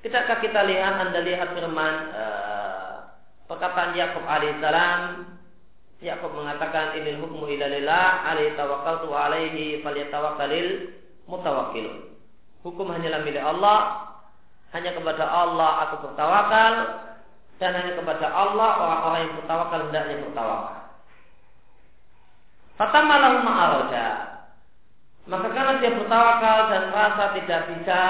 [0.00, 3.12] Tidakkah kita lihat anda lihat firman uh,
[3.46, 5.30] perkataan Yakub alaihissalam
[6.02, 10.98] Yakub mengatakan inil hukmu ila lillah alaihi tawakkaltu wa alaihi falyatawakkalil
[11.30, 12.18] mutawakkilun.
[12.66, 13.78] Hukum hanyalah milik Allah,
[14.74, 16.74] hanya kepada Allah aku bertawakal
[17.62, 20.81] dan hanya kepada Allah orang-orang yang bertawakal hendaknya bertawakal.
[22.82, 24.06] Fatamalahu ma'aroja.
[25.30, 28.02] Maka karena dia bertawakal dan merasa tidak bisa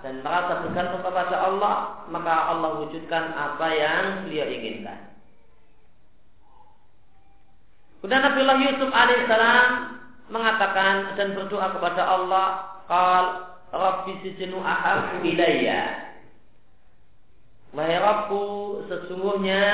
[0.00, 5.12] dan merasa bergantung kepada Allah, maka Allah wujudkan apa yang beliau inginkan.
[8.00, 9.68] Kemudian Nabiullah Yusuf alaihissalam
[10.32, 12.46] mengatakan dan berdoa kepada Allah,
[12.88, 13.24] "Qal
[13.76, 16.08] Rabbi sijnu ahabbu ilayya."
[17.76, 18.44] Wahai Rabbu,
[18.88, 19.64] sesungguhnya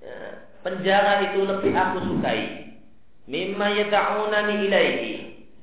[0.00, 0.16] ya,
[0.64, 2.61] penjara itu lebih aku sukai
[3.30, 5.14] mimma yad'unani ilaihi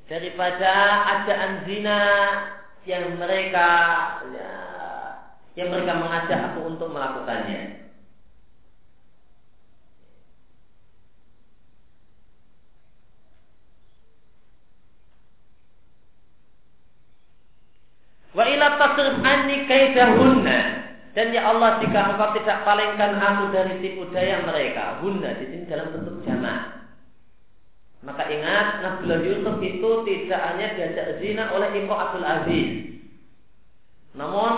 [0.08, 0.72] daripada
[1.20, 2.00] ajaan zina
[2.88, 3.68] yang mereka
[4.32, 4.52] ya,
[5.60, 7.78] yang mereka mengajak aku untuk melakukannya.
[18.30, 20.58] Wa ila tasrif anni kaidahunna
[21.12, 25.66] dan ya Allah jika engkau tidak palingkan aku dari tipu daya mereka, hunna di sini
[25.66, 26.79] dalam bentuk jamaah.
[28.00, 32.70] Maka ingat Nabiullah Yusuf itu tidak hanya diajak zina oleh Abdul Aziz.
[34.16, 34.52] Namun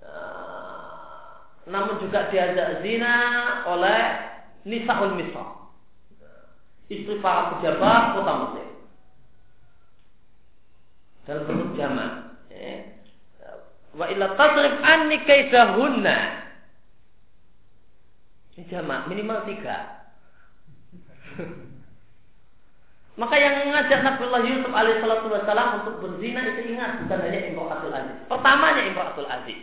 [0.00, 1.28] uh,
[1.68, 3.14] namun juga diajak zina
[3.68, 4.00] oleh
[4.64, 5.68] Nisaul Misra.
[6.88, 8.68] Istri para pejabat kota Mesir.
[11.24, 12.12] Dalam bentuk jamak.
[12.48, 12.96] Ya.
[13.92, 16.16] Wa illa tasrif anni kaidahunna.
[18.56, 19.76] Ini jamak minimal tiga.
[23.14, 28.16] Maka yang mengajak Nabiullah Yusuf alaihissalatu wassalam untuk berzina itu ingat bukan hanya Imro'atul Aziz.
[28.26, 29.60] Pertamanya Imro'atul Aziz.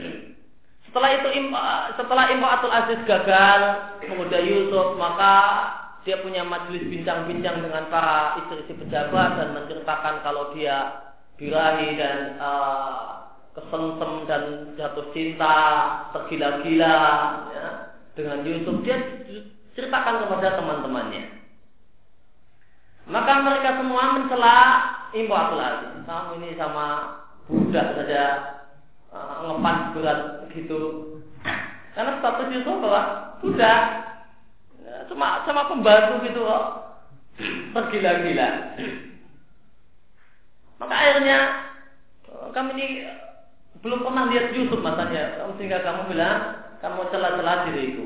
[0.88, 1.28] Setelah itu
[2.00, 3.60] setelah Imro'atul Aziz gagal
[4.08, 5.34] kemudian Yusuf maka
[6.08, 11.04] dia punya majelis bincang-bincang dengan para istri-istri pejabat dan menceritakan kalau dia
[11.36, 15.56] birahi dan uh, kesengsem dan jatuh cinta
[16.16, 16.96] tergila-gila
[17.52, 17.66] ya,
[18.16, 18.96] dengan Yusuf dia
[19.76, 21.37] ceritakan kepada teman-temannya
[23.08, 24.56] maka mereka semua mencela
[25.16, 25.92] Imratul Aziz.
[26.04, 27.16] Kamu ini sama
[27.48, 28.22] budak saja
[29.12, 29.56] uh,
[29.96, 31.16] berat gitu.
[31.96, 33.02] Karena status Yusuf bahwa
[33.40, 33.80] budak.
[34.84, 36.64] Ya, cuma sama pembantu gitu kok.
[37.72, 38.48] Tergila-gila.
[40.78, 41.38] Maka akhirnya
[42.52, 42.86] kami ini
[43.80, 48.04] belum pernah lihat YouTube masanya, sehingga kamu bilang kamu celah-celah diriku.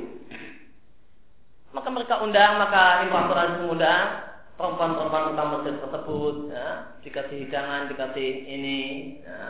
[1.73, 6.69] Maka mereka undang, maka imperator Aziz mengundang perempuan-perempuan utama masjid tersebut, ya,
[7.03, 8.81] dikasih hidangan, dikasih ini.
[9.25, 9.43] Ya.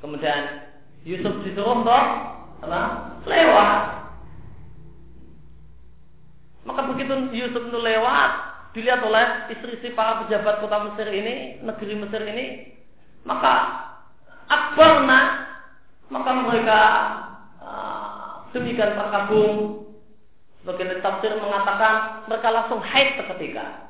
[0.00, 0.70] Kemudian
[1.04, 2.80] Yusuf disuruh untuk apa?
[3.24, 4.00] lewat.
[6.68, 8.30] Maka begitu Yusuf itu lewat,
[8.76, 12.76] dilihat oleh istri-istri para pejabat kota Mesir ini, negeri Mesir ini,
[13.24, 13.54] maka
[14.46, 15.20] akbarna,
[16.12, 16.80] maka mereka
[17.64, 19.79] uh, demikian terkagum
[20.60, 23.88] Sebagian tafsir mengatakan mereka langsung haid seketika.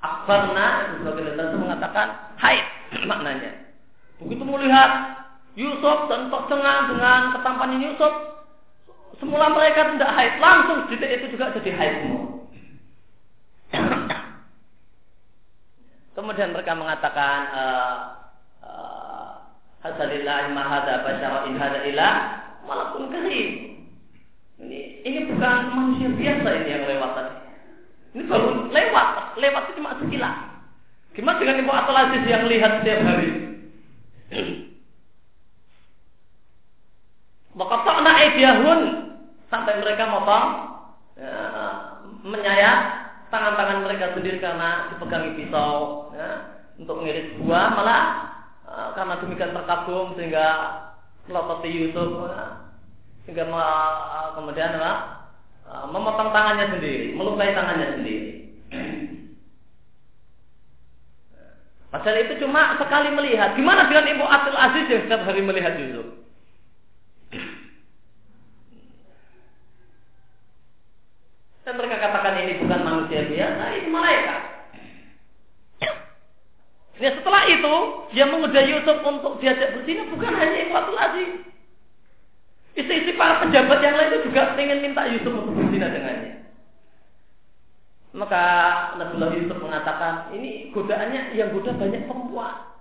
[0.00, 2.06] Akbarna, sebagian tafsir mengatakan
[2.40, 2.64] haid
[3.10, 3.52] maknanya.
[4.16, 4.90] Begitu melihat
[5.54, 8.12] Yusuf dan tercengang dengan ketampanan Yusuf,
[9.20, 12.24] semula mereka tidak haid, langsung detik itu juga jadi haid semua.
[16.16, 17.96] Kemudian mereka mengatakan uh,
[18.64, 19.30] uh,
[19.84, 22.14] Hasalillah mahada basyara in hada ilah
[22.64, 23.73] malakun karim.
[24.62, 27.34] Ini ini bukan manusia biasa ini yang lewat tadi.
[28.14, 29.08] Ini baru lewat,
[29.42, 30.36] lewat itu cuma sekilas.
[31.14, 33.30] Gimana dengan Ibu Atul Aziz yang lihat setiap hari?
[37.58, 38.80] Maka takna idiyahun
[39.46, 40.46] sampai mereka motong
[41.14, 41.34] ya,
[42.26, 42.78] menyayat
[43.30, 48.04] tangan-tangan mereka sendiri karena dipegangi pisau ya, untuk mengiris buah malah
[48.66, 50.46] uh, karena demikian terkagum sehingga
[51.30, 52.63] melototi Yusuf ya,
[53.24, 53.48] sehingga
[54.36, 54.92] kemudian apa?
[55.64, 58.30] memotong tangannya sendiri, melukai tangannya sendiri.
[61.88, 63.54] Padahal itu cuma sekali melihat.
[63.54, 66.26] Gimana dengan Ibu Abdul Aziz yang setiap hari melihat Yusuf?
[71.64, 74.40] Dan mereka katakan ini bukan manusia biasa, ini malaikat.
[76.98, 77.74] Ya setelah itu,
[78.14, 81.30] dia menggoda Yusuf untuk diajak berzina bukan hanya Ibu Abdul Aziz.
[82.74, 86.42] Istri-istri para pejabat yang lain itu juga ingin minta Yusuf untuk berzina dengannya.
[88.14, 88.42] Maka
[88.98, 92.74] Nabiullah Yusuf mengatakan, ini godaannya yang goda banyak perempuan.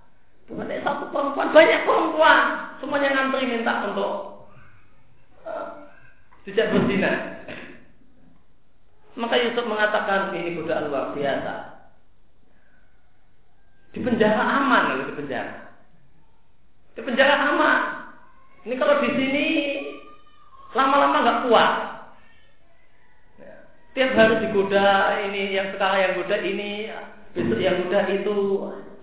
[0.46, 2.39] Bukan ada satu perempuan, banyak perempuan.
[2.78, 4.12] Semuanya ngantri minta untuk
[5.46, 5.89] uh,
[6.46, 7.12] tidak berzina.
[9.14, 11.54] Maka Yusuf mengatakan ini godaan luar biasa.
[13.94, 15.70] Di penjara aman, di penjara.
[16.98, 18.03] Di penjara aman.
[18.64, 19.47] Ini kalau di sini
[20.72, 21.72] lama-lama nggak kuat.
[23.93, 26.89] Tiap hari digoda ini, yang sekarang yang goda ini,
[27.38, 28.38] besok yang goda itu,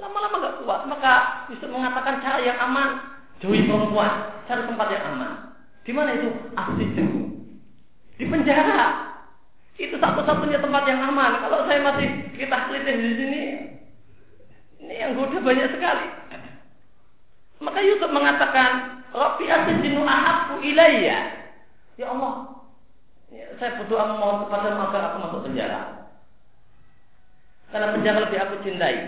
[0.02, 0.80] lama-lama nggak kuat.
[0.90, 1.12] Maka
[1.52, 3.04] bisa mengatakan cara yang aman,
[3.38, 5.32] jauhi perempuan, cari tempat yang aman.
[5.86, 6.28] Di mana itu?
[6.58, 7.08] Asisten.
[8.18, 9.12] Di penjara.
[9.80, 11.40] Itu satu-satunya tempat yang aman.
[11.40, 13.42] Kalau saya masih kita kelitih di sini,
[14.82, 16.06] ini yang goda banyak sekali.
[17.61, 21.18] Maka Yusuf mengatakan, Rabbi asjinu ahabbu ilayya.
[21.98, 22.64] Ya Allah,
[23.28, 25.80] ya, saya berdoa memohon kepada agar aku masuk penjara.
[27.70, 28.98] Karena penjara lebih aku cintai.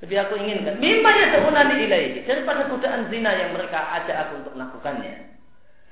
[0.00, 0.80] Lebih aku inginkan.
[0.80, 2.24] Mimma yad'unani ilaihi.
[2.24, 5.36] Daripada godaan zina yang mereka ajak aku untuk melakukannya.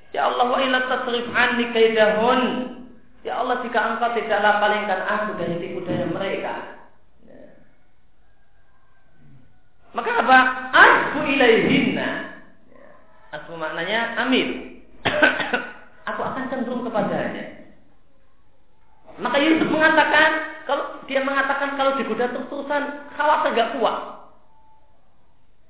[0.09, 2.41] Ya Allah wa ila tasrif anni kaidahun.
[3.21, 6.53] Ya Allah jika engkau tidaklah palingkan aku dari tipu daya mereka.
[7.29, 7.41] Ya.
[9.93, 10.37] Maka apa?
[10.73, 12.28] Asbu ilaihinna.
[13.29, 14.81] Asmu maknanya amin.
[16.09, 17.59] Aku akan cenderung kepadanya.
[19.19, 23.97] Maka Yusuf mengatakan, kalau dia mengatakan kalau digoda terus-terusan, khawatir gak kuat.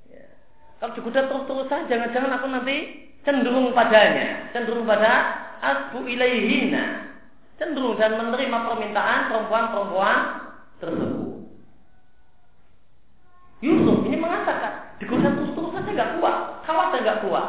[0.08, 0.24] Ya.
[0.78, 2.76] Kalau digoda terus-terusan, jangan-jangan aku nanti
[3.26, 5.12] cenderung padanya, cenderung pada
[5.60, 7.12] asbu ilaihina,
[7.60, 10.18] cenderung dan menerima permintaan perempuan-perempuan
[10.80, 11.28] tersebut.
[13.60, 16.36] Yusuf ini mengatakan, digoda terus-terusan saya gak kuat,
[16.68, 17.48] khawatir gak kuat.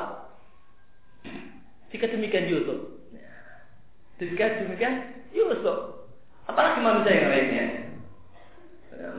[1.92, 3.04] Jika demikian Yusuf.
[4.24, 6.08] Jika demikian Yusuf.
[6.48, 7.66] Apalagi manusia yang lainnya.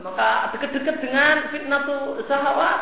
[0.01, 2.79] Maka dekat-dekat dengan fitnah tu sahawat.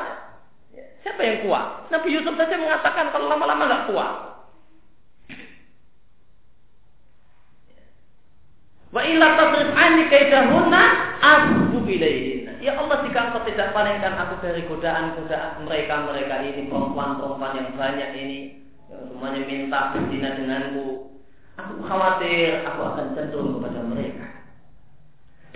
[1.03, 1.91] Siapa yang kuat?
[1.91, 4.11] Nabi Yusuf saja mengatakan kalau lama-lama gak kuat.
[8.91, 10.83] Wa illa tasrif anni kaidahunna
[11.19, 11.71] asbu.
[12.61, 18.39] Ya Allah jika engkau tidak palingkan aku dari godaan-godaan mereka-mereka ini perempuan-perempuan yang banyak ini
[18.85, 21.17] yang semuanya minta berzina denganku.
[21.57, 24.25] Aku khawatir aku akan cenderung kepada mereka.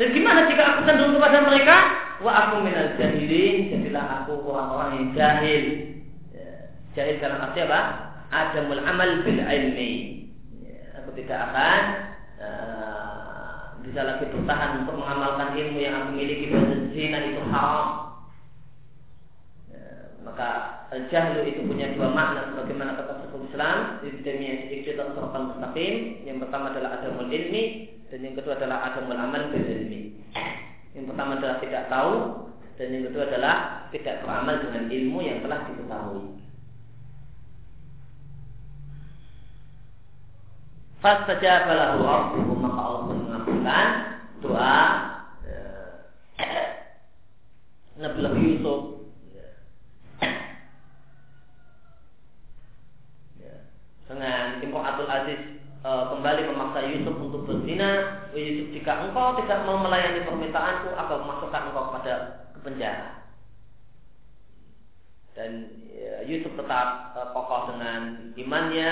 [0.02, 1.78] Dan gimana jika aku cenderung kepada mereka?
[2.26, 5.64] Wa aku minal jahilin, jadilah aku orang-orang yang jahil.
[6.34, 6.50] Ya,
[6.98, 7.82] jahil karena arti apa?
[8.34, 9.92] Adamul amal bil ilmi.
[10.66, 11.82] Ya, aku tidak akan
[12.42, 13.05] uh,
[13.86, 17.88] bisa lagi bertahan untuk mengamalkan ilmu yang aku miliki bahwa zina itu haram.
[19.70, 19.84] Ya,
[20.26, 20.50] maka
[21.12, 25.94] jahlu itu punya dua makna sebagaimana kata Syekhul Islam Ibnu atau sorokan mustaqim
[26.26, 27.64] yang pertama adalah adamul ilmi
[28.10, 30.02] dan yang kedua adalah adamul amal bil ilmi.
[30.96, 32.14] Yang pertama adalah tidak tahu
[32.80, 33.56] dan yang kedua adalah
[33.92, 36.45] tidak beramal dengan ilmu yang telah diketahui
[41.06, 43.88] Fastajaba lahu rabbuhu maka Allah mengabulkan
[44.42, 44.82] doa
[45.46, 46.66] eh,
[48.02, 49.06] Nabi Yusuf.
[53.38, 53.54] Ya.
[54.10, 58.26] dengan Imro'atul Aziz e, kembali memaksa Yusuf untuk berzina.
[58.34, 62.14] Yusuf jika engkau tidak mau melayani permintaanku akan memasukkan engkau kepada
[62.66, 63.30] penjara.
[65.38, 68.90] Dan ya, Yusuf tetap e, kokoh dengan imannya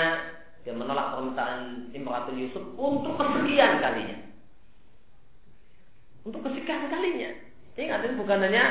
[0.64, 4.16] dia menolak permintaan Imratul Yusuf untuk kesekian kalinya.
[6.24, 7.30] Untuk kesekian kalinya.
[7.76, 8.64] Ingat ini bukan hanya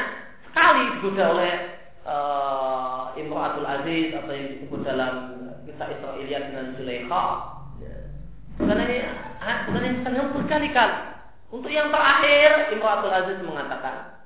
[0.50, 1.54] sekali digoda oleh
[2.02, 5.14] uh, Imratul Aziz atau yang disebut dalam
[5.70, 7.24] kisah Israelia dengan Zulaikha.
[8.58, 9.02] Bukan hanya
[9.70, 10.98] bukan hanya berkali-kali.
[11.54, 14.26] Untuk yang terakhir Imratul Aziz mengatakan,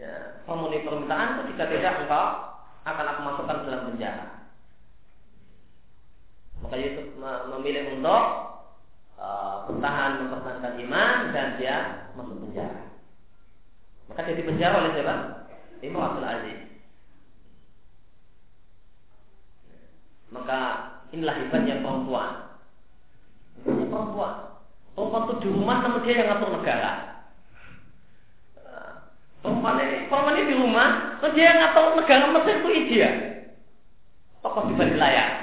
[0.00, 4.33] ya, memenuhi permintaanku jika tidak engkau akan aku masukkan dalam penjara.
[6.64, 7.06] Maka Yusuf
[7.52, 8.24] memilih untuk
[9.20, 12.88] uh, bertahan mempertahankan iman dan dia masuk penjara.
[14.08, 15.14] Maka dia dipenjara oleh siapa?
[15.84, 16.60] Imam Abdul Aziz.
[20.32, 20.60] Maka
[21.12, 22.30] inilah hebatnya perempuan.
[23.60, 24.34] Hebatnya perempuan.
[24.96, 26.90] Perempuan itu di rumah namun dia yang ngatur negara.
[29.44, 30.88] Perempuan ini, perempuan ini di rumah,
[31.20, 33.10] dia yang ngatur negara Mesir itu dia.
[34.40, 35.33] Tokoh di balik layar.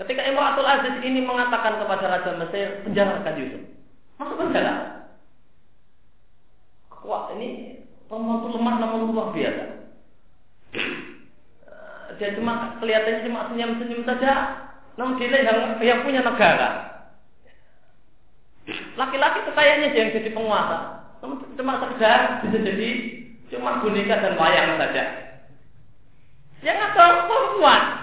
[0.00, 3.62] Ketika Imratul Aziz ini mengatakan kepada Raja Mesir, penjarakan Yusuf.
[4.16, 5.04] Masuk penjara.
[7.04, 9.64] Wah, ini perempuan lemah namun luar biasa.
[10.72, 14.32] Eh, dia cuma kelihatannya cuma senyum-senyum saja,
[14.96, 16.68] namun dia yang, yang punya negara.
[18.96, 20.78] Laki-laki itu kayaknya dia yang jadi penguasa,
[21.20, 22.88] namun cuma sekedar bisa jadi
[23.52, 25.04] cuma boneka dan wayang saja.
[26.60, 27.99] Yang atau perempuan,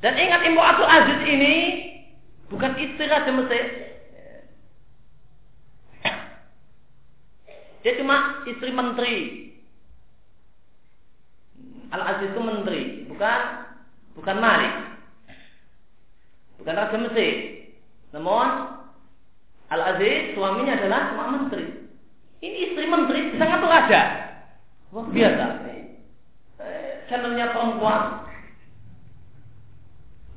[0.00, 1.54] dan ingat Imam Abdul Aziz ini
[2.48, 3.64] bukan istri Raja Mesir.
[7.80, 9.16] Dia cuma istri menteri.
[11.90, 12.80] Al Aziz itu menteri,
[13.12, 13.40] bukan
[14.16, 14.74] bukan Malik.
[16.60, 17.32] Bukan Raja Mesir.
[18.16, 18.48] Namun
[19.68, 21.88] Al Aziz suaminya adalah cuma menteri.
[22.40, 24.02] Ini istri menteri sangat raja.
[24.96, 25.44] Wah biasa.
[26.60, 28.29] Eh, channelnya perempuan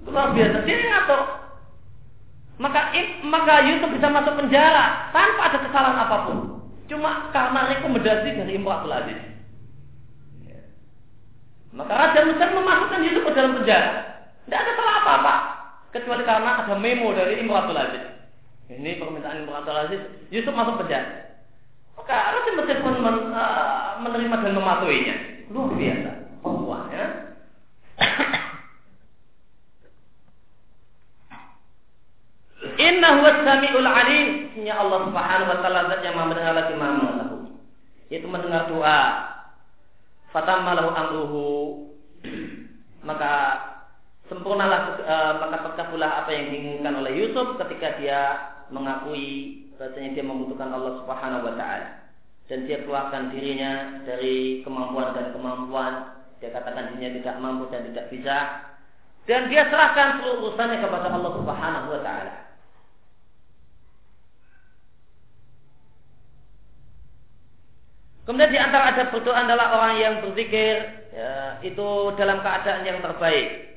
[0.08, 0.58] Luar biasa.
[0.68, 1.22] Dia ngatur.
[2.62, 2.94] Maka
[3.26, 6.38] maka Yusuf bisa masuk penjara tanpa ada kesalahan apa pun.
[6.86, 9.20] Cuma karena rekomendasi dari Imratul Aziz.
[11.74, 13.92] Maka Raja Mesir memasukkan Yusuf ke dalam penjara.
[14.46, 15.34] Tidak ada salah apa-apa.
[15.90, 18.04] Kecuali karena ada memo dari Imratul Aziz.
[18.70, 20.02] Ini permintaan Imratul Aziz.
[20.30, 21.34] Yusuf masuk penjara.
[21.98, 25.16] Maka Raja Mesir pun eh, menerima dan mematuhinya.
[25.50, 26.12] Luar biasa.
[26.46, 27.06] Perempuan ya.
[32.94, 34.28] Inna huwa sami'ul alim.
[34.54, 37.50] Sesungguhnya Allah Subhanahu wa taala zat yang Maha mendengar lagi Maha mengetahui.
[38.14, 39.02] Yaitu mendengar doa.
[40.30, 41.48] Fatamma lahu amruhu.
[43.02, 43.34] Maka
[44.32, 48.22] sempurnalah uh, maka terkabulah apa yang diinginkan oleh Yusuf ketika dia
[48.72, 52.08] mengakui bahwasanya dia membutuhkan Allah Subhanahu wa taala
[52.48, 55.94] dan dia keluarkan dirinya dari kemampuan dan kemampuan
[56.40, 58.38] dia katakan dirinya tidak mampu dan tidak bisa
[59.28, 62.43] dan dia serahkan seluruh urusannya kepada Allah Subhanahu wa taala
[68.24, 70.80] Kemudian di antara adab berdoa adalah orang yang berzikir
[71.12, 73.76] ya, itu dalam keadaan yang terbaik.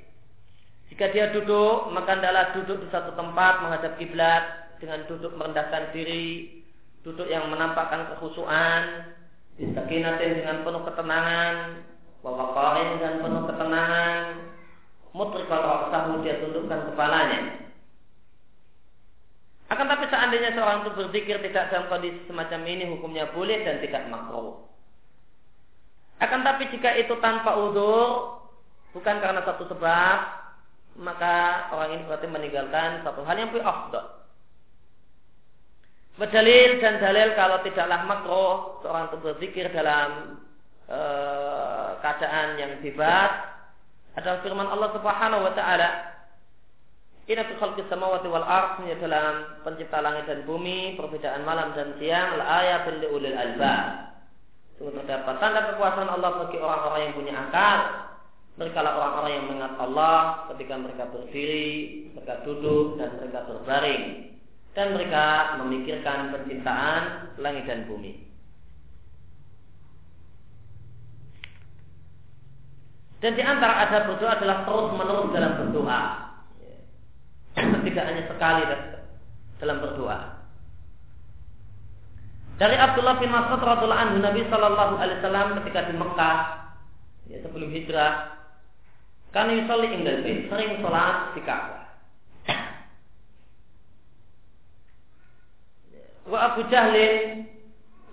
[0.86, 6.62] Jika dia duduk, maka adalah duduk di satu tempat menghadap kiblat dengan duduk merendahkan diri,
[7.02, 9.10] duduk yang menampakkan kekhusuan,
[9.58, 11.54] disakinatin dengan penuh ketenangan,
[12.22, 14.22] wawakarin dengan penuh ketenangan,
[15.10, 17.65] mutrikal sahu dia tundukkan kepalanya.
[19.66, 24.06] Akan tapi seandainya seorang itu berzikir tidak dalam kondisi semacam ini hukumnya boleh dan tidak
[24.06, 24.62] makruh.
[26.22, 28.38] Akan tapi jika itu tanpa udur
[28.94, 30.18] bukan karena satu sebab
[30.96, 34.06] maka orang ini berarti meninggalkan satu hal yang lebih afdal.
[36.16, 40.40] Berdalil dan dalil kalau tidaklah makruh seorang itu berzikir dalam
[40.88, 41.00] e,
[42.00, 43.30] keadaan yang bebas
[44.16, 45.88] adalah firman Allah Subhanahu wa taala
[47.26, 52.38] Inna fi khalqis samawati wal ard dalam pencipta langit dan bumi, perbedaan malam dan siang,
[52.38, 54.14] la ayatul liulil albab.
[54.78, 57.78] Sungguh terdapat tanda kekuasaan Allah bagi orang-orang yang punya akal.
[58.56, 60.16] Mereka lah orang-orang yang mengingat Allah
[60.54, 61.68] ketika mereka berdiri,
[62.14, 64.02] mereka duduk, dan mereka berbaring.
[64.78, 65.24] Dan mereka
[65.60, 67.02] memikirkan penciptaan
[67.42, 68.22] langit dan bumi.
[73.18, 76.25] Dan di antara ada berdoa adalah terus menerus dalam berdoa
[77.86, 78.62] tidak hanya sekali
[79.56, 80.36] dalam berdoa.
[82.56, 86.36] Dari Abdullah bin Mas'ud radhiallahu anhu Nabi Shallallahu alaihi wasallam ketika di Mekah
[87.28, 88.32] ya, sebelum hijrah
[89.36, 91.84] kan yusolli indal bait, sering sholat di Ka'bah.
[96.32, 97.44] Wa Abu Jahlin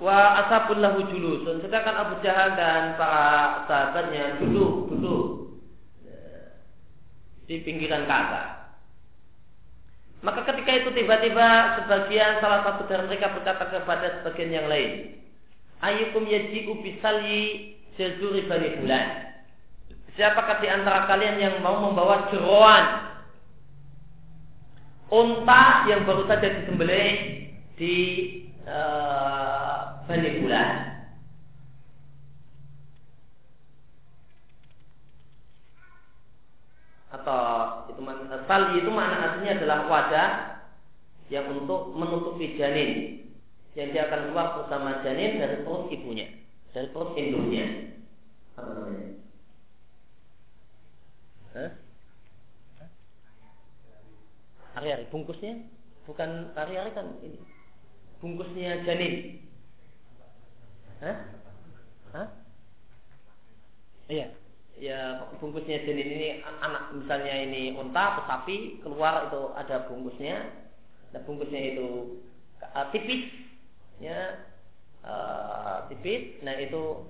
[0.03, 1.64] wa ashabul lahu julusun.
[1.64, 5.56] Sedangkan Abu Jahal dan para sahabatnya duduk duduk
[6.03, 6.60] ya,
[7.48, 8.62] di pinggiran Ka'bah.
[10.24, 15.20] Maka ketika itu tiba-tiba sebagian salah satu dari mereka berkata kepada sebagian yang lain,
[15.84, 19.36] Ayukum yaji'u bisali jazuri bani bulan.
[20.16, 23.12] Siapakah di antara kalian yang mau membawa jeroan
[25.12, 27.14] unta yang baru saja disembelih
[27.76, 27.98] di
[28.64, 30.93] uh, Bani Bulan?
[37.14, 38.02] Atau itu
[38.49, 40.30] tali itu makna aslinya adalah wadah
[41.30, 43.22] yang untuk menutupi janin.
[43.73, 46.30] Yang dia akan keluar bersama janin dari perut ibunya
[46.73, 47.94] dari perut induknya.
[54.73, 55.69] Hari-hari bungkusnya?
[56.10, 57.38] Bukan hari-hari kan ini?
[58.18, 59.45] Bungkusnya janin.
[61.02, 61.18] Hah?
[62.18, 62.27] Hah?
[64.10, 64.34] Iya
[64.84, 70.43] ya bungkusnya janin ini anak misalnya ini unta atau sapi keluar itu ada bungkusnya.
[71.15, 72.19] Dan bungkusnya itu
[72.60, 73.31] uh, tipis
[74.03, 74.43] ya
[75.07, 76.35] uh, tipis.
[76.43, 77.07] Nah itu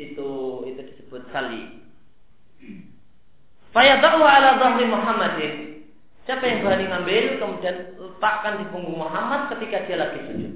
[0.00, 0.28] itu
[0.64, 1.84] itu disebut sali.
[3.76, 5.54] Fayada'u ala dhahri Muhammadin.
[6.24, 10.52] Siapa yang berani ngambil kemudian letakkan di punggung Muhammad ketika dia lagi sujud.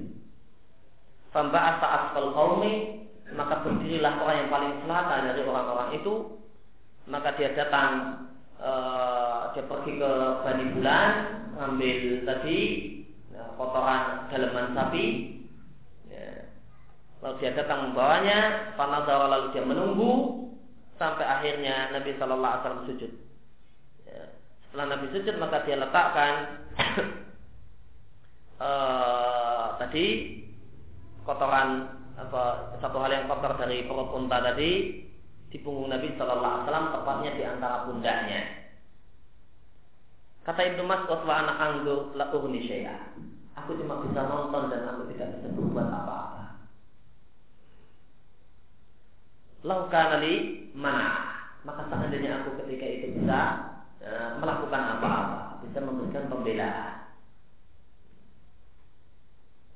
[1.34, 3.04] Famba'asa asfal qaumi
[3.34, 6.43] maka berdirilah orang yang paling selatan dari orang-orang itu
[7.04, 8.24] maka dia datang
[8.60, 11.12] uh, dia pergi ke Bani Bulan
[11.54, 12.58] ngambil tadi
[13.30, 15.06] ya, kotoran daleman sapi
[16.08, 16.48] ya.
[17.20, 20.12] lalu dia datang membawanya panadara lalu dia menunggu
[20.96, 23.12] sampai akhirnya Nabi Shallallahu Alaihi Wasallam sujud
[24.08, 24.24] ya.
[24.66, 26.34] setelah Nabi sujud maka dia letakkan
[28.58, 30.06] uh, tadi
[31.28, 35.02] kotoran apa satu hal yang kotor dari perut unta tadi
[35.54, 38.42] di punggung Nabi Shallallahu Alaihi Wasallam tepatnya di antara pundaknya.
[40.42, 42.58] Kata Ibnu Mas'ud wa anak anggur la uhni
[43.54, 46.58] Aku cuma bisa nonton dan aku tidak bisa berbuat apa-apa.
[49.62, 50.34] Laukan ali
[50.74, 51.38] mana?
[51.62, 53.40] Maka seandainya aku ketika itu bisa
[54.02, 54.10] e,
[54.42, 57.14] melakukan apa-apa, bisa memberikan pembelaan.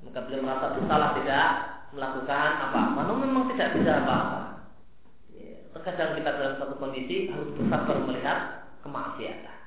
[0.03, 1.47] Maka beliau merasa bersalah tidak
[1.95, 2.99] melakukan apa-apa.
[2.99, 4.38] Namun memang tidak bisa apa-apa
[5.89, 8.39] terkadang kita dalam satu kondisi harus bersabar melihat
[8.85, 9.57] kemaksiatan.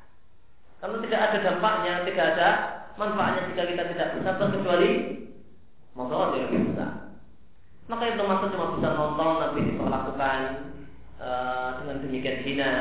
[0.79, 2.49] Karena tidak ada dampaknya, tidak ada
[2.95, 4.91] manfaatnya jika kita tidak bersabar kecuali
[5.99, 6.93] masalah yang lebih besar.
[7.91, 10.39] Maka itu maksud cuma bisa nonton tapi diperlakukan
[11.19, 12.73] uh, dengan demikian hina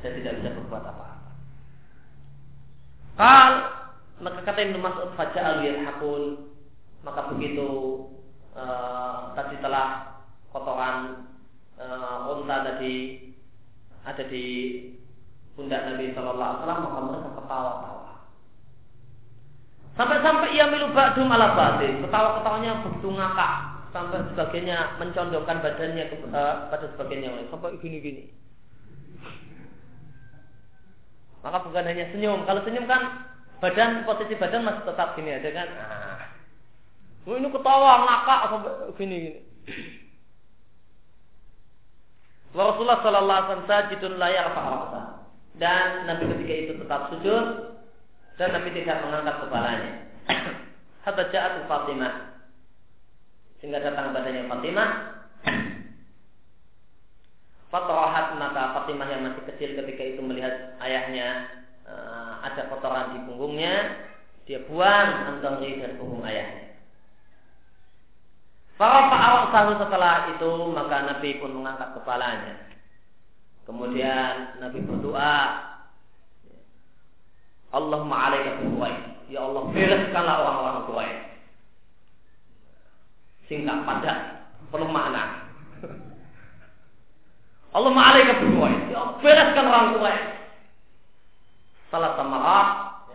[0.00, 1.30] dan tidak bisa berbuat apa-apa.
[3.20, 3.52] Kal
[4.16, 5.60] maka kata Ibnu Mas'ud faja al
[7.04, 7.68] maka begitu
[8.56, 10.18] uh, tadi telah
[10.50, 11.25] kotoran
[11.86, 12.94] uh, unta tadi
[14.06, 14.44] ada di
[15.54, 18.04] pundak Nabi Shallallahu Alaihi Wasallam maka mereka ketawa-tawa.
[19.96, 22.04] Sampai-sampai ia milu ba'dum ala batin.
[22.04, 23.52] Ketawa-ketawanya begitu ngakak.
[23.96, 27.48] Sampai sebagainya mencondongkan badannya ke, uh, pada lain.
[27.48, 28.28] Sampai gini-gini.
[31.40, 32.44] Maka bukan hanya senyum.
[32.44, 33.24] Kalau senyum kan
[33.64, 35.68] badan posisi badan masih tetap gini aja kan.
[35.72, 36.20] Nah.
[37.26, 39.40] Oh, ini ketawa ngakak sampai gini-gini.
[42.56, 44.64] Wa Rasulullah sallallahu alaihi wasallam sajidun la yarfa
[45.60, 47.44] Dan Nabi ketika itu tetap sujud
[48.40, 49.92] dan Nabi tidak mengangkat kepalanya.
[51.04, 52.14] Hatta ja'at Fatimah.
[53.60, 54.88] Sehingga datang badannya Fatimah.
[57.72, 61.44] Fatarahat maka Fatimah yang masih kecil ketika itu melihat ayahnya
[61.84, 64.00] uh, ada kotoran di punggungnya,
[64.48, 66.65] dia buang antongri dari punggung ayahnya.
[68.76, 69.08] Para
[69.48, 72.60] sahu setelah itu maka Nabi pun mengangkat kepalanya.
[73.64, 75.36] Kemudian Nabi berdoa,
[77.72, 78.68] Allahumma alaika bi
[79.26, 81.24] Ya Allah, bereskanlah orang-orang Quraisy.
[83.50, 84.18] Singkat padat,
[84.70, 85.50] penuh makna.
[87.72, 88.60] Allahumma alaika bi
[88.92, 90.36] Ya Allah, bereskan orang Quraisy.
[91.88, 92.68] Salah samarat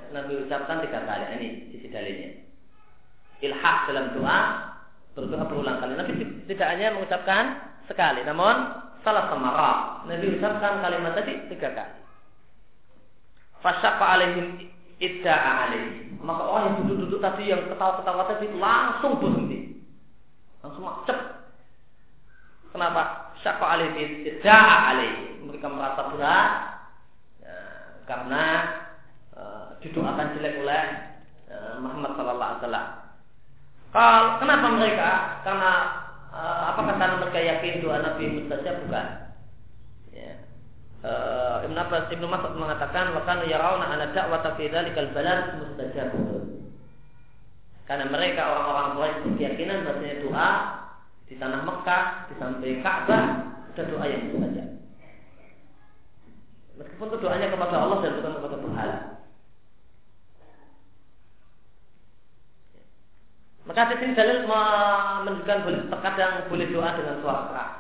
[0.10, 1.26] Nabi ucapkan tiga kali.
[1.38, 2.34] Ini sisi dalilnya.
[3.46, 4.71] Ilhah dalam doa
[5.14, 5.94] berdoa berulang kali.
[6.00, 6.14] Nabi
[6.48, 7.44] tidak hanya mengucapkan
[7.88, 8.56] sekali, namun
[9.02, 12.00] salah samarat Nabi ucapkan kalimat tadi tiga kali.
[13.62, 16.18] Fasyafa alaihim idda'a alaih.
[16.22, 19.82] Maka orang yang duduk-duduk tadi yang ketawa-ketawa tadi langsung berhenti.
[20.62, 21.18] Langsung macet.
[22.74, 23.34] Kenapa?
[23.42, 25.14] Syafa alaihim idda'a alaih.
[25.42, 26.50] Mereka merasa berat
[27.42, 27.54] ya,
[28.06, 28.44] karena
[29.34, 30.84] uh, didoakan jelek oleh
[31.50, 32.88] uh, Muhammad sallallahu alaihi wasallam.
[33.92, 35.12] Kal, kenapa mereka?
[35.44, 35.72] Karena
[36.32, 39.22] uh, apa kata mereka yakin doa Nabi mustajab bukan?
[41.06, 46.14] uh, Ibn Abbas Ibn Mas'ud mengatakan bahkan yarawna ana da'wata fi dzalikal balad mustajab.
[47.90, 50.50] Karena mereka orang-orang Quraisy berkeyakinan bahwasanya doa
[51.28, 53.24] di tanah Mekah, di samping Ka'bah
[53.72, 54.68] ada doa yang mustajab.
[56.80, 58.98] Meskipun itu doanya kepada Allah dan bukan kepada berhala.
[63.62, 67.72] Maka di sini dalil menunjukkan terkadang boleh doa dengan suara keras.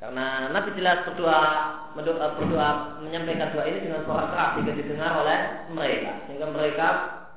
[0.00, 1.44] Karena Nabi jelas berdoa,
[1.92, 2.68] berdoa, berdoa
[3.04, 5.38] menyampaikan doa ini dengan suara keras jika didengar oleh
[5.76, 6.88] mereka, sehingga mereka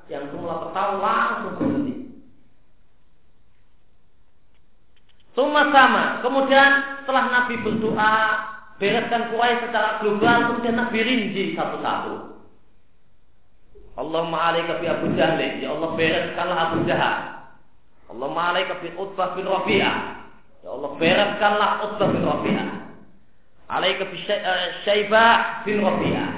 [0.08, 1.94] yang semula tertawa langsung berhenti.
[5.34, 6.04] Semua sama.
[6.22, 6.70] Kemudian
[7.02, 8.14] setelah Nabi berdoa,
[8.78, 12.33] bereskan kuai secara global, kemudian Nabi rinci satu-satu.
[13.94, 15.62] Allahumma alaika bi Abu Jahli.
[15.62, 17.18] Ya Allah bereskanlah Abu Jahal.
[18.10, 19.96] Allahumma alaika bi Utbah bin Rabi'ah.
[20.66, 22.68] Ya Allah bereskanlah Utbah bin Rabi'ah.
[23.70, 26.30] Alaika bi eh, Syaibah bin Rabi'ah.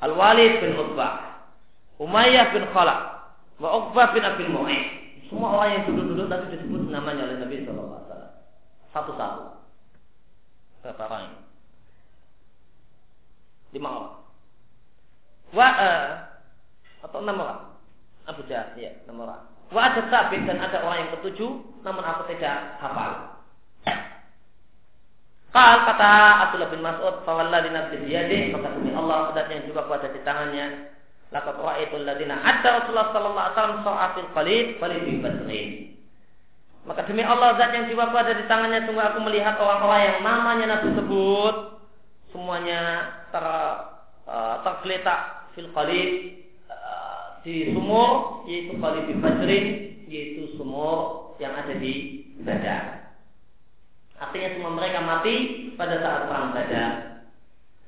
[0.00, 1.44] Al-Walid bin Utbah.
[2.02, 3.00] Umayyah bin Khalaf.
[3.60, 4.84] Wa Uqbah bin Abil Mu'in.
[5.28, 8.30] Semua orang yang duduk-duduk tadi disebut namanya oleh Nabi Wasallam.
[8.90, 9.42] Satu-satu.
[10.82, 11.38] Berapa orang ini?
[13.76, 14.16] Lima orang.
[15.54, 16.29] Wa uh,
[17.10, 17.60] atau enam orang.
[18.30, 19.42] Abu Jahal, ya, enam orang.
[19.74, 21.50] Wa ada sabit dan ada orang yang ketujuh,
[21.82, 23.42] namun aku tidak hafal.
[25.50, 26.10] Kal kata
[26.46, 30.94] Abdullah bin Mas'ud, "Fawalla di nafsi biyadi, maka demi Allah yang juga kuasa di tangannya.
[31.30, 35.70] Laqad ra'aitu alladziina adda Rasulullah sallallahu alaihi wasallam sa'atil qalid qalid bi badrin."
[36.86, 40.64] Maka demi Allah zat yang jiwa ada di tangannya sungguh aku melihat orang-orang yang namanya
[40.78, 41.56] Nabi sebut
[42.32, 42.80] semuanya
[43.28, 43.44] ter
[44.24, 46.39] uh, tergeletak fil qalid
[47.40, 49.66] di sumur yaitu kali di Badrin
[50.10, 53.14] yaitu sumur yang ada di Badar.
[54.20, 55.36] Artinya semua mereka mati
[55.80, 56.92] pada saat perang Badar.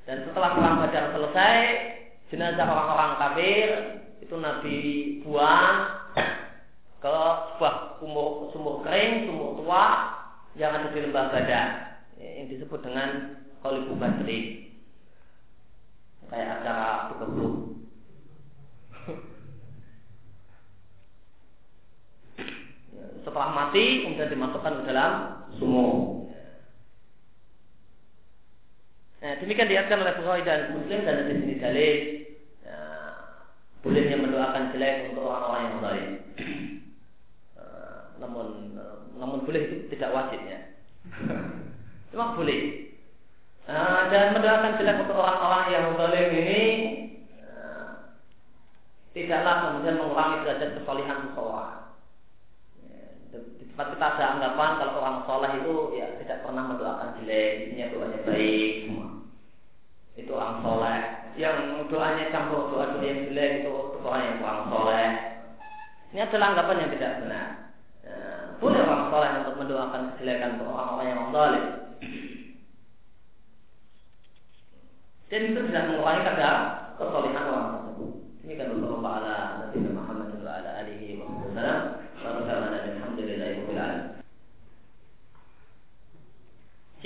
[0.08, 1.56] Dan setelah perang Badar selesai,
[2.32, 3.68] jenazah orang-orang kafir
[4.24, 4.76] itu Nabi
[5.20, 5.76] buang
[7.02, 7.16] ke
[7.58, 9.84] sebuah sumur, sumur kering, sumur tua
[10.56, 11.68] yang ada di lembah Badar
[12.16, 14.72] yang disebut dengan Khalifu Badri.
[16.32, 17.81] Kayak acara tutup
[23.22, 25.12] setelah mati kemudian dimasukkan ke dalam
[25.56, 26.26] sumur.
[29.22, 31.98] Nah, demikian diatkan oleh Bukhari dan Muslim dan di sini dalil
[32.66, 32.78] ya,
[33.86, 36.08] bolehnya mendoakan jelek untuk orang-orang yang baik.
[37.54, 40.58] Uh, namun uh, namun boleh itu tidak wajib ya.
[42.10, 42.90] Cuma boleh.
[43.62, 46.62] Uh, dan mendoakan jelek untuk orang-orang yang zalim ini
[49.12, 51.81] tidaklah kemudian mengurangi derajat kesolihan seseorang.
[53.72, 58.20] Tempat kita ada anggapan kalau orang soleh itu ya tidak pernah mendoakan jelek, isinya doanya
[58.28, 59.08] baik semua.
[60.12, 61.00] Itu orang soleh.
[61.40, 61.56] Yang
[61.88, 63.72] doanya campur doa doa yang jelek itu
[64.04, 65.08] orang yang kurang soleh.
[66.12, 67.46] Ini adalah anggapan yang tidak benar.
[68.04, 68.16] Ya,
[68.60, 71.64] boleh orang soleh untuk mendoakan kejelekan untuk orang-orang yang zalim.
[75.32, 76.56] Dan itu tidak mengurangi kadar
[77.00, 78.10] kesolehan orang tersebut.
[78.44, 81.24] Ini kan Allah ala Nabi Muhammad wa ala alihi wa
[81.56, 82.02] sallam.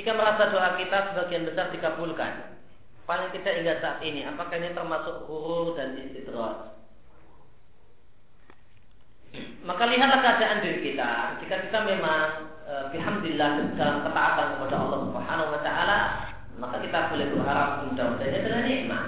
[0.07, 2.55] Jika merasa doa kita sebagian besar dikabulkan,
[3.11, 6.79] paling tidak hingga saat ini, apakah ini termasuk huruf dan istidroj?
[9.67, 11.43] Maka lihatlah keadaan diri kita.
[11.43, 15.99] Jika kita memang e, bihamdillah dalam ketaatan kepada Allah Subhanahu wa taala,
[16.55, 19.07] maka kita boleh berharap mudah-mudahan adalah nikmat.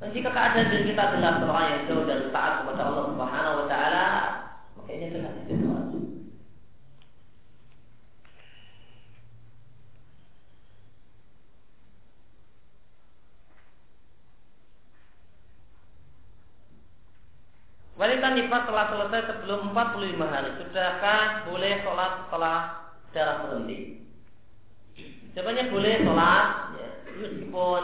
[0.00, 3.66] Dan jika keadaan diri kita adalah orang yang jauh dari taat kepada Allah Subhanahu wa
[3.68, 4.04] taala,
[4.80, 5.39] maka ini adalah
[18.00, 22.56] Jika nifas telah selesai sebelum 45 hari, sudahkah boleh sholat setelah
[23.16, 24.04] darah berhenti?
[25.32, 26.46] Jawabannya boleh sholat,
[26.76, 27.82] ya, meskipun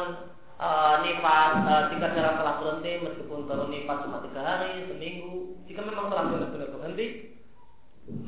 [0.60, 5.56] uh, nifas uh, jika darah telah berhenti, meskipun baru nifas cuma tiga hari, seminggu.
[5.72, 7.06] Jika memang telah benar-benar berhenti,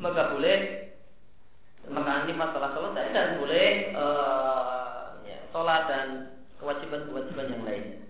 [0.00, 0.58] maka boleh
[1.92, 3.68] maka nifas telah selesai dan boleh
[4.00, 6.06] uh, ya, sholat dan
[6.56, 8.07] kewajiban-kewajiban yang lainnya.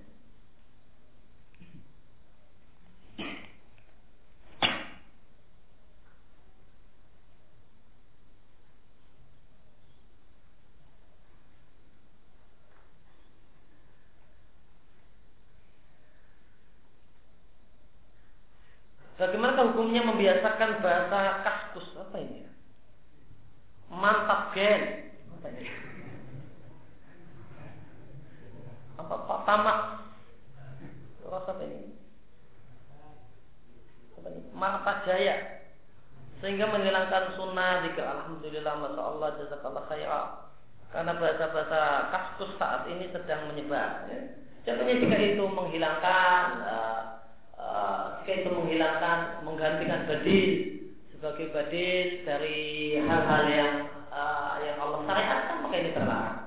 [19.19, 21.90] Bagaimana hukumnya membiasakan bahasa kaskus?
[21.99, 22.47] Apa ini?
[23.90, 25.11] Mantap gen.
[25.35, 25.66] Apa ini?
[28.95, 29.78] Apa Pak Tamak?
[31.27, 31.99] Rasa apa ini?
[34.23, 34.40] Apa ini?
[34.55, 35.66] Mata Jaya.
[36.39, 40.27] Sehingga menghilangkan sunnah jika Alhamdulillah Masya Allah Jazakallah khairah
[40.95, 41.81] Karena bahasa-bahasa
[42.15, 44.39] kaskus saat ini sedang menyebar ya.
[44.62, 47.18] Contohnya jika itu menghilangkan uh,
[47.69, 50.49] uh, itu menghilangkan menggantikan badil
[51.12, 52.59] sebagai badil dari
[53.01, 53.74] hal-hal yang
[54.09, 56.39] uh, yang Allah syariatkan maka ini terlarang.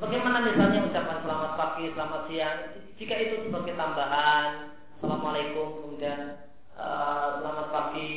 [0.00, 2.58] Bagaimana misalnya ucapan selamat pagi, selamat siang,
[2.96, 8.12] jika itu sebagai tambahan, assalamualaikum, kemudian uh, selamat pagi,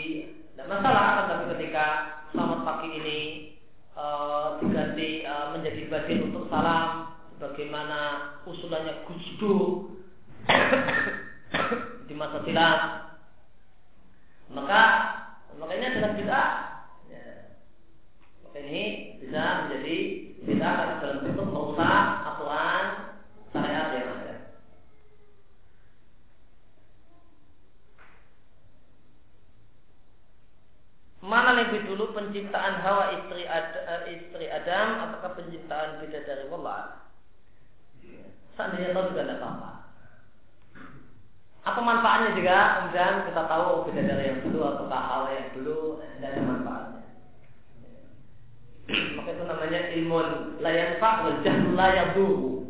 [0.56, 1.86] tidak masalah, tapi ketika
[2.32, 3.20] selamat pagi ini
[4.00, 8.00] uh, diganti uh, menjadi badil untuk salam, sebagaimana
[8.48, 9.28] usulannya Gus
[12.08, 12.80] di masa silam
[14.54, 14.82] maka
[15.56, 16.50] makanya adalah bid'ah
[17.10, 17.26] ya.
[18.44, 18.84] maka ini
[19.24, 19.98] bisa menjadi
[20.44, 22.86] bid'ah karena dalam bentuk aturan
[23.56, 24.36] syariat yang ada
[31.24, 37.08] Mana lebih dulu penciptaan Hawa istri Ad, eh, istri Adam apakah penciptaan bidadari Allah?
[38.60, 39.83] Seandainya tahu juga tidak apa-apa.
[41.64, 46.36] Apa manfaatnya juga kemudian kita tahu beda dari yang dulu atau hal yang dulu dan
[46.36, 47.02] ada manfaatnya.
[49.16, 50.18] Maka itu namanya ilmu
[50.60, 52.68] layan pak wajah layak dulu.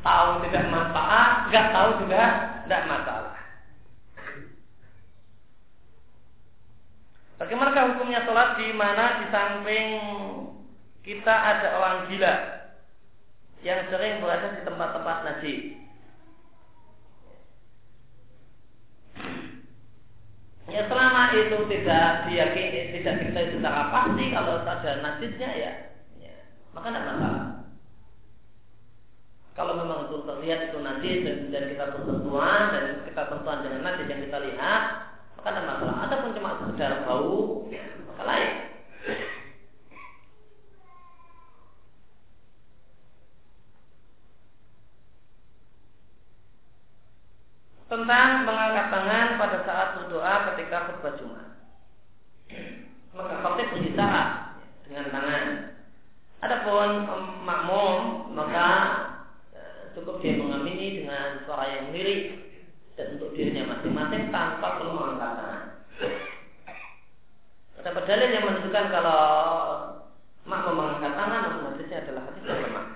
[0.00, 2.22] Tahu tidak manfaat, nggak tahu juga
[2.66, 3.36] tidak masalah.
[7.38, 9.86] Bagaimana hukumnya sholat di mana di samping
[11.06, 12.34] kita ada orang gila
[13.64, 15.79] yang sering berada di tempat-tempat najis?
[20.70, 25.72] Ya selama itu tidak diyakini, tidak kita secara pasti kalau ada nasibnya ya,
[26.22, 26.34] ya
[26.70, 27.44] maka tidak masalah.
[29.58, 34.06] Kalau memang itu terlihat itu nasib dan, dan kita bersentuhan dan kita tentuan dengan nasib
[34.06, 34.82] yang kita lihat,
[35.36, 35.96] maka tidak masalah.
[36.06, 38.69] Adapun cuma sekedar bau, ya, maka lain.
[47.90, 51.48] Tentang mengangkat tangan pada saat berdoa ketika khutbah Jumat.
[53.10, 54.22] Maka khotib berbicara
[54.86, 55.44] dengan tangan.
[56.40, 56.90] Adapun
[57.42, 57.98] makmum
[58.32, 58.68] maka
[59.50, 59.60] e,
[59.98, 62.38] cukup dia mengamini dengan suara yang lirik
[62.94, 65.62] dan untuk dirinya masing-masing tanpa perlu mengangkat tangan.
[67.82, 69.22] Ada dalil yang menunjukkan kalau
[70.46, 72.89] makmum mengangkat tangan, maksudnya adalah hadis yang lemah.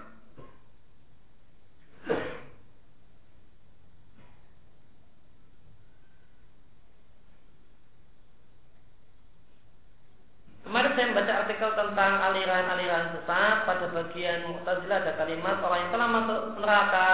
[10.74, 16.09] Kemarin saya membaca artikel tentang aliran-aliran sesat pada bagian Mu'tazilah ada kalimat orang yang telah
[16.10, 17.10] masuk neraka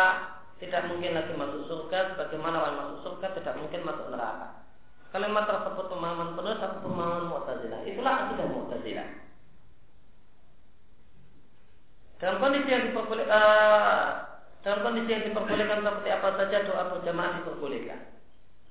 [0.56, 4.64] tidak mungkin lagi masuk surga sebagaimana orang masuk surga tidak mungkin masuk neraka.
[5.12, 7.80] Kalimat tersebut pemahaman penuh satu pemahaman Mu'tazilah.
[7.84, 9.08] Itulah akidah Mu'tazilah.
[12.16, 14.08] Dalam kondisi yang diperboleh, uh,
[14.64, 18.08] dalam kondisi yang diperbolehkan seperti apa saja doa berjamaah diperbolehkan.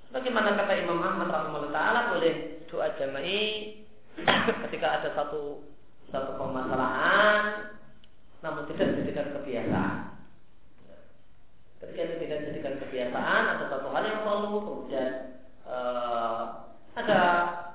[0.09, 3.85] Bagaimana kata Imam Ahmad rahimahullah taala boleh doa jama'i
[4.67, 5.63] ketika ada satu
[6.09, 7.69] satu permasalahan
[8.39, 9.95] namun tidak dijadikan kebiasaan.
[11.79, 15.09] Ketika tidak dijadikan kebiasaan, ada satu hal yang perlu kemudian
[15.67, 17.21] uh, ada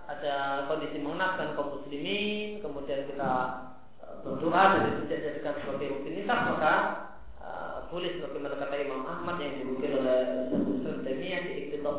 [0.04, 0.34] ada
[0.68, 3.32] kondisi mengenaskan kaum muslimin, kemudian kita
[4.04, 6.74] uh, berdoa dan itu dijadikan sebagai rutinitas maka
[7.40, 11.96] uh, boleh sebagaimana kata Imam Ahmad yang dibukir oleh Syaikhul Islam Taimiyah di Iqtidal.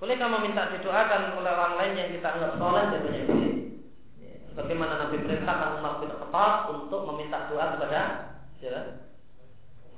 [0.00, 3.52] Bolehkah meminta didoakan oleh orang lain yang kita anggap soleh tentunya boleh.
[4.16, 8.02] Ya, bagaimana Nabi perintahkan Umar bin Khattab untuk meminta doa kepada
[8.56, 9.12] siapa?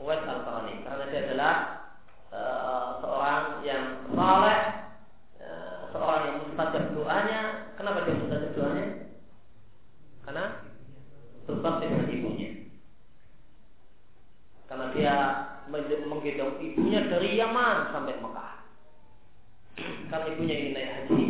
[0.03, 1.55] Uwais al qarni karena dia adalah
[2.35, 4.61] uh, seorang yang soleh,
[5.39, 7.43] eh, seorang yang mustajab doanya.
[7.79, 8.87] Kenapa dia mustajab doanya?
[10.27, 10.45] Karena
[11.47, 12.51] sebab dengan ibunya.
[14.67, 15.15] Karena dia
[15.71, 18.62] menggendong ibunya dari Yaman sampai Mekah.
[19.81, 21.25] Karena ibunya ingin naik haji.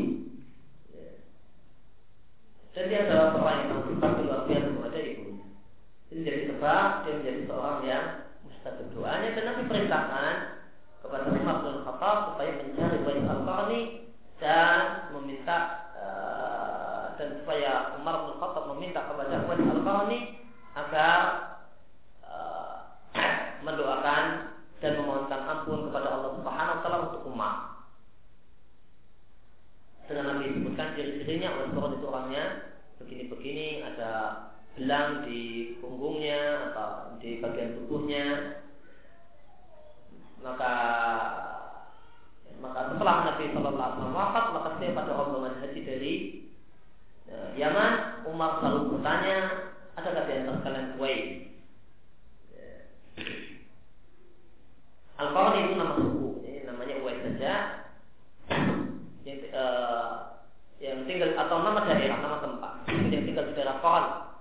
[2.73, 5.47] Dan dia adalah seorang yang sangat berbakti luar biasa kepada ibunya.
[6.13, 8.05] Jadi sebab dia menjadi seorang yang
[8.45, 10.35] mustajab doanya dan Nabi perintahkan
[11.03, 13.83] kepada Umar bin Khattab supaya mencari Bait Al-Qarni
[14.39, 14.79] dan
[15.15, 15.59] meminta
[15.99, 20.21] uh, dan supaya Umar bin Khattab meminta kepada Bait Al-Qarni
[20.73, 21.19] agar
[22.23, 22.77] uh,
[23.67, 24.25] mendoakan
[24.83, 27.57] dan memohonkan ampun kepada Allah Subhanahu wa taala untuk umat.
[30.11, 32.45] Dengan Nabi sebutkan ciri-cirinya Wasbara itu orangnya
[32.99, 34.11] begini-begini ada
[34.75, 38.27] belang di punggungnya atau di bagian tubuhnya
[40.43, 40.75] maka
[42.59, 46.15] maka setelah Nabi Shallallahu Alaihi Wasallam wafat maka saya pada rombongan haji dari
[47.31, 47.93] uh, Yaman
[48.27, 49.37] Umar selalu bertanya
[49.95, 51.23] adakah di antara kalian Kuwait
[55.21, 57.53] Al-Qarni itu nama suku ini namanya Uwais saja
[59.23, 60.11] yang, uh,
[60.83, 62.73] yang tinggal atau nama daerah nama tempat
[63.13, 64.33] yang tinggal di daerah Qarni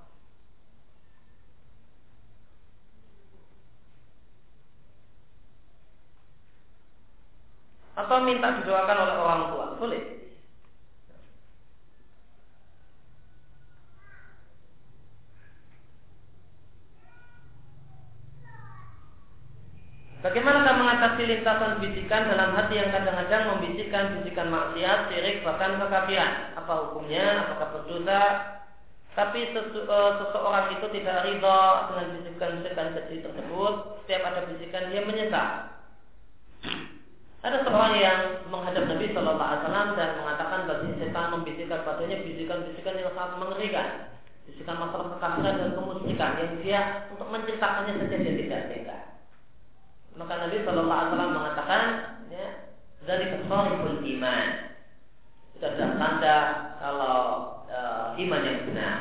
[8.01, 10.03] atau minta didoakan oleh orang tua boleh
[20.21, 20.61] Bagaimana
[21.21, 26.57] mengatasi lintasan bisikan dalam hati yang kadang-kadang membisikkan bisikan maksiat, syirik, bahkan kekafiran?
[26.57, 27.45] Apa hukumnya?
[27.45, 28.21] Apakah berdosa?
[29.13, 31.61] Tapi sesu, e, seseorang itu tidak ridho
[31.91, 33.73] dengan bisikan-bisikan keji tersebut.
[34.01, 35.49] Setiap ada bisikan dia menyesal.
[37.41, 42.97] Ada seorang yang menghadap Nabi Shallallahu Alaihi Wasallam dan mengatakan bagi setan membisikkan padanya bisikan-bisikan
[42.97, 43.87] yang sangat mengerikan,
[44.49, 46.81] bisikan masalah kekafiran dan kemusyrikan yang dia
[47.13, 49.10] untuk menceritakannya saja dia tidak tega.
[50.19, 51.83] Maka Nabi Shallallahu Alaihi Wasallam mengatakan,
[52.31, 52.47] ya,
[53.07, 54.45] dari kesoriful iman
[55.55, 56.37] itu adalah tanda
[56.81, 57.17] kalau
[57.69, 57.79] e,
[58.25, 58.97] iman yang benar.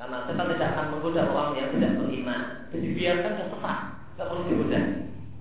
[0.00, 2.40] Karena setan tidak akan menggoda orang yang tidak beriman.
[2.72, 3.78] Jadi biarkan dia sesat,
[4.16, 4.80] tidak perlu digoda.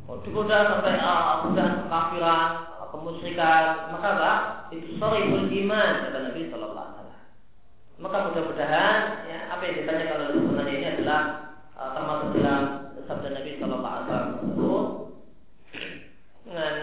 [0.10, 2.50] Oh, digoda sampai uh, godaan kekafiran,
[2.82, 4.34] uh, kemusyrikan, maka apa?
[4.74, 7.24] Itu soribul iman kata Nabi Shallallahu Alaihi Wasallam.
[8.04, 9.00] Maka mudah-mudahan
[9.30, 11.22] ya, apa yang ditanyakan oleh sebenarnya ini adalah
[11.78, 12.64] uh, termasuk dalam
[13.06, 14.86] sabda Nabi Shallallahu Alaihi Wasallam tersebut
[16.50, 16.74] dengan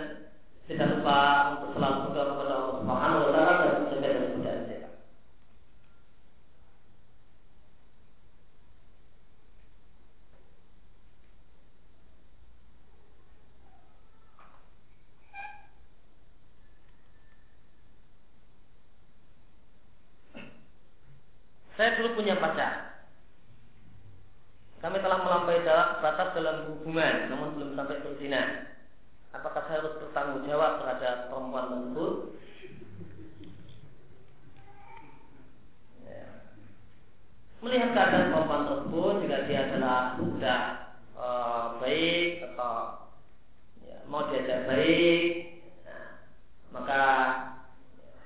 [0.77, 4.93] tidak lupa untuk selalu berdoa kepada Allah Subhanahu Wa Taala dan menjaga dari godaan setan.
[21.81, 22.73] Saya dulu punya pacar.
[24.85, 25.65] Kami telah melampaui
[26.05, 28.76] batas dalam hubungan, namun belum sampai berzina.
[29.37, 32.15] Apakah saya harus bertanggung jawab terhadap perempuan tersebut?
[36.09, 36.25] Ya.
[37.61, 40.63] Melihat keadaan perempuan tersebut, jika dia adalah sudah
[41.13, 41.29] e,
[41.85, 42.75] baik atau
[43.85, 45.25] ya, mau diajak baik,
[45.85, 46.07] nah,
[46.73, 47.03] maka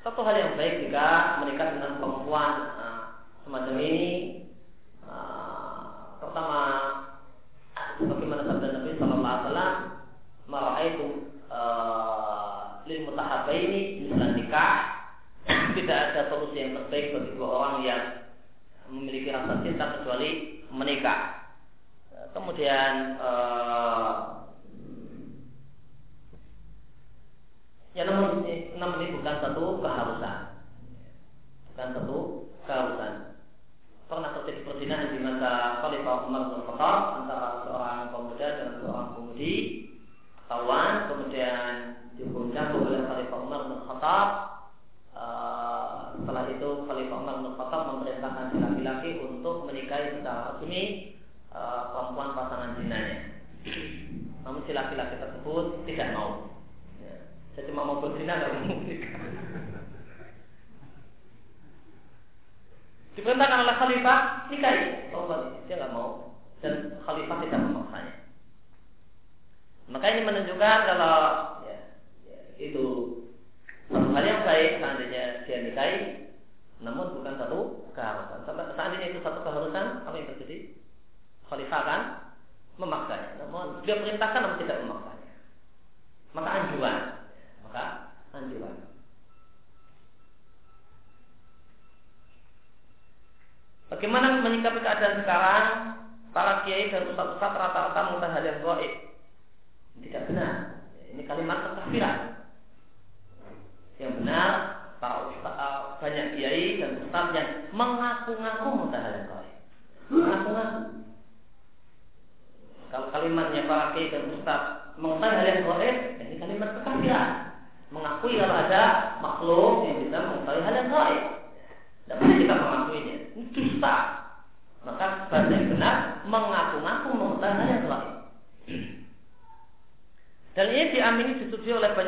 [0.06, 2.54] satu hal yang baik jika menikah dengan perempuan
[3.50, 4.39] semacam ini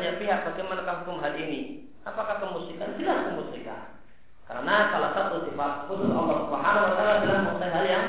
[0.03, 1.87] banyak pihak bagaimana hukum hal ini.
[2.03, 2.99] Apakah kemusikan?
[2.99, 4.03] Jelas kemusikan.
[4.43, 8.05] Karena salah satu sifat khusus Allah Subhanahu wa taala adalah mengetahui hal yang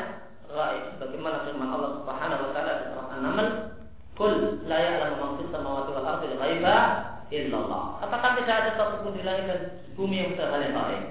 [0.51, 0.83] gaib.
[0.99, 3.49] Sebagaimana firman Allah Subhanahu wa taala di surah An-Naml,
[4.19, 4.33] "Qul
[4.67, 6.77] la ya'lamu man fis samawati wal ardi ghaiba
[7.31, 9.61] illallah." Katakan tidak ada satu pun di langit dan
[9.95, 11.03] bumi yang mengetahui hal yang gaib.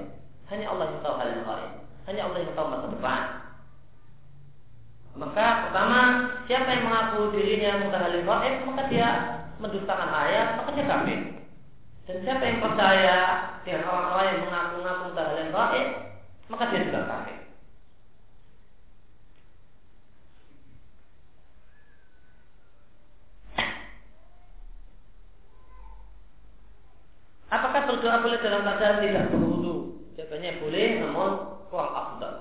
[0.51, 1.72] Hanya Allah yang tahu hal yang gaib.
[2.11, 3.22] Hanya Allah yang tahu masa depan.
[5.15, 5.99] Maka pertama,
[6.51, 9.10] siapa yang mengaku dirinya mengetahui hal gaib, maka dia
[9.64, 11.19] mendustakan ayat, dia kafir.
[12.03, 13.17] Dan siapa yang percaya
[13.63, 15.87] dengan orang-orang yang mengaku-ngaku hal yang gaib,
[16.51, 17.37] maka dia juga kafir.
[27.53, 29.73] Apakah berdoa boleh dalam keadaan tidak berwudu?
[30.17, 31.31] Jawabannya boleh, namun
[31.69, 32.35] kurang afdal.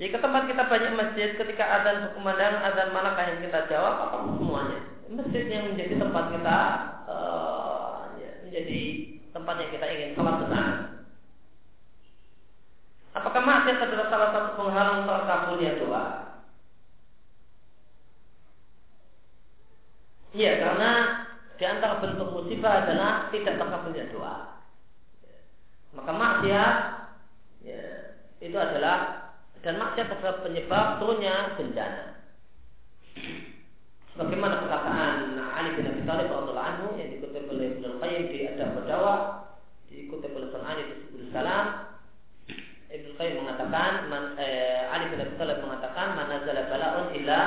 [0.00, 4.40] Jadi ke tempat kita banyak masjid ketika azan berkumandang azan manakah yang kita jawab atau
[4.40, 4.87] semuanya.
[5.08, 6.58] Masjid yang menjadi tempat kita
[7.08, 8.12] uh,
[8.44, 8.80] menjadi
[9.32, 10.68] tempat yang kita ingin sholat benar.
[13.16, 16.06] Apakah maksiat adalah salah satu penghalang terkabulnya doa?
[20.36, 20.90] Iya, karena
[21.56, 24.36] di antara bentuk musibah adalah tidak terkabulnya doa.
[25.96, 26.76] Maka maksiat
[27.64, 27.82] ya,
[28.44, 29.28] itu adalah
[29.64, 32.17] dan maksiat adalah penyebab turunnya bencana.
[34.18, 38.74] Sebagaimana perkataan Ali bin Abi Thalib radhiyallahu anhu yang dikutip oleh Ibnu Qayyim di Adab
[38.74, 39.14] Badawa,
[39.86, 41.86] dikutip oleh Sanani di Subul Salam,
[42.90, 47.40] Ibnu Qayyim mengatakan, man, eh, Ali bin Abi Thalib mengatakan, mana zala bala'un illa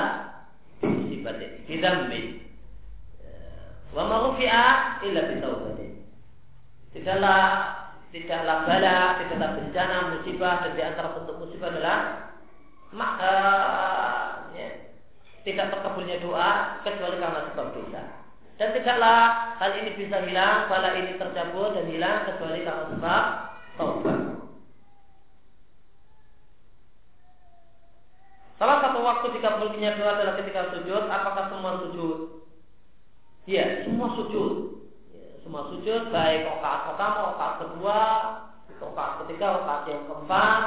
[0.80, 2.40] musibatin, bidambi.
[3.92, 4.64] Wa ma rufi'a
[5.04, 6.08] illa bitaubatin.
[6.96, 7.44] Tidaklah
[8.16, 11.98] tidaklah bala, tidaklah bencana, musibah dan di antara bentuk musibah adalah
[12.96, 14.32] mak, uh,
[15.42, 18.02] tidak terkabulnya doa kecuali karena sebab dosa.
[18.60, 19.20] Dan tidaklah
[19.58, 23.24] hal ini bisa hilang, bala ini tercabut dan hilang kecuali karena sebab
[23.74, 24.20] taubat.
[28.62, 31.10] Salah satu waktu dikabulnya doa adalah ketika sujud.
[31.10, 32.46] Apakah semua sujud?
[33.50, 34.82] Ya, semua sujud
[35.42, 38.00] semua sujud baik rakaat pertama, rakaat kedua,
[38.78, 40.60] rakaat ketiga, rakaat yang keempat,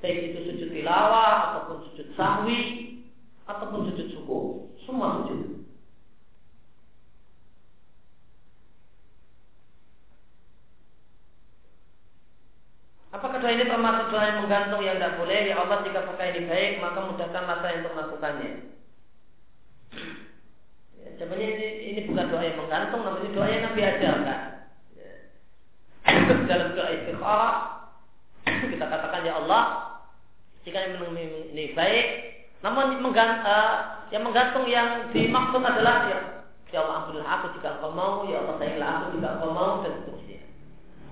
[0.00, 2.60] baik itu sujud tilawah ataupun sujud sahwi
[3.44, 4.42] ataupun sujud syukur,
[4.88, 5.64] semua sujud.
[13.14, 15.46] Apakah doa ini termasuk doa yang menggantung yang tidak boleh?
[15.46, 18.50] Ya Allah jika pakai ini baik maka mudahkanlah saya untuk melakukannya.
[21.14, 24.40] Sebenarnya ini, ini bukan doa yang menggantung, namun ini doa yang Nabi ajarkan.
[24.98, 25.12] Ya.
[26.50, 27.54] Dalam doa istikharah
[28.74, 29.62] kita katakan ya Allah,
[30.66, 32.33] jika ini baik,
[32.64, 36.18] namun menggant, uh, yang menggantung yang dimaksud adalah ya,
[36.72, 39.92] ya Allah ampunilah aku jika engkau mau, ya Allah sayangilah aku jika engkau mau dan
[40.00, 40.40] seterusnya.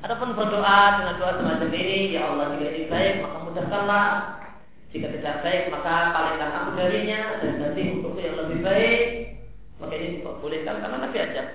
[0.00, 4.06] Adapun berdoa dengan doa semacam ini, ya Allah jika ini baik maka mudahkanlah
[4.92, 9.00] jika tidak baik maka palingkan aku darinya dan nanti untukku yang lebih baik
[9.80, 11.46] maka ini diperbolehkan karena Nabi ajak.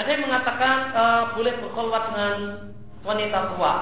[0.00, 2.36] Ada yang mengatakan uh, boleh berkhulwat dengan
[3.04, 3.74] wanita tua.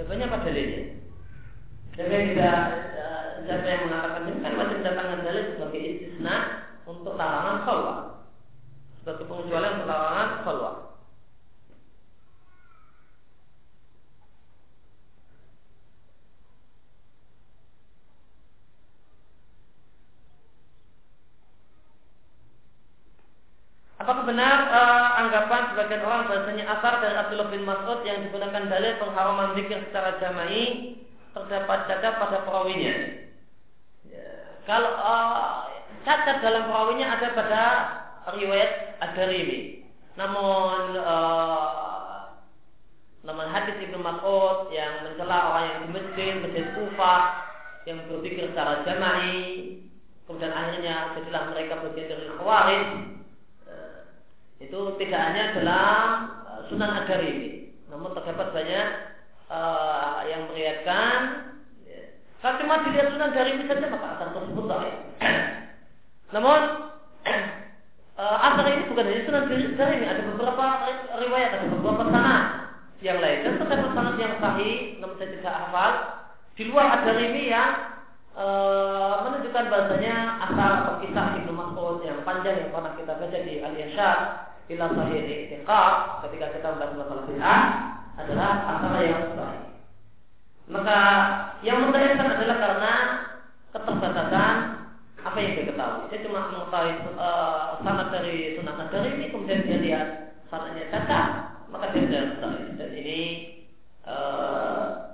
[0.00, 0.82] Sebenarnya apa dalilnya?
[1.92, 2.60] Siapa tidak
[2.96, 6.36] uh, siapa yang mengatakan ini kan masih mendatangkan dalil sebagai istisna
[6.88, 8.16] untuk larangan khulwat
[9.06, 10.85] satu pengecualian pelarangan khalwah.
[23.96, 28.92] Apakah benar uh, anggapan sebagian orang bahasanya asar dari Abdullah bin Mas'ud yang digunakan dalil
[29.00, 31.00] pengharaman zikir secara jama'i
[31.32, 32.92] terdapat cacat pada perawinya?
[34.04, 34.28] Ya.
[34.68, 35.64] Kalau uh,
[36.04, 37.62] cacat dalam perawinya ada pada
[38.36, 39.88] riwayat Ad-Darimi.
[40.20, 42.36] Namun uh,
[43.24, 47.48] namun hadis Ibnu Mas'ud yang mencela orang yang di masjid, masjid Kufah
[47.88, 49.80] yang berpikir secara jama'i
[50.26, 53.15] kemudian akhirnya jadilah mereka bagian dari khawarij eh,
[54.60, 56.06] itu tidak hanya dalam
[56.48, 57.48] eh, sunan ini.
[57.86, 58.88] Namun terdapat banyak
[59.46, 61.18] uh, yang meriatkan
[61.86, 62.18] ya.
[62.42, 64.96] kalau cuma dilihat sunan ini saja maka asal tersebut baik
[66.34, 66.60] namun
[68.20, 70.64] uh, ini bukan hanya sunan ini ada beberapa
[71.22, 72.66] riwayat ada beberapa sanad
[73.04, 73.44] yang lain.
[73.44, 75.92] Dan terdapat sanad yang sahih namun saya tidak hafal.
[76.56, 77.70] Di luar ada ini yang
[78.32, 78.46] e,
[79.20, 80.16] menunjukkan bahasanya
[80.48, 80.72] asal
[81.04, 84.20] kisah Ibnu Mas'ud yang panjang yang pernah kita baca di Al-Irsyad
[84.66, 85.94] ila sahih i'tiqad
[86.26, 87.62] ketika kita membahas masalah bid'ah
[88.16, 89.64] adalah asal yang sahih.
[90.66, 90.98] Maka
[91.62, 92.92] yang mendasarkan adalah karena
[93.70, 94.54] keterbatasan
[95.22, 96.10] apa yang dia ketahui.
[96.10, 100.06] Dia cuma mengetahui uh, sanad dari sunnah dari ini kemudian dia lihat
[100.50, 101.26] sanadnya cacat,
[101.70, 102.78] maka dia tidak mengetahui.
[102.78, 103.20] Dan ini
[104.06, 105.06] uh,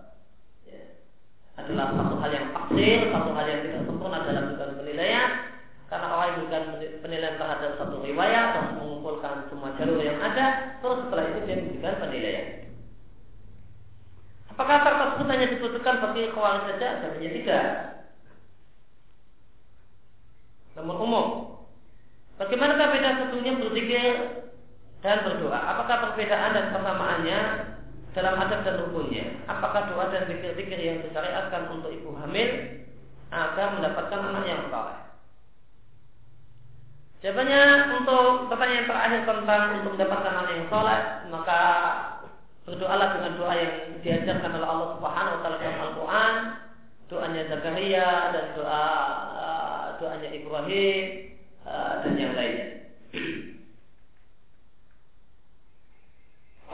[1.61, 5.52] adalah satu hal yang taksir, satu hal yang tidak sempurna dalam dugaan penilaian.
[5.93, 6.65] Karena orang yang memberikan
[7.05, 12.01] penilaian terhadap satu riwayat dan mengumpulkan semua jalur yang ada, terus setelah itu dia memberikan
[12.01, 12.47] penilaian.
[14.57, 16.89] Apakah asar tersebut hanya dibutuhkan bagi kawan saja?
[17.05, 17.67] Jawabannya tidak.
[20.81, 21.27] Namun umum.
[22.41, 24.15] Bagaimanakah beda sesungguhnya berzikir
[25.05, 25.61] dan berdoa?
[25.61, 27.41] Apakah perbedaan dan persamaannya
[28.13, 29.45] dalam adab dan rukunnya.
[29.49, 32.81] Apakah doa dan zikir-zikir yang disyariatkan untuk ibu hamil
[33.33, 35.12] agar mendapatkan anak yang saleh?
[37.23, 37.63] Jawabannya
[38.03, 41.01] untuk pertanyaan terakhir tentang untuk mendapatkan anak yang saleh,
[41.31, 41.63] maka
[42.67, 46.35] berdoalah dengan doa yang diajarkan oleh Allah Subhanahu wa taala dalam Al-Qur'an,
[47.07, 48.87] doanya Zakaria dan doa
[49.39, 51.05] uh, doanya Ibrahim
[51.63, 52.67] uh, dan yang lainnya.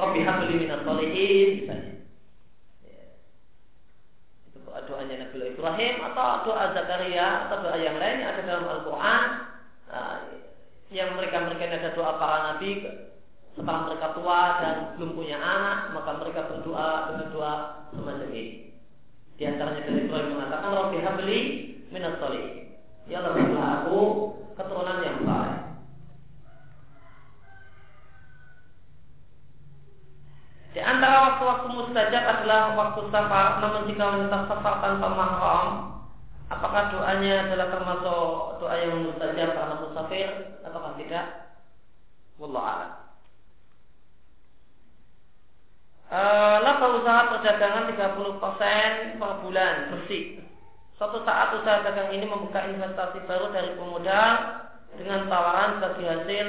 [0.00, 1.92] Rabbi habli minat solehin misalnya.
[2.88, 3.04] Ya.
[4.48, 9.47] Itu doanya Nabi Ibrahim atau doa Zakaria atau doa yang lain yang ada dalam Al-Quran
[9.88, 10.24] nah,
[10.88, 12.86] yang mereka-mereka ini ada doa para nabi
[13.52, 17.52] setelah mereka tua dan belum punya anak maka mereka berdoa dengan doa
[17.90, 18.44] semacam ini.
[19.38, 21.40] Di antaranya dari Ibrahim mengatakan Rabbi habli
[21.94, 22.74] minat solehin.
[23.06, 23.98] Ya Allah aku
[24.54, 25.58] keturunan yang baik.
[30.76, 35.66] Di antara waktu-waktu mustajab adalah waktu safar, namun jika wanita safar tanpa mahram,
[36.48, 38.28] apakah doanya adalah termasuk
[38.60, 40.28] doa yang mustajab karena musafir
[40.64, 41.26] ataukah tidak?
[42.40, 42.92] Wallah a'lam.
[46.08, 50.40] Uh, laba usaha perdagangan 30% per bulan bersih.
[50.96, 54.34] Suatu saat usaha dagang ini membuka investasi baru dari pemodal
[54.96, 56.46] dengan tawaran bagi hasil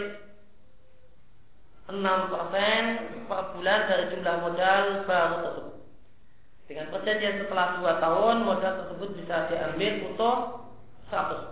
[1.91, 5.78] 6% per bulan dari jumlah modal baru tersebut.
[6.69, 10.35] Dengan perjanjian setelah 2 tahun modal tersebut bisa diambil untuk
[11.09, 11.49] 100%.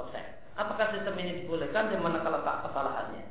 [0.53, 3.25] Apakah sistem ini dibolehkan dan mana letak kesalahannya?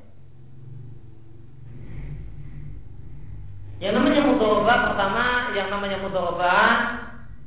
[3.78, 6.70] Yang namanya mudorobah pertama, yang namanya mudorobah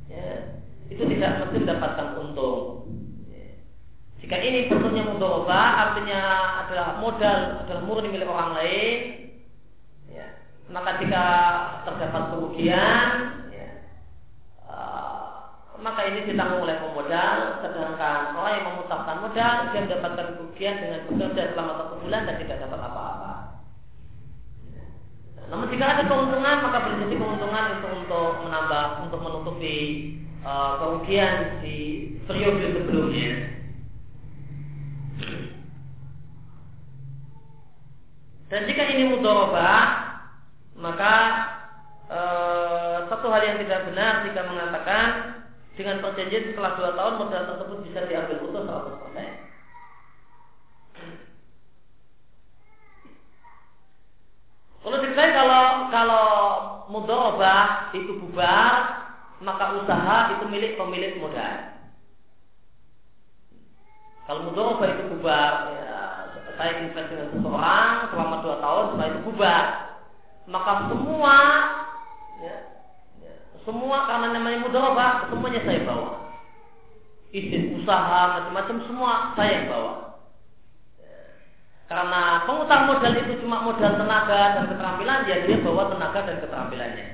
[0.08, 0.56] ya,
[0.88, 2.88] itu tidak mesti mendapatkan untung.
[3.28, 3.60] Ya.
[4.24, 6.20] Jika ini bentuknya mudorobah artinya
[6.64, 8.98] adalah modal adalah murni milik orang lain,
[10.70, 11.24] maka jika
[11.82, 13.39] terdapat kerugian ya,
[15.80, 21.42] maka ini ditanggung oleh pemodal sedangkan orang yang memutarkan modal dia mendapatkan kerugian dengan bekerja
[21.56, 23.32] selama satu bulan dan tidak dapat apa-apa.
[25.50, 29.76] Namun jika ada keuntungan maka boleh jadi keuntungan itu untuk menambah untuk menutupi
[30.46, 31.78] uh, kerugian di
[32.28, 33.32] periode sebelumnya.
[38.50, 40.10] Dan jika ini mudorobah
[40.80, 41.14] maka
[42.10, 42.20] e,
[43.06, 45.08] satu hal yang tidak benar jika mengatakan
[45.80, 49.48] dengan perjanjian setelah dua tahun modal tersebut bisa diambil utuh 100%.
[54.80, 56.26] Kalau saya kalau kalau
[56.92, 58.72] mudorobah itu bubar,
[59.40, 61.56] maka usaha itu milik pemilik modal.
[64.28, 66.00] Kalau mudorobah itu bubar, ya,
[66.60, 69.64] saya investasi dengan seseorang selama dua tahun, setelah itu bubar,
[70.48, 71.36] maka semua
[72.40, 72.56] ya,
[73.64, 76.10] semua karena namanya mudharabah semuanya saya bawa.
[77.30, 79.94] Izin usaha macam-macam semua saya bawa.
[81.90, 87.06] Karena pengutang modal itu cuma modal tenaga dan keterampilan ya dia bawa tenaga dan keterampilannya.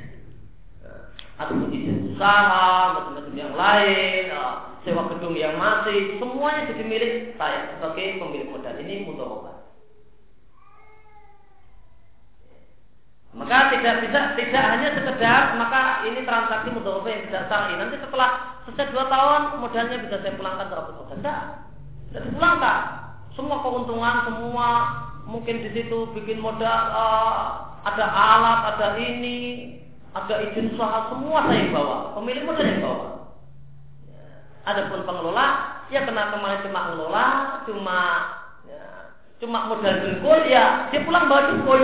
[0.85, 0.93] Ya,
[1.41, 4.45] atau izin usaha macam-macam yang lain ya,
[4.85, 9.56] sewa gedung yang masih semuanya jadi milik saya sebagai pemilik modal ini mudharabah
[13.37, 17.75] Maka tidak bisa tidak hanya sekedar maka ini transaksi mudharabah yang tidak syar'i.
[17.77, 21.17] Nanti setelah sejak dua tahun modalnya bisa saya pulangkan 100 persen.
[21.21, 21.41] Tidak,
[22.09, 22.79] tidak dipulangkan.
[23.37, 24.69] Semua keuntungan, semua
[25.29, 26.65] mungkin di situ bikin modal
[26.97, 29.77] uh, ada alat, ada ini,
[30.17, 31.97] ada izin usaha, semua saya bawa.
[32.17, 33.07] Pemilik modal yang bawa.
[34.65, 35.47] Adapun pengelola,
[35.93, 37.27] ya kena kemarin cuma ngelola,
[37.69, 37.99] cuma
[38.65, 38.83] ya,
[39.45, 41.83] cuma modal dengkul, ya dia pulang bawa dengkul.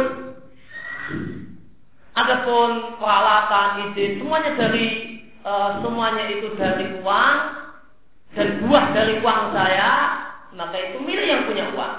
[2.13, 4.89] Adapun peralatan, izin, semuanya dari
[5.49, 7.37] uh, semuanya itu dari uang
[8.37, 9.93] dan buah dari uang saya,
[10.53, 11.97] maka itu milik yang punya uang.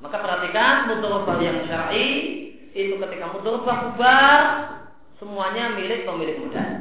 [0.00, 2.08] Maka perhatikan mudharabah yang syar'i
[2.76, 4.40] itu ketika mudharabah bubar
[5.20, 6.72] semuanya milik pemilik modal.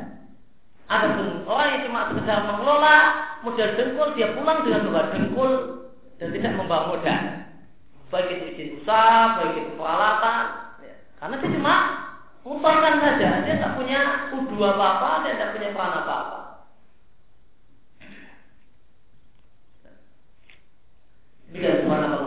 [0.86, 2.98] Adapun orang yang cuma sekedar mengelola
[3.42, 5.52] modal dengkul dia pulang dengan membawa dengkul
[6.22, 7.22] dan tidak membawa modal
[8.16, 10.44] baik itu izin usaha, baik itu peralatan,
[10.80, 10.96] ya.
[11.20, 11.76] karena dia cuma
[12.48, 16.40] mutarkan saja, dia tak punya udu apa-apa, dia tak punya peran apa-apa.
[21.52, 22.25] Bila subhanahu